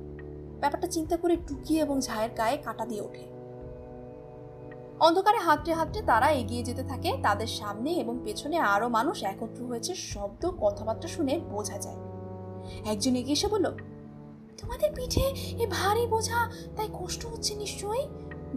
ব্যাপারটা 0.60 0.88
চিন্তা 0.96 1.16
করে 1.22 1.34
টুকি 1.48 1.74
এবং 1.84 1.96
ঝায়ের 2.06 2.32
গায়ে 2.38 2.56
কাটা 2.66 2.84
দিয়ে 2.90 3.02
ওঠে। 3.08 3.24
অন্ধকারে 5.06 5.40
হাঁটতে 5.46 5.70
হাঁটতে 5.78 6.00
তারা 6.10 6.28
এগিয়ে 6.40 6.62
যেতে 6.68 6.82
থাকে 6.90 7.10
তাদের 7.26 7.50
সামনে 7.60 7.90
এবং 8.02 8.14
পেছনে 8.24 8.56
আরও 8.74 8.86
মানুষ 8.98 9.16
একত্র 9.32 9.60
হয়েছে 9.70 9.92
শব্দ, 10.12 10.42
কথাবার্তা 10.64 11.08
শুনে 11.14 11.34
বোঝা 11.52 11.76
যায়। 11.84 12.00
একজন 12.92 13.12
এগিয়ে 13.20 13.38
এসে 13.38 13.48
বলল, 13.54 13.66
তোমাদের 14.60 14.90
পিঠে 14.96 15.26
এ 15.62 15.64
ভারী 15.76 16.04
বোঝা, 16.14 16.38
তাই 16.76 16.88
কষ্ট 17.00 17.22
হচ্ছে 17.32 17.52
নিশ্চয়ই? 17.62 18.04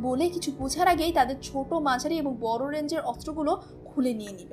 বলে 0.06 0.26
কিছু 0.36 0.50
বোঝার 0.60 0.88
আগেই 0.94 1.12
তাদের 1.20 1.38
ছোট 1.48 1.70
মাঝারি 1.88 2.16
এবং 2.24 2.34
বড় 2.46 2.64
রেঞ্জের 2.74 3.02
অস্ত্রগুলো 3.12 3.52
খুলে 3.90 4.12
নিয়ে 4.20 4.34
নিল। 4.40 4.52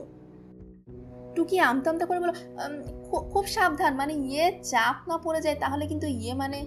টুকি 1.36 1.58
আমতা 1.58 1.90
আমতা 1.90 2.06
করে 2.06 2.20
বলো 2.20 2.32
"উম, 2.32 3.02
খুব 3.30 3.46
সাবধান 3.46 3.94
মানে 3.94 4.12
ইয়ে 4.12 4.60
চাপ 4.62 5.08
না 5.08 5.18
পড়ে 5.18 5.40
যায় 5.40 5.56
তাহলে 5.60 5.86
কিন্তু 5.86 6.06
ইয়ে 6.06 6.34
মানে 6.34 6.66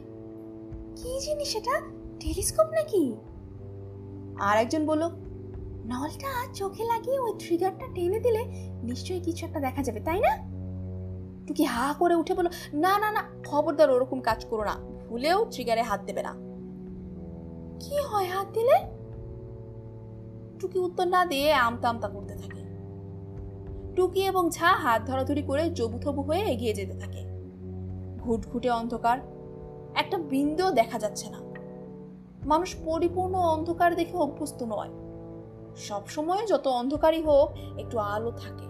কি 0.96 1.20
জিনিস 1.20 1.56
এটা? 1.56 1.82
টেলিস্কোপ 2.20 2.68
নাকি? 2.68 3.16
আর 4.40 4.58
একজন 4.58 4.86
বলল 4.86 5.10
নলটা 5.86 6.54
চোখে 6.54 6.84
লাগিয়ে 6.84 7.20
ওই 7.20 7.34
ট্রিগারটা 7.40 7.86
টেনে 7.96 8.20
দিলে 8.20 8.44
নিশ্চয়ই 8.84 9.20
কিছু 9.20 9.46
একটা 9.46 9.60
দেখা 9.60 9.84
যাবে 9.84 10.00
তাই 10.00 10.20
না? 10.20 10.54
টুকি 11.48 11.64
হা 11.64 11.94
করে 12.00 12.16
উঠে 12.16 12.34
বলল 12.34 12.50
না 12.74 13.00
না 13.00 13.12
না 13.12 13.24
খবরদার 13.48 13.92
ওরকম 13.92 14.22
কাজ 14.22 14.46
করো 14.46 14.64
না 14.64 14.76
ভুলেও 15.10 15.46
ট্রিগারে 15.52 15.82
হাত 15.82 16.02
দেবে 16.06 16.24
না। 16.24 16.34
কি 17.80 17.98
হয় 17.98 18.26
হাত 18.26 18.48
দিলে? 18.54 18.78
টুকি 20.60 20.80
উত্তর 20.80 21.08
না 21.08 21.26
দিয়ে 21.26 21.54
আমতা 21.54 21.90
আমতা 21.90 22.08
করতে 22.08 22.36
থাকে। 22.36 22.63
টুকি 23.96 24.22
এবং 24.26 24.50
ঝা 24.50 24.68
হাত 24.68 25.02
ধরাধরি 25.06 25.42
করে 25.42 25.70
জবুথবু 25.70 26.22
হয়ে 26.22 26.40
এগিয়ে 26.40 26.74
যেতে 26.74 27.00
থাকে। 27.00 27.24
ঘুটঘুটে 28.20 28.70
অন্ধকার। 28.70 29.18
একটা 29.96 30.18
বিন্দুও 30.18 30.72
দেখা 30.72 31.00
যাচ্ছে 31.00 31.30
না। 31.30 31.40
মানুষ 32.46 32.76
পরিপূর্ণ 32.86 33.36
অন্ধকার 33.36 33.96
দেখে 33.96 34.18
অভ্যস্ত 34.18 34.64
নয়। 34.64 34.90
সবসময় 35.78 36.48
যত 36.48 36.68
অন্ধকারই 36.68 37.22
হোক, 37.22 37.80
একটু 37.80 38.00
আলো 38.00 38.32
থাকে। 38.32 38.66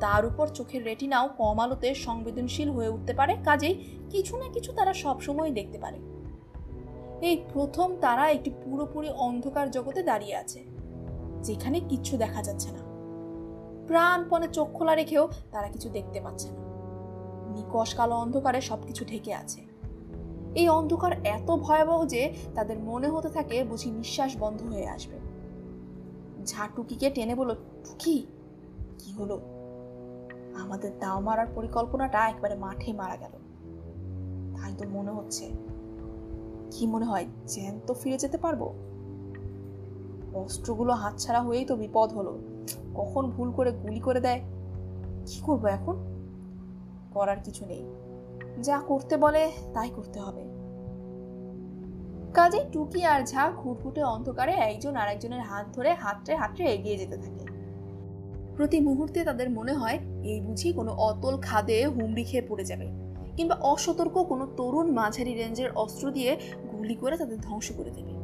তার 0.00 0.26
উপর 0.26 0.46
চোখের 0.46 0.84
রেটিনাও 0.84 1.28
কম 1.38 1.58
আলোতে 1.58 1.94
সংবেদনশীল 1.94 2.70
হয়ে 2.70 2.88
উঠতে 2.88 3.12
পারে, 3.12 3.36
কাজেই 3.44 3.74
কিছু 4.10 4.36
না 4.36 4.48
কিছু 4.48 4.72
তারা 4.72 4.94
সবসময় 4.94 5.50
দেখতে 5.50 5.78
পারে। 5.78 5.98
এই 7.22 7.36
প্রথম 7.52 7.96
তারা 8.00 8.30
একটি 8.30 8.50
পুরোপুরি 8.64 9.08
অন্ধকার 9.08 9.70
জগতে 9.70 10.02
দাঁড়িয়ে 10.02 10.36
আছে, 10.36 10.64
যেখানে 11.42 11.80
কিচ্ছু 11.80 12.16
দেখা 12.16 12.42
যাচ্ছে 12.42 12.70
না। 12.70 12.87
প্রাণপণে 13.88 14.48
চোখ 14.48 14.68
খোলা 14.74 14.94
রেখেও 14.94 15.28
তারা 15.50 15.68
কিছু 15.68 15.88
দেখতে 15.88 16.20
পাচ্ছে 16.20 16.48
না। 16.50 16.68
নিকশ 17.50 17.94
কালো 17.94 18.14
অন্ধকারে 18.14 18.60
সব 18.60 18.78
কিছু 18.86 19.04
ঢেকে 19.04 19.34
আছে। 19.34 19.60
এই 20.54 20.68
অন্ধকার 20.68 21.26
এত 21.26 21.50
ভয়াবহ 21.50 22.06
যে 22.06 22.34
তাদের 22.54 22.78
মনে 22.78 23.08
হতে 23.08 23.28
থাকে 23.28 23.64
বুঝি 23.64 23.90
নিঃশ্বাস 23.90 24.36
বন্ধ 24.40 24.62
হয়ে 24.62 24.88
আসবে। 24.88 25.18
ঝাটুকিকে 26.44 27.10
টেনে 27.10 27.34
বলল, 27.34 27.54
টুকি, 27.54 28.26
কি 28.98 29.12
হলো? 29.12 29.40
আমাদের 30.54 30.98
দাও 30.98 31.20
মারার 31.20 31.46
পরিকল্পনাটা 31.54 32.28
একবারে 32.28 32.54
মাঠে 32.54 32.92
মারা 32.92 33.16
গেল। 33.16 33.30
তাই 34.56 34.74
তো 34.78 34.88
মনে 34.88 35.10
হচ্ছে। 35.10 35.50
কি 36.70 36.86
মনে 36.86 37.04
হয়, 37.04 37.26
জ্যান্ত 37.46 37.92
ফিরে 37.92 38.18
যেতে 38.18 38.38
পারব? 38.38 38.74
অস্ত্রগুলো 40.34 40.92
হাতছাড়া 40.92 41.42
হয়েই 41.42 41.64
তো 41.64 41.76
বিপদ 41.76 42.12
হলো। 42.12 42.38
কখন 42.94 43.30
ভুল 43.30 43.52
করে 43.52 43.70
গুলি 43.70 44.00
করে 44.00 44.20
দেয়? 44.20 44.40
কি 45.26 45.40
করব 45.42 45.66
এখন? 45.66 45.96
করার 47.14 47.36
কিছু 47.44 47.66
নেই। 47.66 47.84
যা 48.62 48.78
করতে 48.78 49.16
বলে, 49.16 49.52
তাই 49.74 49.90
করতে 49.96 50.20
হবে। 50.20 50.48
কাজে 52.34 52.64
টুকি 52.72 53.04
আর 53.04 53.26
ঝা 53.26 53.50
ঘুটঘুটে 53.56 54.02
অন্ধকারে 54.02 54.52
একজন 54.52 54.96
আরেকজনের 54.96 55.40
হাত 55.40 55.66
ধরে 55.72 55.94
হাতড়ে 55.94 56.36
হাতড়ে 56.36 56.72
এগিয়ে 56.72 56.98
যেতে 56.98 57.16
থাকে। 57.16 57.44
প্রতি 58.56 58.80
মুহূর্তে 58.80 59.24
তাদের 59.24 59.50
মনে 59.50 59.72
হয়, 59.72 59.98
এই 60.24 60.40
বুঝি 60.40 60.72
কোনো 60.72 60.92
অতল 60.92 61.38
খাদে 61.42 61.86
হুমড়ি 61.86 62.24
খেয়ে 62.24 62.42
পড়ে 62.48 62.64
যাবে 62.64 62.88
কিংবা 63.36 63.54
অসতর্ক 63.54 64.22
কোনো 64.22 64.46
তরুণ 64.56 64.90
মাঝারি 64.90 65.34
রেঞ্জের 65.34 65.70
অস্ত্র 65.72 66.10
দিয়ে 66.10 66.36
গুলি 66.72 66.94
করে 66.94 67.16
তাদের 67.16 67.38
ধ্বংস 67.40 67.72
করে 67.72 67.90
দেবে। 67.90 68.17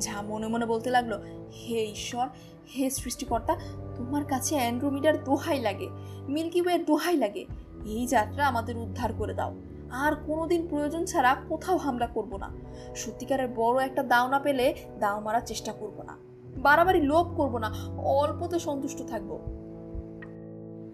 ঝা 0.00 0.22
মনে 0.22 0.46
মনে 0.46 0.66
বলতে 0.66 0.90
লাগল, 0.90 1.18
হে 1.52 1.84
ঈশ্বর, 1.84 2.28
হে 2.76 2.90
সৃষ্টিকর্তা, 2.90 3.56
তোমার 3.96 4.24
কাছে 4.24 4.54
অ্যান্ড্রোমিডার 4.54 5.24
দোহাই 5.24 5.60
লাগে, 5.60 5.88
মিল্কি 6.28 6.60
ওয়ের 6.60 6.84
দোহাই 6.84 7.16
লাগে। 7.16 7.46
এই 7.86 8.06
যাত্রা 8.06 8.46
আমাদের 8.46 8.76
উদ্ধার 8.76 9.12
করে 9.12 9.34
দাও। 9.34 9.54
আর 9.90 10.12
কোনোদিন 10.26 10.66
প্রয়োজন 10.66 11.04
ছাড়া 11.04 11.36
কোথাও 11.48 11.76
হামলা 11.76 12.06
করব 12.06 12.36
না। 12.36 12.50
সত্যিকারের 12.96 13.48
বড় 13.56 13.84
একটা 13.84 14.02
দাও 14.02 14.28
না 14.28 14.38
পেলে 14.38 14.74
দাও 14.98 15.20
মারার 15.20 15.40
চেষ্টা 15.46 15.72
করব 15.72 16.02
না। 16.02 16.16
বাড়াবাড়ি 16.56 17.00
লোভ 17.00 17.36
করব 17.36 17.58
না, 17.58 17.74
অল্পতে 17.98 18.58
সন্তুষ্ট 18.58 19.02
থাকব। 19.02 19.38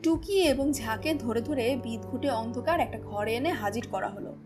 টুকি 0.03 0.43
এবং 0.43 0.73
ঝাঁকে 0.73 1.15
ধরে 1.15 1.41
ধরে 1.41 1.77
বিদঘুটে 1.83 2.31
অন্ধকার 2.31 2.81
একটা 2.81 2.99
ঘরে 2.99 3.35
এনে 3.35 3.51
হাজির 3.51 3.87
করা 3.91 4.09
হলো। 4.09 4.37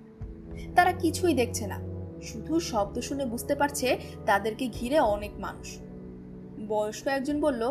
তারা 0.77 0.93
কিছুই 0.93 1.35
দেখছে 1.35 1.67
না। 1.67 1.93
শুধু 2.24 2.60
শব্দ 2.60 3.00
শুনে 3.00 3.24
বুঝতে 3.24 3.54
পারছে 3.54 3.88
তাদেরকে 4.26 4.64
ঘিরে 4.68 4.98
অনেক 5.14 5.32
মানুষ। 5.38 5.68
বয়স্ক 6.68 7.06
একজন 7.06 7.40
বলল, 7.40 7.62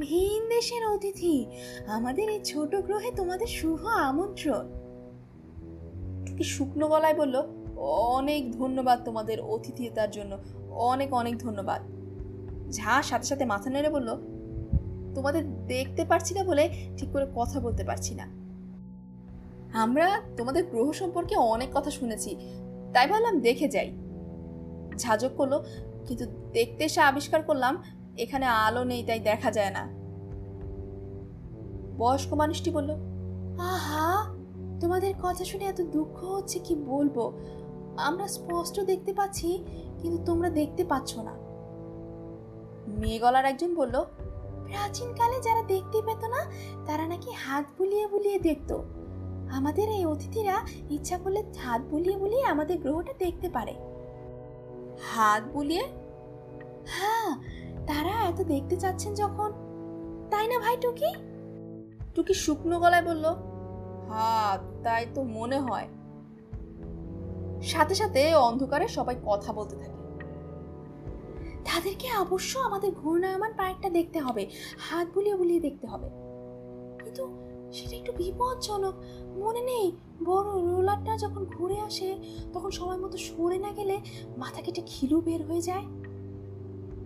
ভিন 0.00 0.40
দেশের 0.48 0.82
অতিথি, 0.86 1.46
আমাদের 1.86 2.26
এই 2.30 2.40
ছোট 2.44 2.72
গ্রহে 2.76 3.10
তোমাদের 3.10 3.46
শুভ 3.46 3.86
আমন্ত্রণ। 3.86 4.64
টুকি 6.26 6.44
শুকনো 6.44 6.88
গলায় 6.88 7.14
বলল, 7.14 7.36
অনেক 8.16 8.42
ধন্যবাদ 8.52 8.98
তোমাদের 9.04 9.40
অতিথিতার 9.40 10.10
জন্য, 10.10 10.32
অনেক 10.70 11.12
অনেক 11.14 11.34
ধন্যবাদ। 11.38 11.80
ঝা 12.72 13.02
সাথে 13.02 13.26
সাথে 13.26 13.44
মাথা 13.44 13.70
নেড়ে 13.70 13.90
বলল, 13.90 14.10
তোমাদের 15.14 15.42
দেখতে 15.66 16.04
পারছি 16.04 16.34
না 16.34 16.44
বলে 16.44 16.64
ঠিক 16.96 17.08
করে 17.12 17.26
কথা 17.34 17.60
বলতে 17.60 17.84
পারছি 17.84 18.14
না। 18.14 18.26
আমরা 19.78 20.08
তোমাদের 20.36 20.62
গ্রহ 20.66 20.92
সম্পর্কে 20.92 21.34
অনেক 21.36 21.68
কথা 21.74 21.90
শুনেছি 21.90 22.30
তাই 22.94 23.06
ভাবলাম 23.10 23.36
দেখে 23.40 23.68
যাই। 23.68 23.88
ঝাঁজক 25.02 25.32
করল, 25.36 25.54
কিন্তু 26.06 26.24
দেখতে 26.52 26.84
এসে 26.84 27.00
আবিষ্কার 27.00 27.42
করলাম, 27.42 27.82
এখানে 28.16 28.46
আলো 28.46 28.84
নেই, 28.84 29.02
তাই 29.08 29.20
দেখা 29.20 29.50
যায় 29.50 29.70
না। 29.70 29.84
বয়স্ক 31.98 32.30
মানুষটি 32.34 32.70
বলল, 32.70 32.90
আহা, 33.72 34.06
তোমাদের 34.80 35.12
কথা 35.22 35.44
শুনে 35.44 35.64
এত 35.64 35.80
দুঃখ 35.80 36.16
হচ্ছে, 36.24 36.58
কি 36.58 36.74
বলব? 36.74 37.16
আমরা 38.08 38.26
স্পষ্ট 38.26 38.80
দেখতে 38.80 39.12
পাচ্ছি, 39.12 39.48
কিন্তু 40.00 40.18
তোমরা 40.24 40.48
দেখতে 40.50 40.84
পাচ্ছ 40.84 41.18
না। 41.18 41.34
মেয়ে 43.00 43.18
গলার 43.18 43.44
একজন 43.44 43.74
বলল, 43.74 43.96
প্রাচীনকালে 44.66 45.38
যারা 45.40 45.62
দেখতে 45.62 45.98
পেত 46.02 46.22
না, 46.34 46.40
তারা 46.86 47.04
নাকি 47.06 47.30
হাত 47.30 47.64
বুলিয়ে 47.78 48.06
বুলিয়ে 48.06 48.38
দেখতো। 48.38 48.76
আমাদের 49.50 49.88
এই 49.88 50.06
অতিথিরা 50.06 50.62
ইচ্ছা 50.90 51.18
করলে 51.18 51.42
হাত 51.58 51.82
বুলিয়ে 51.90 52.16
বুলিয়ে 52.16 52.44
আমাদের 52.44 52.78
গ্রহটা 52.78 53.12
দেখতে 53.18 53.48
পারে। 53.48 53.74
হাত 55.14 55.42
বুলিয়ে? 55.52 55.84
হ্যাঁ 56.86 57.36
তারা 57.86 58.10
এত 58.10 58.42
দেখতে 58.42 58.76
চাচ্ছেন 58.76 59.14
যখন। 59.14 59.52
তাই 60.30 60.48
না 60.48 60.58
ভাই 60.58 60.76
টুকি? 60.76 61.14
টুকি 62.14 62.34
শুকনো 62.34 62.80
গলায় 62.80 63.02
বলল 63.02 63.24
হ্যাঁ 64.08 64.58
তাই 64.82 65.06
তো 65.14 65.22
মনে 65.22 65.58
হয়। 65.60 65.88
সাথে 67.62 67.94
সাথে 67.94 68.34
অন্ধকারে 68.34 68.88
সবাই 68.88 69.16
কথা 69.26 69.52
বলতে 69.52 69.76
থাকে। 69.76 69.94
তাদেরকে 71.64 72.16
অবশ্য 72.16 72.58
আমাদের 72.58 72.92
ঘূর্ণায়মান 72.92 73.52
পার্কটা 73.52 73.88
দেখতে 73.90 74.20
হবে, 74.20 74.46
হাত 74.78 75.08
বুলিয়ে 75.14 75.36
বুলিয়ে 75.36 75.60
দেখতে 75.60 75.86
হবে। 75.86 76.08
কিন্তু 77.04 77.43
সেটা 77.74 77.96
একটু 77.96 78.12
বিপজ্জনক। 78.12 78.94
মনে 79.36 79.60
নেই, 79.60 79.92
বড় 80.24 80.60
রোলারটা 80.60 81.16
যখন 81.16 81.44
ঘুরে 81.44 81.80
আসে, 81.80 82.18
তখন 82.52 82.70
সময় 82.70 82.96
মতো 82.96 83.18
সরে 83.18 83.58
না 83.58 83.72
গেলে 83.72 84.00
মাথা 84.36 84.62
কেটে 84.62 84.82
খিলু 84.86 85.20
বের 85.20 85.46
হয়ে 85.46 85.60
যায়। 85.60 85.84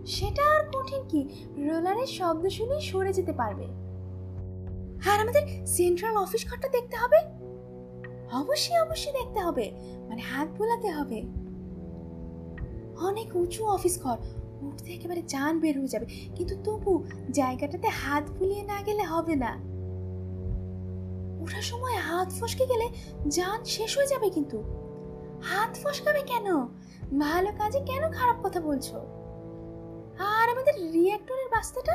সেটা 0.06 0.58
আর 0.58 0.64
কঠিন 0.72 1.02
কি? 1.08 1.28
রোলারের 1.56 2.06
শব্দ 2.06 2.48
শুনেই 2.48 2.80
সরে 2.80 3.12
যেতে 3.12 3.32
পারবে। 3.32 3.64
আর 5.10 5.20
আমাদের 5.20 5.66
সেন্ট্রাল 5.66 6.16
অফিস 6.16 6.50
ঘরটা 6.50 6.68
দেখতে 6.68 6.96
হবে? 6.96 7.16
অবশ্যই 8.32 8.78
অবশ্যই 8.78 9.12
দেখতে 9.12 9.40
হবে। 9.40 9.70
মানে 10.08 10.22
হাত 10.22 10.48
বোলাতে 10.58 10.90
হবে। 10.90 11.22
অনেক 13.00 13.36
উঁচু 13.36 13.66
অফিস 13.66 14.02
ঘর। 14.02 14.18
উঠতে 14.60 14.92
একেবারে 14.92 15.22
জান 15.26 15.60
বের 15.60 15.78
হয়ে 15.78 15.88
যাবে। 15.88 16.06
কিন্তু 16.34 16.54
তবু 16.64 17.04
জায়গাটাতে 17.30 17.88
হাত 17.88 18.24
বুলিয়ে 18.38 18.62
না 18.62 18.82
গেলে 18.82 19.02
হবে 19.02 19.36
না। 19.36 19.77
ওঠার 21.48 21.62
সময় 21.62 21.96
হাত 21.96 22.28
ফসকে 22.40 22.66
গেলে 22.66 22.88
জান 23.28 23.64
শেষ 23.64 23.98
হয়ে 23.98 24.06
যাবে 24.06 24.30
কিন্তু। 24.30 24.62
হাত 25.42 25.78
ফসকাবে 25.84 26.22
কেন? 26.22 26.52
ভালো 27.18 27.52
কাজে 27.58 27.80
কেন 27.80 28.10
খারাপ 28.10 28.36
কথা 28.44 28.60
বলছো? 28.60 28.96
আর 30.18 30.50
আমাদের 30.50 30.92
রিয়াক্টরের 30.92 31.52
রাস্তাটা? 31.52 31.92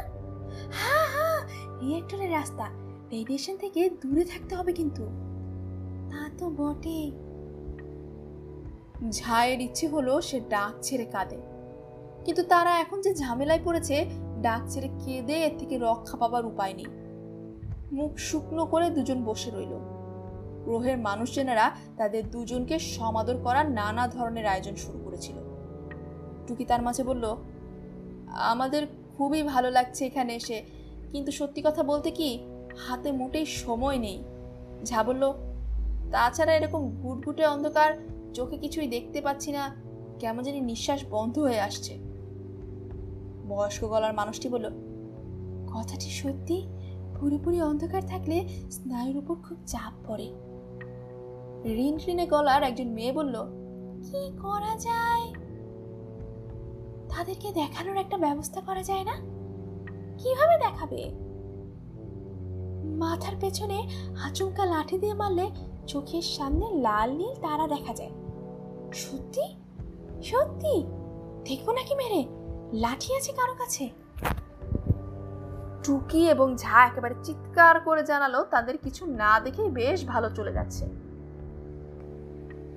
হ্যাঁ 0.71 1.07
হ্যাঁ 1.13 1.39
রিয়াক্টরের 1.81 2.31
রাস্তা। 2.31 2.67
রেডিয়েশন 3.11 3.57
থেকে 3.57 3.89
দূরে 3.89 4.25
থাকতে 4.25 4.55
হবে 4.55 4.73
কিন্তু। 4.73 5.03
তা 6.11 6.29
তো 6.37 6.49
বটে। 6.49 7.11
ঝায়ের 9.09 9.61
ইচ্ছে 9.61 9.87
হলো 9.87 10.21
সে 10.21 10.39
ডাক 10.49 10.73
ছেড়ে 10.81 11.05
কাঁদে। 11.05 11.37
কিন্তু 12.25 12.43
তারা 12.43 12.79
এখন 12.79 13.01
যে 13.01 13.15
ঝামেলায় 13.15 13.59
পড়েছে, 13.63 14.05
ডাক 14.41 14.61
ছেড়ে 14.69 14.89
কেঁদে 15.05 15.33
এর 15.33 15.57
থেকে 15.57 15.77
রক্ষা 15.77 16.17
পাবার 16.17 16.45
উপায় 16.45 16.73
নেই। 16.73 16.85
মুখ 17.93 18.11
শুকনো 18.17 18.65
করে 18.65 18.89
দুজন 18.89 19.19
বসে 19.23 19.49
রইল। 19.51 19.73
গ্রহের 20.65 20.97
মানুষজনেরা 20.97 21.65
তাদের 21.97 22.23
দুজনকে 22.31 22.75
সমাদর 22.79 23.37
করার 23.37 23.67
নানা 23.71 24.03
ধরনের 24.07 24.45
আয়োজন 24.45 24.75
শুরু 24.75 24.99
করেছিল। 25.05 25.37
টুকি 26.47 26.65
তার 26.65 26.81
মাঝে 26.81 27.03
বলল, 27.03 27.25
আমাদের 28.53 28.83
খুবই 29.17 29.43
ভালো 29.43 29.69
লাগছে 29.71 30.05
এখানে 30.05 30.35
এসে, 30.35 30.57
কিন্তু 31.11 31.31
সত্যি 31.31 31.61
কথা 31.61 31.83
বলতে 31.83 32.11
কি, 32.11 32.29
হাতে 32.87 33.11
মোটেই 33.11 33.45
সময় 33.45 33.97
নেই। 33.97 34.17
ঝা 34.85 35.03
বলল, 35.03 35.23
তাছাড়া 36.11 36.53
এরকম 36.55 36.81
ঘুটঘুটে 37.01 37.43
অন্ধকার, 37.45 37.91
চোখে 38.33 38.57
কিছুই 38.57 38.87
দেখতে 38.87 39.21
পাচ্ছি 39.21 39.51
না, 39.51 39.63
কেমন 40.19 40.41
জানি 40.43 40.59
নিঃশ্বাস 40.61 41.01
বন্ধ 41.09 41.35
হয়ে 41.39 41.59
আসছে। 41.59 41.93
বয়স্ক 43.47 43.81
গলার 43.83 44.13
মানুষটি 44.13 44.47
বলল, 44.49 44.65
কথাটি 45.73 46.09
সত্যি? 46.21 46.57
পুরোপুরি 47.23 47.61
অন্ধকার 47.61 48.07
থাকলে 48.07 48.47
স্নায়ুর 48.71 49.17
উপর 49.17 49.35
খুব 49.35 49.57
চাপ 49.65 49.93
পড়ে। 50.07 50.33
ঋণ 51.65 51.97
ঋণে 52.07 52.25
গলার 52.25 52.63
একজন 52.63 52.87
মেয়ে 52.87 53.11
বলল, 53.11 53.35
কি 54.03 54.37
করা 54.41 54.77
যায়? 54.77 55.33
তাদেরকে 57.09 57.51
দেখানোর 57.51 57.97
একটা 57.97 58.17
ব্যবস্থা 58.17 58.61
করা 58.61 58.83
যায় 58.83 59.03
না? 59.03 59.15
কীভাবে 60.17 60.57
দেখাবে? 60.57 61.11
মাথার 62.99 63.33
পেছনে 63.41 63.87
আচমকা 64.23 64.65
লাঠি 64.65 64.97
দিয়ে 64.97 65.13
মারলে 65.13 65.49
চোখের 65.87 66.21
সামনে 66.21 66.71
লাল 66.71 67.11
নীল 67.11 67.33
তারা 67.41 67.67
দেখা 67.67 67.93
যায়। 67.93 68.11
সত্যি? 68.93 69.55
সত্যি? 70.23 70.83
দেখব 71.45 71.71
নাকি 71.71 71.95
মেরে? 71.95 72.25
লাঠি 72.73 73.15
আছে 73.15 73.31
কারও 73.31 73.53
কাছে? 73.53 74.02
টুকি 75.83 76.29
এবং 76.29 76.55
ঝা 76.57 76.87
একেবারে 76.87 77.15
চিৎকার 77.23 77.79
করে 77.79 78.03
জানালো 78.03 78.43
তাদের 78.43 78.77
কিছু 78.77 79.05
না 79.05 79.39
দেখেই 79.39 79.69
বেশ 79.69 80.05
ভালো 80.05 80.29
চলে 80.29 80.51
যাচ্ছে। 80.53 80.85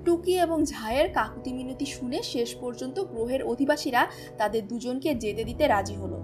টুকি 0.05 0.39
এবং 0.39 0.65
ঝায়ের 0.65 1.13
কাকুতি 1.13 1.53
মিনতি 1.53 1.85
শুনে 1.85 2.23
শেষ 2.23 2.55
পর্যন্ত 2.55 2.99
গ্রহের 2.99 3.43
অধিবাসীরা 3.43 4.07
তাদের 4.37 4.67
দুজনকে 4.67 5.15
যেতে 5.15 5.43
দিতে 5.43 5.67
রাজি 5.67 5.95
হলো। 5.95 6.17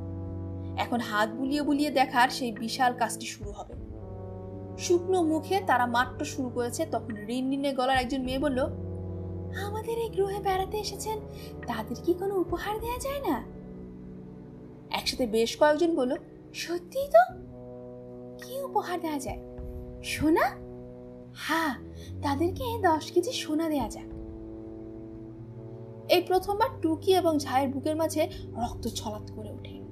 এখন 0.77 0.99
হাত 0.99 1.29
বুলিয়ে 1.29 1.61
বুলিয়ে 1.61 1.91
দেখার 1.91 2.29
সেই 2.29 2.51
বিশাল 2.51 2.93
কাজটি 2.93 3.25
শুরু 3.25 3.51
হবে। 3.51 3.73
শুকনো 4.77 5.23
মুখে 5.23 5.61
তারা 5.67 5.85
মাত্র 5.85 6.25
শুরু 6.25 6.49
করেছে 6.49 6.85
তখন 6.85 7.15
রিনরিনে 7.15 7.73
গলার 7.73 7.97
একজন 7.97 8.21
মেয়ে 8.21 8.39
বলল, 8.39 8.59
আমাদের 9.67 9.97
এই 9.97 10.09
গ্রহে 10.09 10.39
বেড়াতে 10.39 10.77
এসেছেন, 10.77 11.19
তাদের 11.67 11.97
কি 12.05 12.13
কোনো 12.13 12.35
উপহার 12.35 12.79
দেয়া 12.79 12.97
যায় 12.97 13.21
না? 13.29 13.43
একসাথে 14.91 15.27
বেশ 15.27 15.57
কয়েকজন 15.57 15.95
বলল 15.95 16.15
সত্যিই 16.53 17.07
তো? 17.07 17.33
কি 18.43 18.61
উপহার 18.61 19.01
দেওয়া 19.01 19.19
যায়? 19.19 19.39
সোনা? 20.03 20.51
হ্যাঁ 21.35 21.75
তাদেরকে 22.21 22.63
দশ 22.81 23.11
কেজি 23.11 23.31
সোনা 23.31 23.69
দেয়া 23.69 23.89
যাক। 23.89 24.13
এই 26.09 26.21
প্রথমবার 26.21 26.69
টুকি 26.81 27.15
এবং 27.15 27.39
ঝায়ের 27.39 27.69
বুকের 27.69 27.95
মাঝে 27.95 28.27
রক্ত 28.55 28.87
ছলাৎ 28.87 29.31
করে 29.31 29.51
ওঠে। 29.51 29.83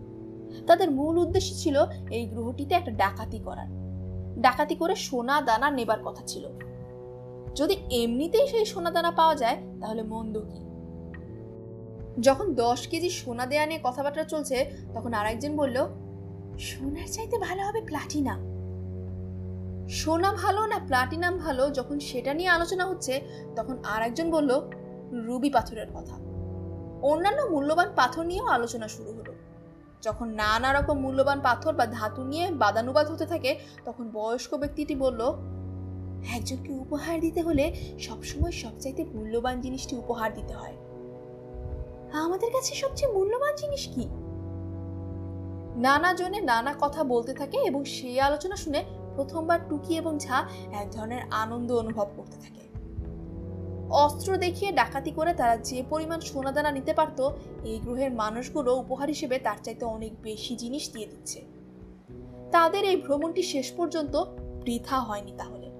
তাদের 0.67 0.91
মূল 0.91 1.17
উদ্দেশ্য 1.17 1.55
ছিল 1.55 1.85
এই 2.11 2.25
গ্রহটিতে 2.25 2.75
একটা 2.75 2.91
ডাকাতি 2.91 3.39
করার। 3.39 3.67
ডাকাতি 4.39 4.75
করে 4.75 4.95
সোনা 4.95 5.41
দানা 5.41 5.71
নেবার 5.71 6.03
কথা 6.03 6.23
ছিল। 6.25 6.47
যদি 7.55 7.77
এমনিতেই 7.91 8.47
সেই 8.47 8.65
সোনা 8.65 8.91
দানা 8.91 9.11
পাওয়া 9.11 9.35
যায়, 9.35 9.57
তাহলে 9.81 10.03
মন্দ 10.03 10.37
কি? 10.37 10.59
যখন 12.21 12.53
দশ 12.53 12.87
কেজি 12.87 13.09
সোনা 13.09 13.45
দেয়া 13.45 13.65
নিয়ে 13.65 13.79
কথাবার্তা 13.83 14.23
চলছে, 14.23 14.71
তখন 14.93 15.13
আরেকজন 15.13 15.55
বলল 15.55 15.87
সোনার 16.59 17.07
চাইতে 17.07 17.37
ভালো 17.37 17.63
হবে 17.63 17.81
প্লাটিনাম 17.81 18.51
সোনা 19.89 20.33
ভালো 20.33 20.65
না 20.65 20.79
প্লাটিনাম 20.87 21.37
ভালো? 21.37 21.69
যখন 21.69 21.99
সেটা 21.99 22.33
নিয়ে 22.33 22.49
আলোচনা 22.49 22.85
হচ্ছে, 22.85 23.21
তখন 23.55 23.77
আর 23.83 24.01
একজন 24.01 24.31
বলল, 24.31 24.61
রুবি 25.11 25.49
পাথরের 25.49 25.87
কথা। 25.93 26.15
অন্যান্য 27.01 27.41
মূল্যবান 27.41 27.89
পাথর 27.95 28.23
নিয়েও 28.23 28.45
আলোচনা 28.45 28.87
শুরু 28.87 29.11
হলো। 29.11 29.33
যখন 30.01 30.29
নানা 30.29 30.73
রকম 30.73 30.99
মূল্যবান 30.99 31.39
পাথর 31.43 31.73
বা 31.73 31.85
ধাতু 31.85 32.23
নিয়ে 32.23 32.51
বাদানুবাদ 32.51 33.11
হতে 33.11 33.25
থাকে, 33.25 33.59
তখন 33.85 34.09
বয়স্ক 34.13 34.55
ব্যক্তিটি 34.55 34.95
বলল, 34.95 35.33
একজনকে 36.35 36.73
উপহার 36.73 37.19
দিতে 37.19 37.41
হলে 37.41 37.73
সবসময় 37.99 38.51
সবচাইতে 38.51 39.03
মূল্যবান 39.03 39.61
জিনিসটি 39.61 39.95
উপহার 39.95 40.33
দিতে 40.33 40.53
হয়। 40.53 40.73
আমাদের 42.13 42.51
কাছে 42.51 42.75
সবচেয়ে 42.75 43.11
মূল্যবান 43.11 43.55
জিনিস 43.55 43.87
কি? 43.95 44.09
নানা 45.81 46.13
জনে 46.13 46.41
নানা 46.41 46.73
কথা 46.81 47.03
বলতে 47.03 47.33
থাকে 47.33 47.57
এবং 47.57 47.83
সেই 47.83 48.19
আলোচনা 48.19 48.55
শুনে 48.55 48.83
প্রথমবার 49.15 49.59
টুকি 49.69 49.97
এবং 49.97 50.19
ঝা 50.19 50.49
এক 50.71 50.91
ধরনের 50.91 51.21
আনন্দ 51.31 51.71
অনুভব 51.71 52.07
করতে 52.17 52.37
থাকে। 52.37 52.61
অস্ত্র 53.89 54.37
দেখিয়ে 54.37 54.71
ডাকাতি 54.71 55.11
করে 55.11 55.33
তারা 55.33 55.57
যে 55.57 55.83
পরিমাণ 55.89 56.19
সোনাদানা 56.19 56.71
নিতে 56.71 56.93
পারত, 56.93 57.29
এই 57.63 57.79
গ্রহের 57.79 58.11
মানুষগুলো 58.11 58.75
উপহার 58.75 59.09
হিসেবে 59.09 59.39
তার 59.39 59.57
চাইতে 59.63 59.85
অনেক 59.85 60.21
বেশি 60.21 60.55
জিনিস 60.55 60.93
দিয়ে 60.93 61.07
দিচ্ছে। 61.07 61.41
তাদের 62.51 62.85
এই 62.85 62.95
ভ্রমণটি 62.95 63.41
শেষ 63.41 63.71
পর্যন্ত 63.71 64.23
বৃথা 64.65 64.99
হয়নি 64.99 65.33
তাহলে। 65.37 65.71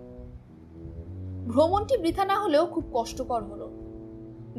ভ্রমণটি 1.51 1.97
বৃথা 1.97 2.25
না 2.25 2.39
হলেও 2.39 2.65
খুব 2.65 2.83
কষ্টকর 2.93 3.43
হলো। 3.43 3.80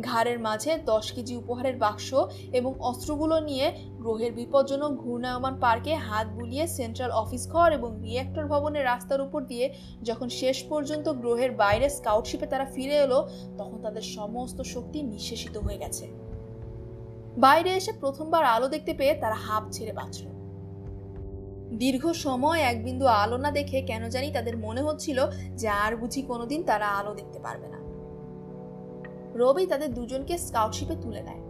ঘাড়ের 0.00 0.38
মাঝে 0.38 0.78
দশ 0.78 1.12
কেজি 1.12 1.36
উপহারের 1.36 1.76
বাক্স 1.76 2.14
এবং 2.52 2.74
অস্ত্রগুলো 2.80 3.40
নিয়ে 3.40 3.72
গ্রহের 3.98 4.32
বিপজ্জনক 4.32 4.92
ঘূর্ণায়মান 4.96 5.60
পার্কে 5.60 5.94
হাত 5.94 6.26
বুলিয়ে 6.28 6.66
সেন্ট্রাল 6.66 7.10
অফিস 7.10 7.48
ঘর 7.48 7.72
এবং 7.72 8.00
রিয়েক্টর 8.02 8.46
ভবনের 8.46 8.84
রাস্তার 8.84 9.20
উপর 9.20 9.44
দিয়ে 9.44 9.74
যখন 10.02 10.28
শেষ 10.28 10.64
পর্যন্ত 10.64 11.08
গ্রহের 11.08 11.50
বাইরে 11.50 11.88
স্কাউটশিপে 11.88 12.46
তারা 12.46 12.64
ফিরে 12.64 12.96
এলো, 12.96 13.28
তখন 13.58 13.78
তাদের 13.82 14.02
সমস্ত 14.02 14.60
শক্তি 14.60 15.02
নিঃশেষিত 15.02 15.56
হয়ে 15.56 15.78
গেছে। 15.78 16.06
বাইরে 17.36 17.70
এসে 17.70 17.92
প্রথমবার 17.92 18.44
আলো 18.44 18.68
দেখতে 18.68 18.94
পেয়ে 18.94 19.14
তারা 19.14 19.34
হাঁপ 19.34 19.70
ছেড়ে 19.72 19.92
বাঁচল। 19.92 20.26
দীর্ঘ 21.72 22.12
সময় 22.12 22.60
এক 22.60 22.84
বিন্দু 22.84 23.06
আলো 23.06 23.36
না 23.36 23.50
দেখে 23.50 23.82
কেন 23.82 24.08
জানি 24.08 24.32
তাদের 24.32 24.56
মনে 24.56 24.82
হচ্ছিল 24.82 25.26
যে 25.56 25.68
আর 25.68 25.96
বুঝি 25.96 26.22
কোনোদিন 26.22 26.62
তারা 26.62 26.88
আলো 26.88 27.14
দেখতে 27.14 27.38
পারবে 27.38 27.68
না। 27.68 27.81
রবি 29.36 29.66
তাদের 29.66 29.94
দুজনকে 29.94 30.38
স্কাউটশিপে 30.38 30.96
তুলে 31.02 31.22
নেয়। 31.22 31.42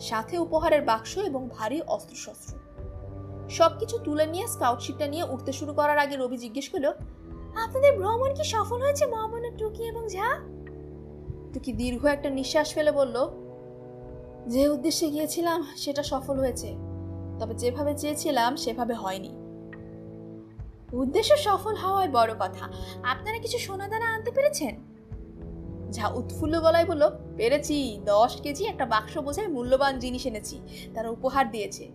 সাথে 0.00 0.38
উপহারের 0.38 0.82
বাক্স 0.82 1.18
এবং 1.18 1.48
ভারী 1.48 1.80
অস্ত্রশস্ত্র। 1.80 2.58
সবকিছু 3.50 3.98
তুলে 3.98 4.26
নিয়ে 4.26 4.46
স্কাউটশিপটা 4.46 5.06
নিয়ে 5.06 5.24
উঠতে 5.24 5.52
শুরু 5.52 5.72
করার 5.74 5.98
আগে 5.98 6.16
রবি 6.16 6.36
জিজ্ঞেস 6.36 6.68
করল, 6.68 6.92
আপনাদের 7.64 7.98
ভ্রমণ 7.98 8.34
কি 8.34 8.44
সফল 8.44 8.82
হয়েছে 8.82 9.06
মহামনের 9.06 9.56
টুকি 9.58 9.82
এবং 9.82 10.08
ঝা? 10.08 10.28
টুকি 11.54 11.72
দীর্ঘ 11.72 12.04
একটা 12.06 12.30
নিঃশ্বাস 12.30 12.74
ফেলে 12.74 12.92
বলল, 12.92 13.28
যে 14.48 14.68
উদ্দেশ্যে 14.68 15.10
গিয়েছিলাম 15.10 15.66
সেটা 15.76 16.02
সফল 16.02 16.38
হয়েছে, 16.38 16.76
তবে 17.38 17.54
যেভাবে 17.54 17.94
চেয়েছিলাম 17.98 18.56
সেভাবে 18.56 18.94
হয়নি। 18.94 19.36
উদ্দেশ্য 20.92 21.36
সফল 21.36 21.74
হওয়ায় 21.74 22.08
বড় 22.08 22.32
কথা। 22.38 22.68
আপনারা 23.02 23.38
কিছু 23.38 23.58
সোনাদানা 23.58 24.14
আনতে 24.14 24.30
পেরেছেন? 24.30 24.95
যা 25.90 26.08
উৎফুল্ল 26.08 26.60
গলায় 26.60 26.86
বলল, 26.86 27.10
পেরেছি, 27.36 28.00
দশ 28.04 28.40
কেজি 28.40 28.66
একটা 28.66 28.86
বাক্স 28.86 29.18
বোঝায় 29.18 29.48
মূল্যবান 29.48 29.98
জিনিস 29.98 30.26
এনেছি, 30.26 30.60
তারা 30.94 31.10
উপহার 31.10 31.50
দিয়েছে। 31.50 31.88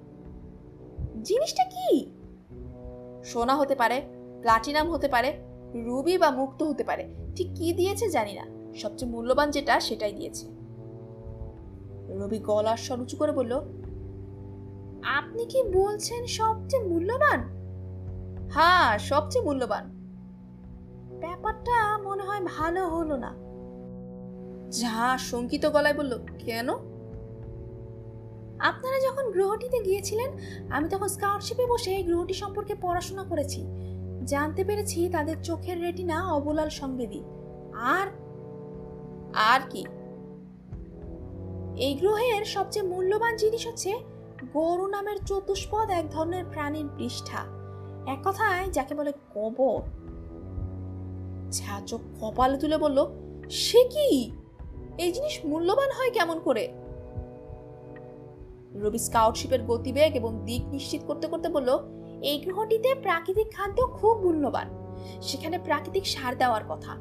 জিনিসটা 1.24 1.64
কি? 1.64 2.12
সোনা 3.24 3.56
হতে 3.56 3.76
পারে, 3.76 4.02
প্লাটিনাম 4.42 4.92
হতে 4.92 5.08
পারে, 5.08 5.34
রুবি 5.74 6.18
বা 6.18 6.32
মুক্ত 6.32 6.64
হতে 6.64 6.84
পারে, 6.84 7.04
ঠিক 7.36 7.48
কি 7.56 7.74
দিয়েছে 7.74 8.10
জানি 8.10 8.34
না, 8.34 8.46
সবচেয়ে 8.78 9.12
মূল্যবান 9.12 9.52
যেটা 9.52 9.80
সেটাই 9.80 10.14
দিয়েছে। 10.14 10.46
রবি 12.20 12.40
গলার 12.40 12.78
স্বর 12.78 13.02
উঁচু 13.02 13.18
করে 13.18 13.32
বলল, 13.32 13.62
আপনি 15.04 15.46
কি 15.46 15.64
বলছেন 15.64 16.26
সবচেয়ে 16.26 16.84
মূল্যবান? 16.84 17.40
হ্যাঁ 18.52 18.98
সবচেয়ে 18.98 19.46
মূল্যবান। 19.46 19.90
ব্যাপারটা 21.20 21.98
মনে 21.98 22.24
হয় 22.24 22.42
ভালো 22.46 22.88
হলো 22.88 23.18
না। 23.18 23.51
যা 24.72 25.18
শঙ্কিত 25.18 25.66
গলায় 25.66 25.94
বলল, 25.94 26.18
কেন? 26.46 26.70
আপনারা 28.60 29.00
যখন 29.00 29.32
গ্রহটিতে 29.32 29.80
গিয়েছিলেন, 29.80 30.30
আমি 30.70 30.90
তখন 30.90 31.08
স্কাউটশিপে 31.08 31.66
বসে 31.66 31.96
এই 31.96 32.04
গ্রহটি 32.04 32.34
সম্পর্কে 32.34 32.76
পড়াশোনা 32.82 33.24
করেছি। 33.24 33.66
জানতে 34.26 34.64
পেরেছি 34.64 35.10
তাদের 35.10 35.36
চোখের 35.44 35.82
রেটিনা 35.82 36.34
অবলাল 36.34 36.70
সংবেদী। 36.70 37.24
আর 37.74 38.08
আর 39.36 39.60
কি? 39.70 39.86
এই 41.78 41.94
গ্রহের 41.94 42.46
সবচেয়ে 42.46 42.86
মূল্যবান 42.86 43.36
জিনিস 43.36 43.68
হচ্ছে 43.68 44.00
গরু 44.54 44.88
নামের 44.88 45.18
চতুষ্পদ 45.26 45.90
এক 45.90 46.10
ধরনের 46.10 46.46
প্রাণীর 46.46 46.88
পৃষ্ঠা। 46.98 47.42
এক 48.08 48.20
কথায় 48.26 48.70
যাকে 48.70 48.96
বলে 48.96 49.12
কবর। 49.36 49.82
ঝা 51.52 51.82
চোখ 51.88 52.02
কপালে 52.22 52.58
তুলে 52.58 52.78
বলল, 52.78 53.06
সে 53.50 53.84
কি? 53.84 54.32
এই 54.98 55.12
জিনিস 55.12 55.40
মূল্যবান 55.46 55.90
হয় 55.92 56.12
কেমন 56.12 56.40
করে? 56.40 56.68
রবি 58.76 58.98
স্কাউটশিপের 58.98 59.64
গতিবেগ 59.64 60.16
এবং 60.16 60.42
দিক 60.46 60.66
নিশ্চিত 60.66 61.02
করতে 61.08 61.28
করতে 61.28 61.50
বলল, 61.50 61.80
এই 62.22 62.40
গ্রহটিতে 62.40 62.96
প্রাকৃতিক 62.96 63.48
খাদ্য 63.54 63.88
খুব 63.88 64.18
মূল্যবান। 64.18 64.70
সেখানে 65.22 65.60
প্রাকৃতিক 65.60 66.08
সার 66.08 66.38
দেওয়ার 66.38 66.62
কথা। 66.70 66.98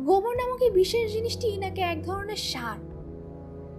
গোবর 0.00 0.36
নামক 0.36 0.62
এই 0.62 0.70
বিশেষ 0.70 1.12
জিনিসটি 1.12 1.56
নাকি 1.56 1.80
এক 1.80 2.02
ধরনের 2.02 2.36
সার? 2.36 2.78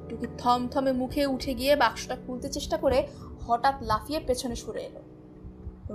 টুকি 0.10 0.28
থমথমে 0.38 0.92
মুখে 0.92 1.26
উঠে 1.26 1.54
গিয়ে 1.54 1.76
বাক্সটা 1.76 2.18
খুলতে 2.28 2.50
চেষ্টা 2.50 2.78
করে 2.78 3.08
হঠাৎ 3.48 3.76
লাফিয়ে 3.82 4.20
পেছনে 4.28 4.56
সরে 4.56 4.82
এলো। 4.82 5.00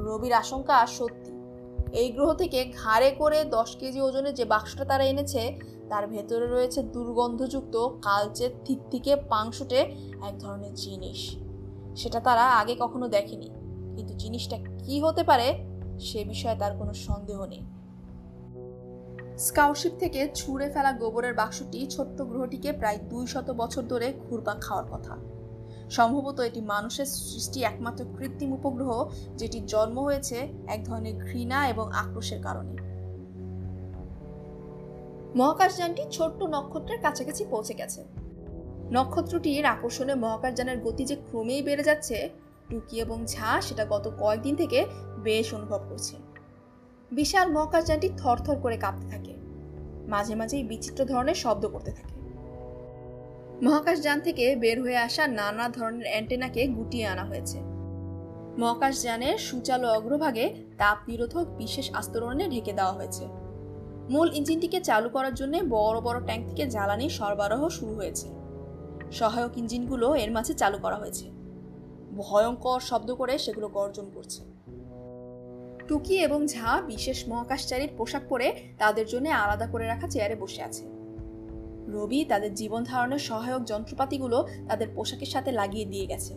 রবির 0.00 0.32
আশঙ্কা 0.32 0.86
সত্যি। 0.86 1.32
এই 1.92 2.10
গ্রহ 2.10 2.34
থেকে 2.34 2.72
ঘাড়ে 2.76 3.10
করে 3.10 3.44
দশ 3.44 3.76
কেজি 3.76 4.00
ওজনের 4.00 4.34
যে 4.34 4.44
বাক্সটা 4.44 4.84
তারা 4.84 5.04
এনেছে 5.04 5.58
তার 5.90 6.06
ভেতরে 6.06 6.46
রয়েছে 6.46 6.82
দুর্গন্ধযুক্ত 6.82 7.88
কালচে 7.88 8.50
থিকথিকে 8.64 9.16
পাংশুটে 9.16 9.78
এক 10.28 10.38
ধরনের 10.38 10.74
জিনিস। 10.74 11.36
সেটা 11.96 12.20
তারা 12.20 12.50
আগে 12.50 12.76
কখনো 12.80 13.08
দেখেনি। 13.08 13.50
কিন্তু 13.96 14.14
জিনিসটা 14.14 14.56
কি 14.78 15.00
হতে 15.00 15.22
পারে, 15.22 15.64
সে 16.00 16.24
বিষয়ে 16.24 16.54
তার 16.54 16.78
কোনো 16.78 16.94
সন্দেহ 16.94 17.44
নেই। 17.44 17.60
স্কাউশিপ 19.38 19.92
থেকে 19.98 20.28
ছুঁড়ে 20.34 20.70
ফেলা 20.70 20.92
গোবরের 20.92 21.34
বাক্সটি 21.34 21.86
ছোট্ট 21.86 22.22
গ্রহটিকে 22.22 22.72
প্রায় 22.72 22.98
দুই 22.98 23.26
শত 23.26 23.50
বছর 23.50 23.82
ধরে 23.82 24.12
ঘুরপাক 24.28 24.56
খাওয়ার 24.60 24.86
কথা। 24.90 25.16
সম্ভবত 25.90 26.40
এটি 26.40 26.60
মানুষের 26.60 27.06
সৃষ্টি 27.06 27.62
একমাত্র 27.62 28.04
কৃত্রিম 28.16 28.52
উপগ্রহ 28.52 29.10
যেটি 29.36 29.60
জন্ম 29.66 30.00
হয়েছে 30.00 30.48
এক 30.66 30.84
ধরনের 30.84 31.24
ঘৃণা 31.24 31.68
এবং 31.68 31.92
আক্রোশের 31.92 32.42
কারণে। 32.42 32.83
মহাকাশযানটি 35.34 36.02
ছোট্ট 36.10 36.42
নক্ষত্রের 36.42 37.00
কাছাকাছি 37.02 37.44
পৌঁছে 37.50 37.74
গেছে। 37.74 38.04
নক্ষত্রটির 38.92 39.64
আকর্ষণে 39.64 40.14
মহাকাশযানের 40.14 40.80
গতি 40.80 41.04
যে 41.04 41.16
ক্রমেই 41.16 41.62
বেড়ে 41.62 41.82
যাচ্ছে, 41.82 42.28
টুকি 42.70 43.00
এবং 43.00 43.26
ঝা 43.26 43.60
সেটা 43.60 43.84
গত 43.84 44.12
কয়েকদিন 44.18 44.56
থেকে 44.56 44.86
বেশ 45.18 45.54
অনুভব 45.54 45.80
করছে। 45.88 46.16
বিশাল 47.12 47.52
মহাকাশযানটি 47.52 48.08
থরথর 48.16 48.56
করে 48.58 48.76
কাঁপতে 48.76 49.06
থাকে। 49.10 49.34
মাঝে 50.08 50.34
মাঝেই 50.34 50.64
বিচিত্র 50.64 51.04
ধরনের 51.04 51.34
শব্দ 51.34 51.66
করতে 51.68 51.92
থাকে। 51.92 52.14
মহাকাশযান 53.62 54.20
থেকে 54.20 54.56
বের 54.56 54.82
হয়ে 54.82 54.96
আসা 54.96 55.26
নানা 55.26 55.68
ধরনের 55.68 56.06
অ্যান্টেনাকে 56.06 56.66
গুটিয়ে 56.66 57.06
আনা 57.06 57.24
হয়েছে। 57.24 57.58
মহাকাশযানের 58.58 59.38
সুচালো 59.38 59.92
অগ্রভাগে 59.92 60.54
তাপ 60.78 60.98
নিরোধক 61.08 61.46
বিশেষ 61.56 61.94
আস্তরণে 61.94 62.48
ঢেকে 62.48 62.72
দেওয়া 62.72 62.92
হয়েছে। 62.92 63.43
মূল 64.10 64.30
ইঞ্জিনটিকে 64.34 64.80
চালু 64.80 65.08
করার 65.08 65.34
জন্য 65.34 65.58
বড় 65.68 66.00
বড় 66.00 66.20
ট্যাঙ্ক 66.24 66.48
থেকে 66.48 66.66
জ্বালানি 66.66 67.08
সরবরাহ 67.08 67.68
শুরু 67.68 67.94
হয়েছে। 67.94 68.28
সহায়ক 69.12 69.58
ইঞ্জিনগুলো 69.58 70.14
এর 70.14 70.30
মাঝে 70.32 70.54
চালু 70.54 70.78
করা 70.78 70.96
হয়েছে। 70.96 71.30
ভয়ঙ্কর 72.16 72.80
শব্দ 72.80 73.14
করে 73.14 73.38
সেগুলো 73.38 73.68
গর্জন 73.68 74.10
করছে। 74.14 74.42
টুকি 75.88 76.18
এবং 76.18 76.46
ঝা 76.46 76.82
বিশেষ 76.86 77.28
মহাকাশচারীর 77.28 77.88
পোশাক 77.96 78.22
পরে 78.28 78.54
তাদের 78.78 79.06
জন্য 79.06 79.28
আলাদা 79.28 79.66
করে 79.66 79.86
রাখা 79.86 80.08
চেয়ারে 80.08 80.36
বসে 80.36 80.62
আছে। 80.62 80.84
রবি 81.88 82.24
তাদের 82.24 82.54
জীবন 82.54 82.84
ধারণের 82.84 83.18
সহায়ক 83.18 83.64
যন্ত্রপাতিগুলো 83.64 84.46
তাদের 84.68 84.88
পোশাকের 84.94 85.26
সাথে 85.26 85.52
লাগিয়ে 85.52 85.84
দিয়ে 85.84 86.06
গেছে। 86.06 86.34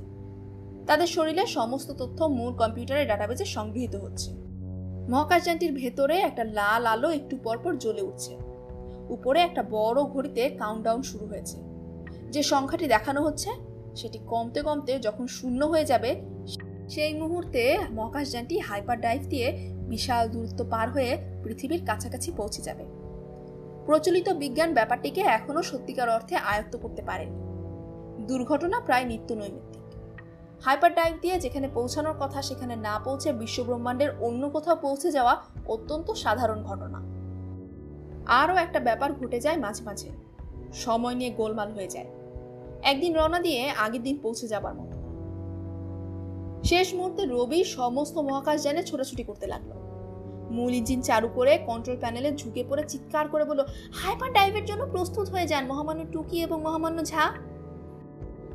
তাদের 0.88 1.08
শরীরে 1.08 1.46
সমস্ত 1.46 1.92
তথ্য 1.92 2.24
মূল 2.24 2.54
কম্পিউটারের 2.54 3.08
ডাটাবেজে 3.08 3.46
সংগৃহীত 3.46 3.96
হচ্ছে। 3.96 4.47
মহাকাশযানটির 5.10 5.74
ভেতরে 5.74 6.18
একটা 6.18 6.44
লাল 6.44 6.86
আলো 6.86 7.12
একটু 7.12 7.38
পরপর 7.44 7.78
জ্বলে 7.78 8.02
উঠছে। 8.02 8.38
উপরে 9.10 9.40
একটা 9.40 9.64
বড় 9.64 10.04
ঘড়িতে 10.04 10.50
কাউন্টডাউন 10.50 11.02
শুরু 11.02 11.26
হয়েছে। 11.26 11.58
যে 12.32 12.44
সংখ্যাটি 12.44 12.88
দেখানো 12.88 13.24
হচ্ছে, 13.24 13.50
সেটি 13.96 14.20
কমতে 14.28 14.62
কমতে 14.62 15.00
যখন 15.00 15.28
শূন্য 15.28 15.66
হয়ে 15.66 15.86
যাবে, 15.86 16.22
সেই 16.90 17.14
মুহূর্তে 17.14 17.78
মহাকাশযানটি 17.92 18.60
হাইপার 18.60 19.02
ডাইভ 19.02 19.22
দিয়ে 19.28 19.74
বিশাল 19.74 20.30
দূরত্ব 20.30 20.66
পার 20.70 20.90
হয়ে 20.90 21.18
পৃথিবীর 21.44 21.82
কাছাকাছি 21.86 22.32
পৌঁছে 22.38 22.62
যাবে। 22.62 22.86
প্রচলিত 23.86 24.30
বিজ্ঞান 24.30 24.74
ব্যাপারটিকে 24.74 25.22
এখনও 25.22 25.64
সত্যিকার 25.64 26.10
অর্থে 26.10 26.36
আয়ত্ত 26.36 26.78
করতে 26.78 27.02
পারেনি। 27.02 27.38
দুর্ঘটনা 28.28 28.80
প্রায় 28.80 29.06
নিত্য 29.06 29.34
নৈমিত্তিক 29.34 29.77
হাইপার 30.62 30.94
ডাইভ 30.94 31.16
দিয়ে 31.22 31.40
যেখানে 31.40 31.68
পৌঁছানোর 31.74 32.16
কথা 32.20 32.42
সেখানে 32.42 32.76
না 32.76 33.00
পৌঁছে 33.00 33.34
বিশ্বব্রহ্মাণ্ডের 33.34 34.10
অন্য 34.20 34.50
কোথাও 34.50 34.76
পৌঁছে 34.76 35.12
যাওয়া 35.12 35.38
অত্যন্ত 35.68 36.12
সাধারণ 36.12 36.64
ঘটনা। 36.64 37.02
আরও 38.26 38.56
একটা 38.56 38.80
ব্যাপার 38.80 39.14
ঘটে 39.14 39.40
যায় 39.40 39.58
মাঝে 39.58 39.84
মাঝে। 39.84 40.10
সময় 40.74 41.16
নিয়ে 41.16 41.30
গোলমাল 41.30 41.72
হয়ে 41.72 41.88
যায়। 41.88 42.06
একদিন 42.84 43.16
রওনা 43.16 43.40
দিয়ে 43.40 43.70
আগের 43.70 44.04
দিন 44.04 44.18
পৌঁছে 44.18 44.48
যাবার 44.48 44.74
মতো। 44.74 44.98
শেষ 46.64 46.94
মুহূর্তে 46.94 47.26
রবি 47.26 47.64
সমস্ত 47.64 48.18
মহাকাশ 48.18 48.64
যানে 48.64 48.84
ছোটাছুটি 48.84 49.24
করতে 49.24 49.48
লাগল। 49.48 49.72
মূল 50.52 50.74
ইঞ্জিন 50.74 51.02
চালু 51.02 51.30
করে 51.36 51.58
কন্ট্রোল 51.58 51.98
প্যানেলে 51.98 52.36
ঝুঁকে 52.36 52.64
পড়ে 52.70 52.84
চিৎকার 52.88 53.28
করে 53.28 53.44
বলল, 53.46 53.64
হাইপার 53.94 54.34
ডাইভের 54.34 54.66
জন্য 54.66 54.86
প্রস্তুত 54.86 55.30
হয়ে 55.30 55.48
যান 55.48 55.66
মহামান্য 55.66 56.06
টুকি 56.12 56.42
এবং 56.42 56.62
মহামান্য 56.62 57.06
ঝা। 57.06 57.32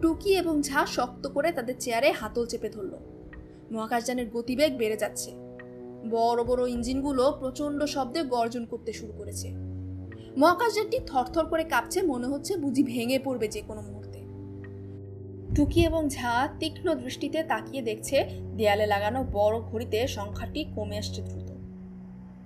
টুকি 0.03 0.37
এবং 0.37 0.63
ঝা 0.63 0.87
শক্ত 0.87 1.29
করে 1.29 1.53
তাদের 1.53 1.75
চেয়ারে 1.79 2.13
হাতল 2.13 2.47
চেপে 2.47 2.69
ধরল। 2.69 2.97
মহাকাশযানের 3.73 4.31
গতিবেগ 4.31 4.79
বেড়ে 4.79 4.97
যাচ্ছে। 4.97 5.31
বড় 6.11 6.45
বড় 6.45 6.71
ইঞ্জিনগুলো 6.71 7.37
প্রচণ্ড 7.41 7.85
শব্দে 7.85 8.23
গর্জন 8.23 8.65
করতে 8.65 8.93
শুরু 8.93 9.13
করেছে। 9.13 9.49
মহাকাশযানটি 10.37 10.99
থরথর 11.07 11.47
করে 11.47 11.65
কাঁপছে 11.65 12.03
মনে 12.03 12.27
হচ্ছে 12.27 12.57
বুঝি 12.57 12.83
ভেঙে 12.83 13.19
পড়বে 13.19 13.49
যে 13.49 13.61
কোনো 13.61 13.83
মুহূর্তে। 13.83 14.19
টুকি 15.55 15.85
এবং 15.85 16.09
ঝা 16.09 16.49
তীক্ষ্ণ 16.59 16.95
দৃষ্টিতে 16.95 17.43
তাকিয়ে 17.43 17.83
দেখছে 17.83 18.25
দেয়ালে 18.57 18.87
লাগানো 18.87 19.25
বড় 19.33 19.61
ঘড়িতে 19.61 20.07
সংখ্যাটি 20.07 20.65
কমে 20.65 20.99
আসছে 20.99 21.23
দ্রুত। 21.23 21.53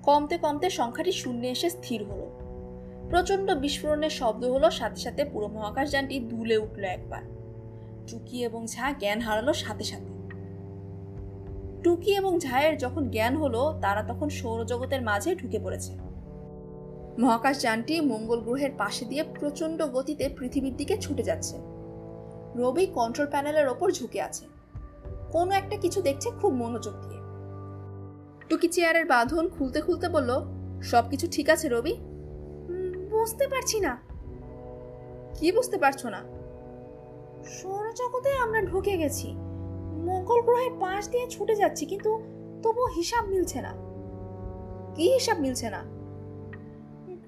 কমতে 0.03 0.39
কমতে 0.39 0.71
সংখ্যাটি 0.71 1.13
শূন্যে 1.13 1.49
এসে 1.49 1.71
স্থির 1.71 2.05
হলো। 2.05 2.27
প্রচণ্ড 3.11 3.51
বিস্ফোরণের 3.51 4.11
শব্দ 4.11 4.45
হলো 4.45 4.71
সাথে 4.71 5.01
সাথে 5.01 5.25
পুরো 5.25 5.49
মহাকাশযানটি 5.49 6.19
দুলে 6.19 6.57
উঠল 6.57 6.85
একবার। 6.85 7.36
টুকি 8.09 8.45
এবং 8.45 8.67
ঝা 8.67 8.93
জ্ঞান 8.93 9.21
হারালো 9.21 9.53
সাথে 9.53 9.85
সাথে। 9.85 10.17
টুকি 11.83 12.15
এবং 12.15 12.39
ঝায়ের 12.39 12.79
যখন 12.79 13.11
জ্ঞান 13.11 13.37
হলো, 13.37 13.79
তারা 13.83 14.03
তখন 14.03 14.29
সৌরজগতের 14.29 15.03
মাঝে 15.03 15.35
ঢুকে 15.35 15.59
পড়েছে। 15.59 15.93
মহাকাশযানটি 17.19 18.01
মঙ্গল 18.01 18.41
গ্রহের 18.41 18.71
পাশে 18.79 19.05
দিয়ে 19.05 19.25
প্রচণ্ড 19.41 19.83
গতিতে 19.83 20.29
পৃথিবীর 20.39 20.77
দিকে 20.77 20.97
ছুটে 20.97 21.23
যাচ্ছে। 21.23 21.57
রবি 22.55 22.87
কন্ট্রোল 22.87 23.29
প্যানেলের 23.29 23.69
ওপর 23.69 23.91
ঝুঁকে 23.91 24.23
আছে। 24.23 24.47
কোনো 25.33 25.53
একটা 25.53 25.77
কিছু 25.77 26.03
দেখছে 26.03 26.31
খুব 26.31 26.53
মনোযোগ 26.53 26.95
দিয়ে। 26.95 27.21
টুকি 28.49 28.69
চেয়ারের 28.69 29.05
বাঁধন 29.05 29.49
খুলতে 29.49 29.81
খুলতে 29.81 30.09
বলল, 30.09 30.43
সব 30.83 31.05
কিছু 31.11 31.29
ঠিক 31.31 31.51
আছে 31.51 31.69
রবি? 31.69 31.93
বুঝতে 33.11 33.49
পারছি 33.49 33.81
না। 33.81 33.99
কি 35.35 35.53
বুঝতে 35.53 35.79
পারছ 35.79 36.07
না? 36.07 36.36
সৌরজগতে 37.47 38.33
আমরা 38.33 38.61
ঢুকে 38.61 38.97
গেছি। 38.97 39.35
মঙ্গল 40.05 40.43
গ্রহের 40.43 40.71
পাশ 40.81 41.09
দিয়ে 41.09 41.27
ছুটে 41.29 41.57
যাচ্ছি, 41.57 41.87
কিন্তু 41.87 42.23
তবু 42.63 42.85
হিসাব 42.87 43.27
মিলছে 43.27 43.61
না। 43.61 43.75
কি 44.95 45.13
হিসাব 45.13 45.39
মিলছে 45.39 45.71
না? 45.71 45.85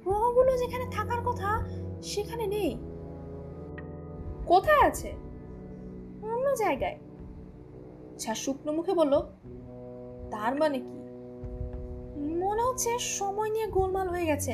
গ্রহগুলো 0.04 0.56
যেখানে 0.56 0.84
থাকার 0.90 1.20
কথা, 1.24 1.64
সেখানে 2.02 2.46
নেই। 2.46 2.78
কোথায় 4.46 4.88
আছে? 4.88 5.12
অন্য 6.22 6.54
জায়গায়। 6.54 6.98
ঝা 8.18 8.34
শুকনো 8.34 8.72
মুখে 8.72 8.92
বলল, 8.94 9.22
তার 10.30 10.54
মানে 10.54 10.78
কি? 10.78 10.98
মনে 12.34 12.62
হচ্ছে 12.62 12.98
সময় 12.98 13.50
নিয়ে 13.50 13.66
গোলমাল 13.66 14.08
হয়ে 14.08 14.26
গেছে। 14.26 14.52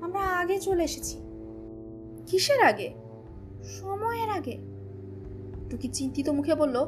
আমরা 0.00 0.20
আগে 0.20 0.58
চলে 0.58 0.84
এসেছি। 0.84 1.18
কিসের 2.26 2.62
আগে? 2.62 2.94
সময়ের 3.64 4.30
আগে। 4.30 4.73
টুকি 5.70 5.88
চিন্তিত 5.88 6.28
মুখে 6.28 6.54
বলল, 6.54 6.86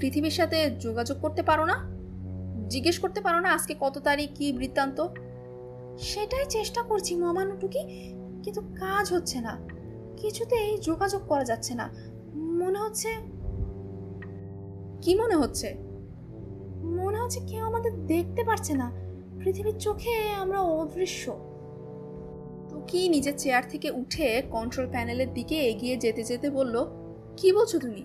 পৃথিবীর 0.00 0.30
সাথে 0.30 0.70
যোগাযোগ 0.70 1.20
করতে 1.20 1.42
পারো 1.42 1.64
না? 1.64 1.96
জিজ্ঞেস 2.68 2.98
করতে 2.98 3.20
পারো 3.20 3.40
না 3.40 3.50
আজকে 3.50 3.74
কত 3.80 3.98
তারিখ, 3.98 4.30
কি 4.34 4.52
বৃত্তান্ত? 4.52 5.06
সেটাই 5.98 6.44
চেষ্টা 6.48 6.82
করছি 6.82 7.16
মহামান্য 7.16 7.56
টুকি, 7.60 7.78
কিন্তু 8.42 8.60
কাজ 8.60 9.12
হচ্ছে 9.12 9.40
না। 9.40 9.58
কিছুতেই 10.16 10.78
যোগাযোগ 10.78 11.22
করা 11.28 11.44
যাচ্ছে 11.44 11.74
না। 11.74 11.94
মনে 12.34 12.78
হচ্ছে 12.78 13.08
কি 15.02 15.14
মনে 15.14 15.36
হচ্ছে? 15.36 15.74
মনে 16.82 17.18
হচ্ছে 17.18 17.40
কেউ 17.40 17.64
আমাদের 17.64 18.06
দেখতে 18.06 18.44
পারছে 18.44 18.74
না। 18.74 18.92
পৃথিবীর 19.38 19.78
চোখে 19.78 20.28
আমরা 20.28 20.60
অদৃশ্য। 20.60 21.32
তো 22.68 22.80
কি 22.88 23.08
নিজের 23.08 23.32
চেয়ার 23.36 23.62
থেকে 23.68 23.90
উঠে 23.90 24.42
কন্ট্রোল 24.50 24.86
প্যানেলের 24.90 25.34
দিকে 25.34 25.54
এগিয়ে 25.54 25.96
যেতে 25.96 26.22
যেতে 26.24 26.50
বলল 26.50 27.05
কি 27.38 27.48
বলছো 27.58 27.76
তুমি? 27.84 28.02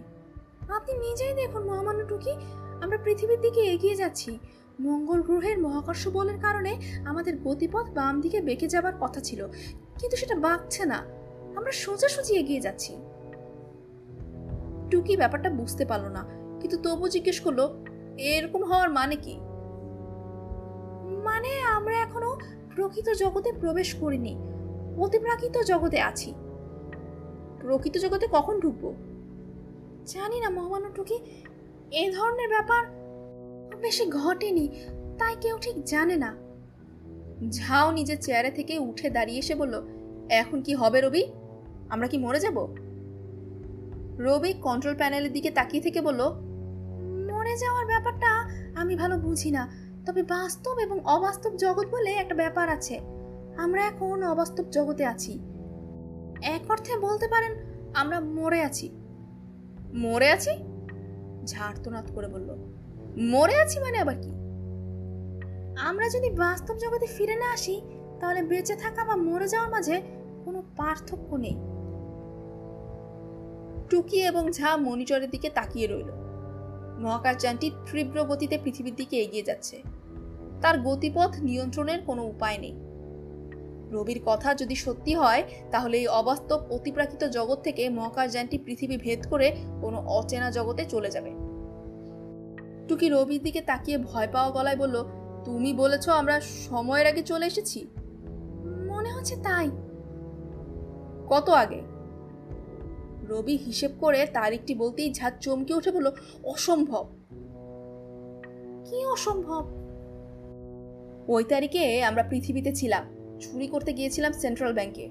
আপনি 0.77 0.93
নিজেই 1.05 1.33
দেখুন 1.41 1.61
মহামান্য 1.69 2.01
টুকি, 2.09 2.33
আমরা 2.83 2.97
পৃথিবীর 3.05 3.39
দিকে 3.45 3.61
এগিয়ে 3.73 3.95
যাচ্ছি। 4.01 4.31
মঙ্গল 4.87 5.19
গ্রহের 5.27 5.57
মহাকর্ষ 5.65 6.03
বলের 6.17 6.37
কারণে 6.45 6.71
আমাদের 7.09 7.33
গতিপথ 7.45 7.85
বাম 7.97 8.15
দিকে 8.23 8.39
বেঁকে 8.47 8.67
যাবার 8.73 8.95
কথা 9.03 9.19
ছিল, 9.27 9.41
কিন্তু 9.99 10.15
সেটা 10.21 10.35
বাঁকছে 10.45 10.83
না। 10.91 10.99
আমরা 11.57 11.71
সোজাসুজি 11.83 12.33
এগিয়ে 12.41 12.61
যাচ্ছি। 12.65 12.93
টুকি 14.91 15.13
ব্যাপারটা 15.21 15.49
বুঝতে 15.59 15.83
পারল 15.91 16.05
না, 16.17 16.23
কিন্তু 16.59 16.77
তবু 16.85 17.05
জিজ্ঞেস 17.15 17.37
করল, 17.45 17.61
এরকম 18.31 18.61
হওয়ার 18.69 18.89
মানে 18.97 19.15
কি? 19.25 19.35
মানে 21.27 21.51
আমরা 21.77 21.95
এখনও 22.05 22.31
প্রকৃত 22.73 23.07
জগতে 23.21 23.49
প্রবেশ 23.61 23.89
করিনি, 24.01 24.33
অতিপ্রাকৃত 25.03 25.55
জগতে 25.71 25.99
আছি। 26.09 26.29
প্রকৃত 27.61 27.95
জগতে 28.03 28.25
কখন 28.35 28.55
ঢুকবো? 28.59 28.89
জানি 30.05 30.39
না, 30.39 30.49
মহামান্য 30.49 30.89
টুকি, 30.95 31.19
এ 31.91 32.11
ধরনের 32.11 32.49
ব্যাপার 32.49 32.85
বেশি 33.81 34.05
ঘটেনি, 34.05 34.69
তাই 35.19 35.35
কেউ 35.41 35.57
ঠিক 35.61 35.83
জানে 35.83 36.15
না। 36.15 36.35
ঝাও 37.49 37.91
নিজের 37.91 38.17
চেয়ারে 38.21 38.51
থেকে 38.51 38.79
উঠে 38.79 39.09
দাঁড়িয়ে 39.09 39.39
এসে 39.39 39.55
বলল, 39.55 39.81
এখন 40.29 40.61
কি 40.61 40.73
হবে 40.73 41.01
রবি? 41.01 41.23
আমরা 41.89 42.07
কি 42.07 42.17
মরে 42.17 42.39
যাব? 42.39 42.75
রবি 44.19 44.53
কন্ট্রোল 44.53 44.95
প্যানেলের 44.95 45.31
দিকে 45.31 45.51
তাকিয়ে 45.51 45.83
থেকে 45.83 46.01
বলল, 46.01 46.29
মরে 47.31 47.57
যাওয়ার 47.57 47.85
ব্যাপারটা 47.85 48.49
আমি 48.75 48.95
ভালো 48.95 49.17
বুঝি 49.17 49.51
না, 49.51 49.71
তবে 50.05 50.23
বাস্তব 50.23 50.79
এবং 50.79 50.99
অবাস্তব 51.05 51.55
জগৎ 51.55 51.87
বলে 51.89 52.11
একটা 52.11 52.35
ব্যাপার 52.35 52.69
আছে। 52.69 52.99
আমরা 53.57 53.85
এখন 53.85 54.23
অবাস্তব 54.23 54.63
জগতে 54.69 55.05
আছি। 55.05 55.39
এক 56.41 56.71
অর্থে 56.71 56.97
বলতে 56.97 57.27
পারেন, 57.27 57.51
আমরা 57.93 58.19
মরে 58.19 58.61
আছি। 58.61 59.00
মরে 59.93 60.29
আছি? 60.29 60.49
ঝাড়তোনাত 61.45 62.11
করে 62.15 62.27
বলল, 62.27 62.55
মরে 63.17 63.55
আছি 63.55 63.79
মানে 63.79 63.97
আবার 63.97 64.15
কি? 64.21 64.29
আমরা 65.79 66.09
যদি 66.09 66.29
বাস্তব 66.29 66.77
জগতে 66.77 67.05
ফিরে 67.05 67.35
না 67.35 67.53
আসি, 67.53 67.81
তাহলে 68.19 68.41
বেঁচে 68.41 68.75
থাকা 68.75 69.05
বা 69.05 69.15
মরে 69.15 69.47
যাওয়ার 69.47 69.69
মাঝে 69.69 70.01
কোনো 70.45 70.63
পার্থক্য 70.77 71.35
নেই। 71.35 71.55
টুকি 73.89 74.21
এবং 74.21 74.51
ঝা 74.51 74.77
মনিটরের 74.77 75.29
দিকে 75.29 75.49
তাকিয়ে 75.49 75.87
রইল। 75.87 76.11
মহাকাশযানটি 76.99 77.71
তীব্র 77.91 78.23
গতিতে 78.23 78.59
পৃথিবীর 78.63 78.95
দিকে 78.95 79.17
এগিয়ে 79.17 79.43
যাচ্ছে। 79.43 79.81
তার 80.61 80.79
গতিপথ 80.79 81.35
নিয়ন্ত্রণের 81.39 82.01
কোনো 82.05 82.23
উপায় 82.23 82.57
নেই। 82.57 82.90
রবির 83.91 84.21
কথা 84.25 84.53
যদি 84.53 84.75
সত্যি 84.75 85.15
হয়, 85.15 85.43
তাহলে 85.71 85.97
এই 85.97 86.07
অবাস্তব 86.07 86.61
অতিপ্রাকৃত 86.69 87.23
জগৎ 87.23 87.61
থেকে 87.61 87.89
মহাকাশযানটি 87.89 88.57
পৃথিবী 88.57 88.97
ভেদ 88.97 89.27
করে 89.29 89.55
কোনো 89.81 89.97
অচেনা 89.97 90.51
জগতে 90.51 90.85
চলে 90.85 91.11
যাবে। 91.11 91.31
টুকি 92.87 93.09
রবির 93.09 93.43
দিকে 93.43 93.61
তাকিয়ে 93.61 93.97
ভয় 93.97 94.27
পাওয়া 94.31 94.51
গলায় 94.51 94.75
বলল, 94.75 95.03
তুমি 95.45 95.73
বলেছ 95.73 96.09
আমরা 96.09 96.39
সময়ের 96.41 97.07
আগে 97.07 97.21
চলে 97.21 97.45
এসেছি? 97.45 97.87
মনে 98.87 99.11
হচ্ছে 99.11 99.35
তাই। 99.35 99.71
কত 101.29 101.49
আগে? 101.49 101.81
রবি 103.29 103.57
হিসেব 103.57 103.91
করে 103.99 104.25
তারিখটি 104.25 104.75
বলতেই 104.75 105.13
ঝাঁত 105.13 105.33
চমকে 105.41 105.73
উঠে 105.73 105.91
বলল, 105.91 106.11
অসম্ভব। 106.43 107.07
কি 108.89 109.05
অসম্ভব? 109.05 109.65
ওই 111.27 111.43
তারিখে 111.43 112.03
আমরা 112.03 112.23
পৃথিবীতে 112.23 112.75
ছিলাম। 112.75 113.20
চুরি 113.41 113.67
করতে 113.67 113.93
গিয়েছিলাম 113.93 114.31
সেন্ট্রাল 114.31 114.73
ব্যাংকে। 114.73 115.05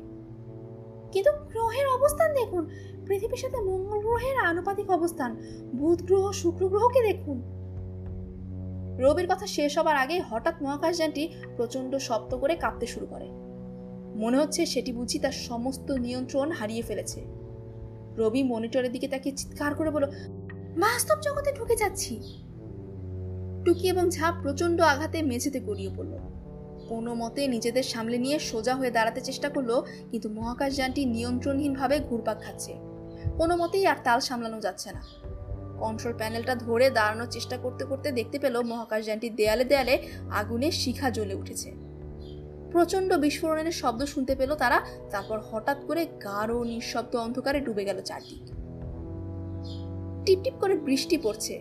কিন্তু 1.13 1.31
গ্রহের 1.53 1.87
অবস্থান 1.89 2.35
দেখুন, 2.35 2.69
পৃথিবীর 3.07 3.39
সাথে 3.39 3.61
মঙ্গল 3.61 3.99
গ্রহের 4.01 4.37
আনুপাতিক 4.37 4.91
অবস্থান, 4.91 5.37
বুধ 5.75 6.03
গ্রহ, 6.03 6.33
শুক্র 6.33 6.69
গ্রহকে 6.69 7.01
দেখুন। 7.03 7.43
রবির 8.99 9.27
কথা 9.27 9.47
শেষ 9.47 9.79
হবার 9.79 9.97
আগে 9.97 10.23
হঠাৎ 10.31 10.63
মহাকাশযানটি 10.63 11.33
প্রচণ্ড 11.57 11.97
শব্দ 11.97 12.37
করে 12.37 12.57
কাঁপতে 12.57 12.87
শুরু 12.87 13.07
করে। 13.07 13.29
মনে 14.19 14.39
হচ্ছে 14.39 14.67
সেটি 14.67 14.93
বুঝি 14.93 15.19
তার 15.19 15.33
সমস্ত 15.33 15.91
নিয়ন্ত্রণ 15.91 16.51
হারিয়ে 16.51 16.83
ফেলেছে। 16.83 17.21
রবি 18.17 18.43
মনিটরের 18.43 18.93
দিকে 18.93 19.09
তাকে 19.09 19.33
চিৎকার 19.33 19.75
করে 19.75 19.91
বলো 19.91 20.07
বাস্তব 20.77 21.19
জগতে 21.21 21.51
ঢুকে 21.53 21.77
যাচ্ছি। 21.77 22.15
টুকি 23.65 23.89
এবং 23.89 24.11
ঝাঁপ 24.11 24.35
প্রচণ্ড 24.43 24.81
আঘাতে 24.81 25.23
মেঝেতে 25.23 25.61
গড়িয়ে 25.61 25.91
পড়ল। 25.97 26.30
কোনো 26.91 27.13
মতে 27.15 27.43
নিজেদের 27.49 27.83
সামলে 27.83 28.19
নিয়ে 28.19 28.39
সোজা 28.39 28.75
হয়ে 28.75 28.91
দাঁড়াতে 28.91 29.21
চেষ্টা 29.21 29.49
করল, 29.49 29.71
কিন্তু 30.11 30.29
মহাকাশযানটি 30.29 31.03
নিয়ন্ত্রণহীনভাবে 31.07 31.97
ঘুরপাক 32.09 32.39
খাচ্ছে। 32.43 32.73
কোনো 33.39 33.55
মতেই 33.57 33.87
আর 33.87 33.99
তাল 34.05 34.19
সামলানো 34.21 34.59
যাচ্ছে 34.61 34.89
না। 34.93 35.03
কন্ট্রোল 35.79 36.15
প্যানেলটা 36.19 36.55
ধরে 36.55 36.87
দাঁড়ানোর 36.91 37.31
চেষ্টা 37.31 37.57
করতে 37.57 37.85
করতে 37.85 38.09
দেখতে 38.13 38.39
পেল 38.39 38.55
মহাকাশযানটির 38.63 39.35
দেয়ালে 39.37 39.65
দেয়ালে 39.65 39.95
আগুনের 40.31 40.75
শিখা 40.83 41.09
জ্বলে 41.11 41.35
উঠেছে। 41.35 41.71
প্রচণ্ড 42.73 43.11
বিস্ফোরণের 43.15 43.77
শব্দ 43.83 44.01
শুনতে 44.05 44.35
পেল 44.35 44.51
তারা, 44.55 44.79
তারপর 45.11 45.39
হঠাৎ 45.51 45.79
করে 45.85 46.03
গাঢ় 46.07 46.53
নিঃশব্দ 46.65 47.13
অন্ধকারে 47.17 47.61
ডুবে 47.61 47.85
গেল 47.85 47.99
চারদিক। 48.01 48.45
টিপটিপ 50.25 50.55
করে 50.61 50.75
বৃষ্টি 50.87 51.17
পড়ছে। 51.19 51.55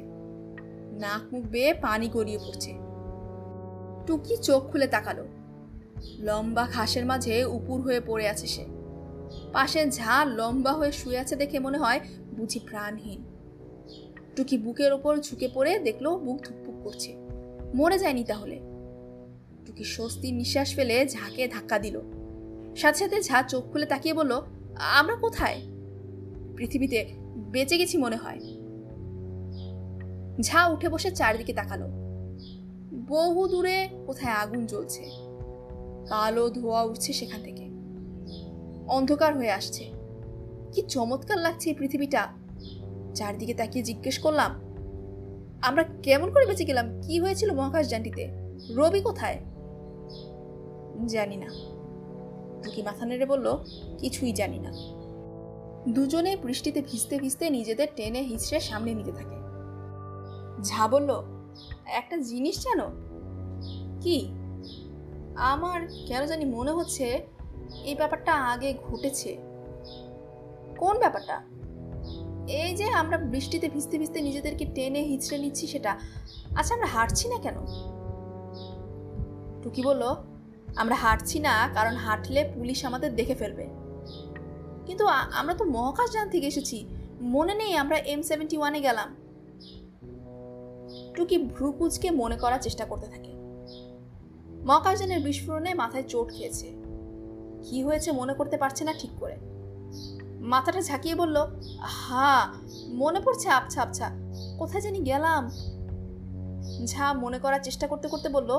নাক 1.03 1.23
মুখ 1.33 1.43
বেয়ে 1.45 1.71
পানি 1.73 2.07
গড়িয়ে 2.13 2.37
পড়ছে। 2.37 2.71
টুকি 4.09 4.37
চোখ 4.37 4.71
খুলে 4.71 4.87
তাকালো। 4.87 5.25
লম্বা 6.19 6.67
ঘাসের 6.73 7.05
মাঝে 7.05 7.43
উপুর 7.43 7.81
হয়ে 7.81 7.99
পড়ে 7.99 8.27
আছে 8.27 8.47
সে। 8.47 8.65
পাশে 9.53 9.91
ঝা 9.91 10.25
লম্বা 10.25 10.73
হয়ে 10.73 10.91
শুয়ে 10.91 11.17
আছে 11.17 11.35
দেখে 11.35 11.59
মনে 11.59 11.77
হয় 11.77 11.99
বুঝি 12.37 12.59
প্রাণহীন। 12.59 13.23
টুকি 14.35 14.57
বুকের 14.57 14.93
ওপর 14.93 15.17
ঝুঁকে 15.17 15.49
পড়ে 15.53 15.79
দেখল 15.79 16.17
বুক 16.17 16.41
ধুকপুক 16.41 16.75
করছে। 16.83 17.15
মরে 17.75 17.99
যায়নি 17.99 18.23
তাহলে। 18.23 18.59
টুকি 19.65 19.83
স্বস্তির 19.83 20.33
নিঃশ্বাস 20.33 20.75
ফেলে 20.75 21.07
ঝাঁকে 21.07 21.47
ধাক্কা 21.47 21.79
দিল। 21.79 21.99
সাথে 22.75 22.99
সাথে 22.99 23.23
ঝা 23.23 23.43
চোখ 23.43 23.71
খুলে 23.71 23.85
তাকিয়ে 23.85 24.13
বলল, 24.13 24.41
আমরা 24.75 25.15
কোথায়? 25.15 25.61
পৃথিবীতে 26.57 27.05
বেঁচে 27.35 27.77
গেছি 27.77 27.97
মনে 27.97 28.15
হয়। 28.15 28.39
ঝা 30.41 30.67
উঠে 30.67 30.89
বসে 30.89 31.11
চারিদিকে 31.11 31.53
তাকালো। 31.53 31.98
বহু 33.09 33.47
দূরে 33.47 33.89
কোথায় 34.07 34.33
আগুন 34.33 34.65
জ্বলছে। 34.65 35.03
কালো 36.09 36.49
ধোয়া 36.49 36.83
উঠছে 36.83 37.13
সেখান 37.13 37.41
থেকে। 37.43 37.69
অন্ধকার 38.87 39.37
হয়ে 39.37 39.51
আসছে। 39.51 39.91
কি 40.73 40.81
চমৎকার 40.81 41.37
লাগছে 41.37 41.69
এই 41.69 41.75
পৃথিবীটা। 41.75 42.27
চারদিকে 43.15 43.53
তাকিয়ে 43.53 43.83
জিজ্ঞেস 43.83 44.19
করলাম, 44.19 44.61
আমরা 45.61 45.83
কেমন 45.83 46.31
করে 46.31 46.45
বেঁচে 46.45 46.65
গেলাম? 46.65 47.01
কি 47.01 47.19
হয়েছিল 47.19 47.53
মহাকাশ 47.53 47.89
যানটিতে? 47.89 48.27
রবি 48.75 49.01
কোথায়? 49.01 49.39
জানি 51.07 51.37
না। 51.37 51.47
টুকি 52.63 52.81
মাথা 52.81 53.05
নেড়ে 53.05 53.25
বলল, 53.25 53.57
কিছুই 53.97 54.31
জানি 54.31 54.59
না। 54.59 54.71
দুজনে 55.93 56.37
বৃষ্টিতে 56.37 56.81
ভিজতে 56.81 57.19
ভিজতে 57.19 57.49
নিজেদের 57.49 57.87
টেনে 57.95 58.21
হিচড়ে 58.21 58.59
সামনে 58.59 58.93
নিতে 58.93 59.11
থাকে। 59.11 59.35
ঝা 60.63 60.87
বলল 60.87 61.38
একটা 61.85 62.17
জিনিস 62.17 62.63
জানো? 62.63 62.87
কি? 64.01 64.17
আমার 65.35 65.79
কেন 66.07 66.25
জানি 66.25 66.45
মনে 66.45 66.71
হচ্ছে 66.71 67.05
এই 67.85 67.95
ব্যাপারটা 67.95 68.33
আগে 68.33 68.73
ঘটেছে। 68.87 69.37
কোন 70.77 70.99
ব্যাপারটা? 70.99 71.41
এই 72.47 72.75
যে 72.75 72.85
আমরা 72.91 73.17
বৃষ্টিতে 73.17 73.69
ভিজতে 73.69 73.97
ভিজতে 73.97 74.21
নিজেদেরকে 74.21 74.65
টেনে 74.65 75.01
হিচড়ে 75.01 75.37
নিচ্ছি 75.37 75.67
সেটা 75.67 75.91
আচ্ছা 76.55 76.75
আমরা 76.75 76.87
হাঁটছি 76.87 77.25
না 77.29 77.37
কেন? 77.39 77.57
টুকি 79.63 79.81
বলল, 79.81 80.03
আমরা 80.75 80.95
হাঁটছি 80.95 81.39
না 81.39 81.69
কারণ 81.73 81.95
হাঁটলে 81.95 82.51
পুলিশ 82.55 82.85
আমাদের 82.85 83.15
দেখে 83.15 83.35
ফেলবে। 83.35 83.65
কিন্তু 84.85 85.07
আমরা 85.07 85.53
তো 85.53 85.65
মহাকাশ 85.65 86.11
যান 86.11 86.29
থেকে 86.29 86.47
এসেছি। 86.47 86.85
মনে 87.21 87.53
নেই 87.53 87.75
আমরা 87.75 87.97
এম 87.97 88.21
সেভেন্টি 88.21 88.57
ওয়ানে 88.57 88.81
গেলাম। 88.81 89.15
টুকি 91.15 91.37
ভ্রুকুচকে 91.37 92.11
মনে 92.11 92.37
করার 92.37 92.59
চেষ্টা 92.61 92.85
করতে 92.85 93.07
থাকে। 93.07 93.31
মহাকাশযানের 94.65 95.19
বিস্ফোরণে 95.19 95.73
মাথায় 95.73 96.03
চোট 96.03 96.31
খেয়েছে। 96.31 96.67
কি 97.63 97.83
হয়েছে 97.83 98.11
মনে 98.11 98.33
করতে 98.33 98.57
পারছে 98.57 98.83
না 98.83 98.93
ঠিক 98.99 99.11
করে। 99.19 99.35
মাথাটা 100.39 100.81
ঝাঁকিয়ে 100.81 101.15
বলল 101.15 101.37
হা 101.79 102.53
মনে 102.87 103.19
পড়ছে 103.19 103.49
আবছা 103.49 103.81
আবছা, 103.81 104.11
কোথায় 104.59 104.81
জানি 104.81 104.99
গেলাম। 104.99 105.49
ঝা 106.85 107.13
মনে 107.13 107.39
করার 107.39 107.59
চেষ্টা 107.63 107.87
করতে 107.87 108.07
করতে 108.07 108.29
বলল, 108.29 108.51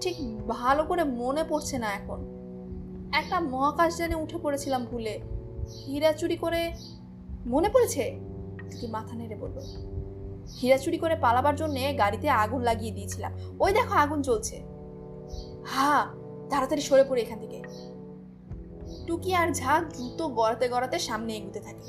ঠিক 0.00 0.16
ভালো 0.48 0.84
করে 0.84 1.04
মনে 1.04 1.44
পড়ছে 1.48 1.78
না 1.78 1.88
এখন। 1.92 2.20
একটা 3.12 3.40
মহাকাশযানে 3.40 4.14
উঠে 4.14 4.38
পড়েছিলাম 4.42 4.84
ভুলে। 4.84 5.20
হীরা 5.86 6.12
চুরি 6.12 6.36
করে 6.36 6.72
মনে 7.46 7.68
পড়েছে? 7.68 8.20
মাথা 8.90 9.16
নেড়ে 9.16 9.36
বলল। 9.40 9.58
হীরা 10.62 10.78
চুরি 10.78 10.98
করে 10.98 11.16
পালাবার 11.16 11.56
জন্যে 11.56 11.92
গাড়িতে 11.92 12.28
আগুন 12.28 12.62
লাগিয়ে 12.62 12.92
দিয়েছিলাম। 12.92 13.32
ওই 13.60 13.72
দেখো 13.72 13.94
আগুন 13.94 14.22
জ্বলছে। 14.22 14.62
হা, 15.66 16.06
তাড়াতাড়ি 16.50 16.82
সরে 16.82 17.04
পড়ে 17.04 17.22
এখান 17.22 17.38
থেকে। 17.38 17.62
টুকি 19.06 19.34
আর 19.34 19.52
ঝাঁক 19.52 19.84
দ্রুত 19.88 20.22
গড়াতে 20.22 20.68
গড়াতে 20.68 20.98
সামনে 20.98 21.36
এগুতে 21.36 21.60
থাকে। 21.60 21.80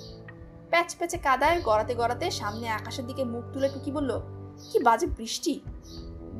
প্যাচ 0.69 0.95
প্যাচে 0.95 1.17
কাদায় 1.17 1.61
গড়াতে 1.65 1.95
গড়াতে 1.95 2.31
সামনে 2.31 2.69
আকাশের 2.69 3.05
দিকে 3.05 3.23
মুখ 3.23 3.43
তুলে 3.53 3.69
টুকি 3.69 3.91
বলল, 3.91 4.19
কি 4.71 4.79
বাজে 4.79 5.07
বৃষ্টি? 5.07 5.59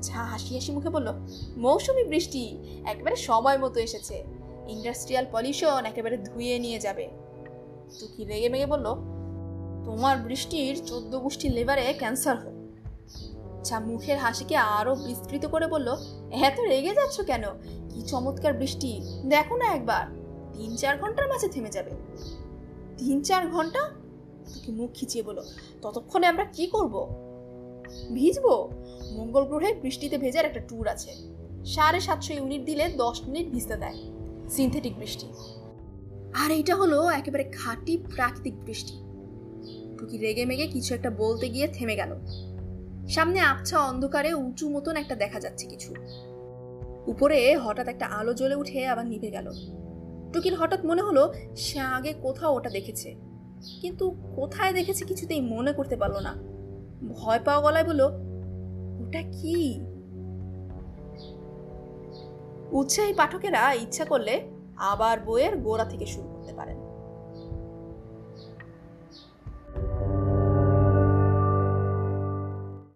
ঝা 0.01 0.23
হাসি 0.23 0.55
হাসি 0.55 0.71
মুখে 0.71 0.89
বলল, 0.89 1.13
মৌসুমি 1.57 2.03
বৃষ্টি, 2.03 2.57
একেবারে 2.85 3.15
সময় 3.15 3.57
মতো 3.57 3.79
এসেছে। 3.79 4.23
ইন্ডাস্ট্রিয়াল 4.67 5.25
পলিউশন 5.31 5.85
একেবারে 5.85 6.17
ধুয়ে 6.17 6.59
নিয়ে 6.59 6.79
যাবে। 6.79 7.09
টুকি 7.99 8.25
রেগে 8.25 8.49
মেগে 8.49 8.65
বলল 8.65 9.16
তোমার 9.87 10.17
বৃষ্টির 10.17 10.85
চোদ্দ 10.85 11.19
গোষ্ঠীর 11.19 11.51
লেবারে 11.51 11.93
ক্যান্সার 11.93 12.37
হোক 12.43 12.55
ঝা 13.65 13.79
মুখের 13.79 14.17
হাসিকে 14.17 14.55
আরও 14.55 14.95
বিস্তৃত 14.95 15.45
করে 15.45 15.67
বলল, 15.67 15.95
এত 16.31 16.59
রেগে 16.59 16.93
যাচ্ছ 16.95 17.21
কেন? 17.21 17.43
কি 17.89 18.01
চমৎকার 18.01 18.53
বৃষ্টি। 18.53 19.01
দেখো 19.25 19.57
না 19.57 19.65
একবার। 19.65 20.05
তিন 20.53 20.75
চার 20.75 20.97
ঘণ্টার 20.97 21.27
মাঝে 21.27 21.47
থেমে 21.47 21.69
যাবে। 21.69 21.91
তিন 22.97 23.21
চার 23.21 23.47
ঘণ্টা? 23.47 23.81
তোকে 24.53 24.71
মুখ 24.71 24.89
খিচিয়ে 24.93 25.23
বলো 25.23 25.43
ততক্ষণে 25.81 26.27
আমরা 26.27 26.43
কি 26.43 26.67
করব? 26.67 26.95
ভিজবো? 28.13 28.69
মঙ্গল 29.11 29.43
গ্রহে 29.45 29.73
বৃষ্টিতে 29.73 30.17
ভেজার 30.17 30.45
একটা 30.45 30.59
ট্যুর 30.59 30.87
আছে। 30.87 31.11
সাড়ে 31.65 31.99
সাতশো 31.99 32.33
ইউনিট 32.33 32.65
দিলে 32.65 32.89
দশ 32.89 33.21
মিনিট 33.21 33.47
ভিজতে 33.49 33.75
দেয়। 33.75 33.97
সিনথেটিক 34.49 34.99
বৃষ্টি। 34.99 35.27
আর 36.33 36.51
এইটা 36.51 36.75
হলো 36.75 37.09
একেবারে 37.09 37.43
খাঁটি 37.43 37.97
প্রাকৃতিক 38.15 38.65
বৃষ্টি। 38.65 39.06
টুকি 39.99 40.17
রেগে 40.17 40.45
মেগে 40.45 40.67
কিছু 40.67 40.95
একটা 40.95 41.09
বলতে 41.09 41.49
গিয়ে 41.49 41.67
থেমে 41.67 41.95
গেল। 41.95 42.15
সামনে 43.07 43.39
আবছা 43.39 43.79
অন্ধকারে 43.79 44.33
উঁচু 44.33 44.69
মতন 44.69 44.95
একটা 44.95 45.15
দেখা 45.15 45.39
যাচ্ছে 45.39 45.67
কিছু। 45.67 45.93
উপরে 47.07 47.57
হঠাৎ 47.57 47.87
একটা 47.87 48.05
আলো 48.05 48.33
জ্বলে 48.33 48.55
উঠে 48.55 48.87
আবার 48.87 49.05
নিভে 49.05 49.31
গেল। 49.31 49.51
টুকির 50.33 50.55
হঠাৎ 50.55 50.85
মনে 50.85 51.01
হলো 51.01 51.33
সে 51.55 51.79
আগে 51.79 52.13
কোথাও 52.13 52.55
ওটা 52.55 52.69
দেখেছে। 52.69 53.15
কিন্তু 53.81 54.15
কোথায় 54.35 54.73
দেখেছে 54.73 55.05
কিছুতেই 55.05 55.41
মনে 55.41 55.73
করতে 55.73 55.95
পারল 55.95 56.19
না। 56.19 56.35
ভয় 57.13 57.39
পাওয়া 57.45 57.61
গলায় 57.61 57.83
বলল, 57.83 58.01
ওটা 59.07 59.21
কি? 59.21 59.79
উৎসাহী 62.71 63.13
পাঠকেরা 63.13 63.73
ইচ্ছা 63.73 64.05
করলে 64.05 64.41
আবার 64.77 65.19
বইয়ের 65.19 65.57
গোড়া 65.57 65.85
থেকে 65.85 66.05
শুরু 66.05 66.36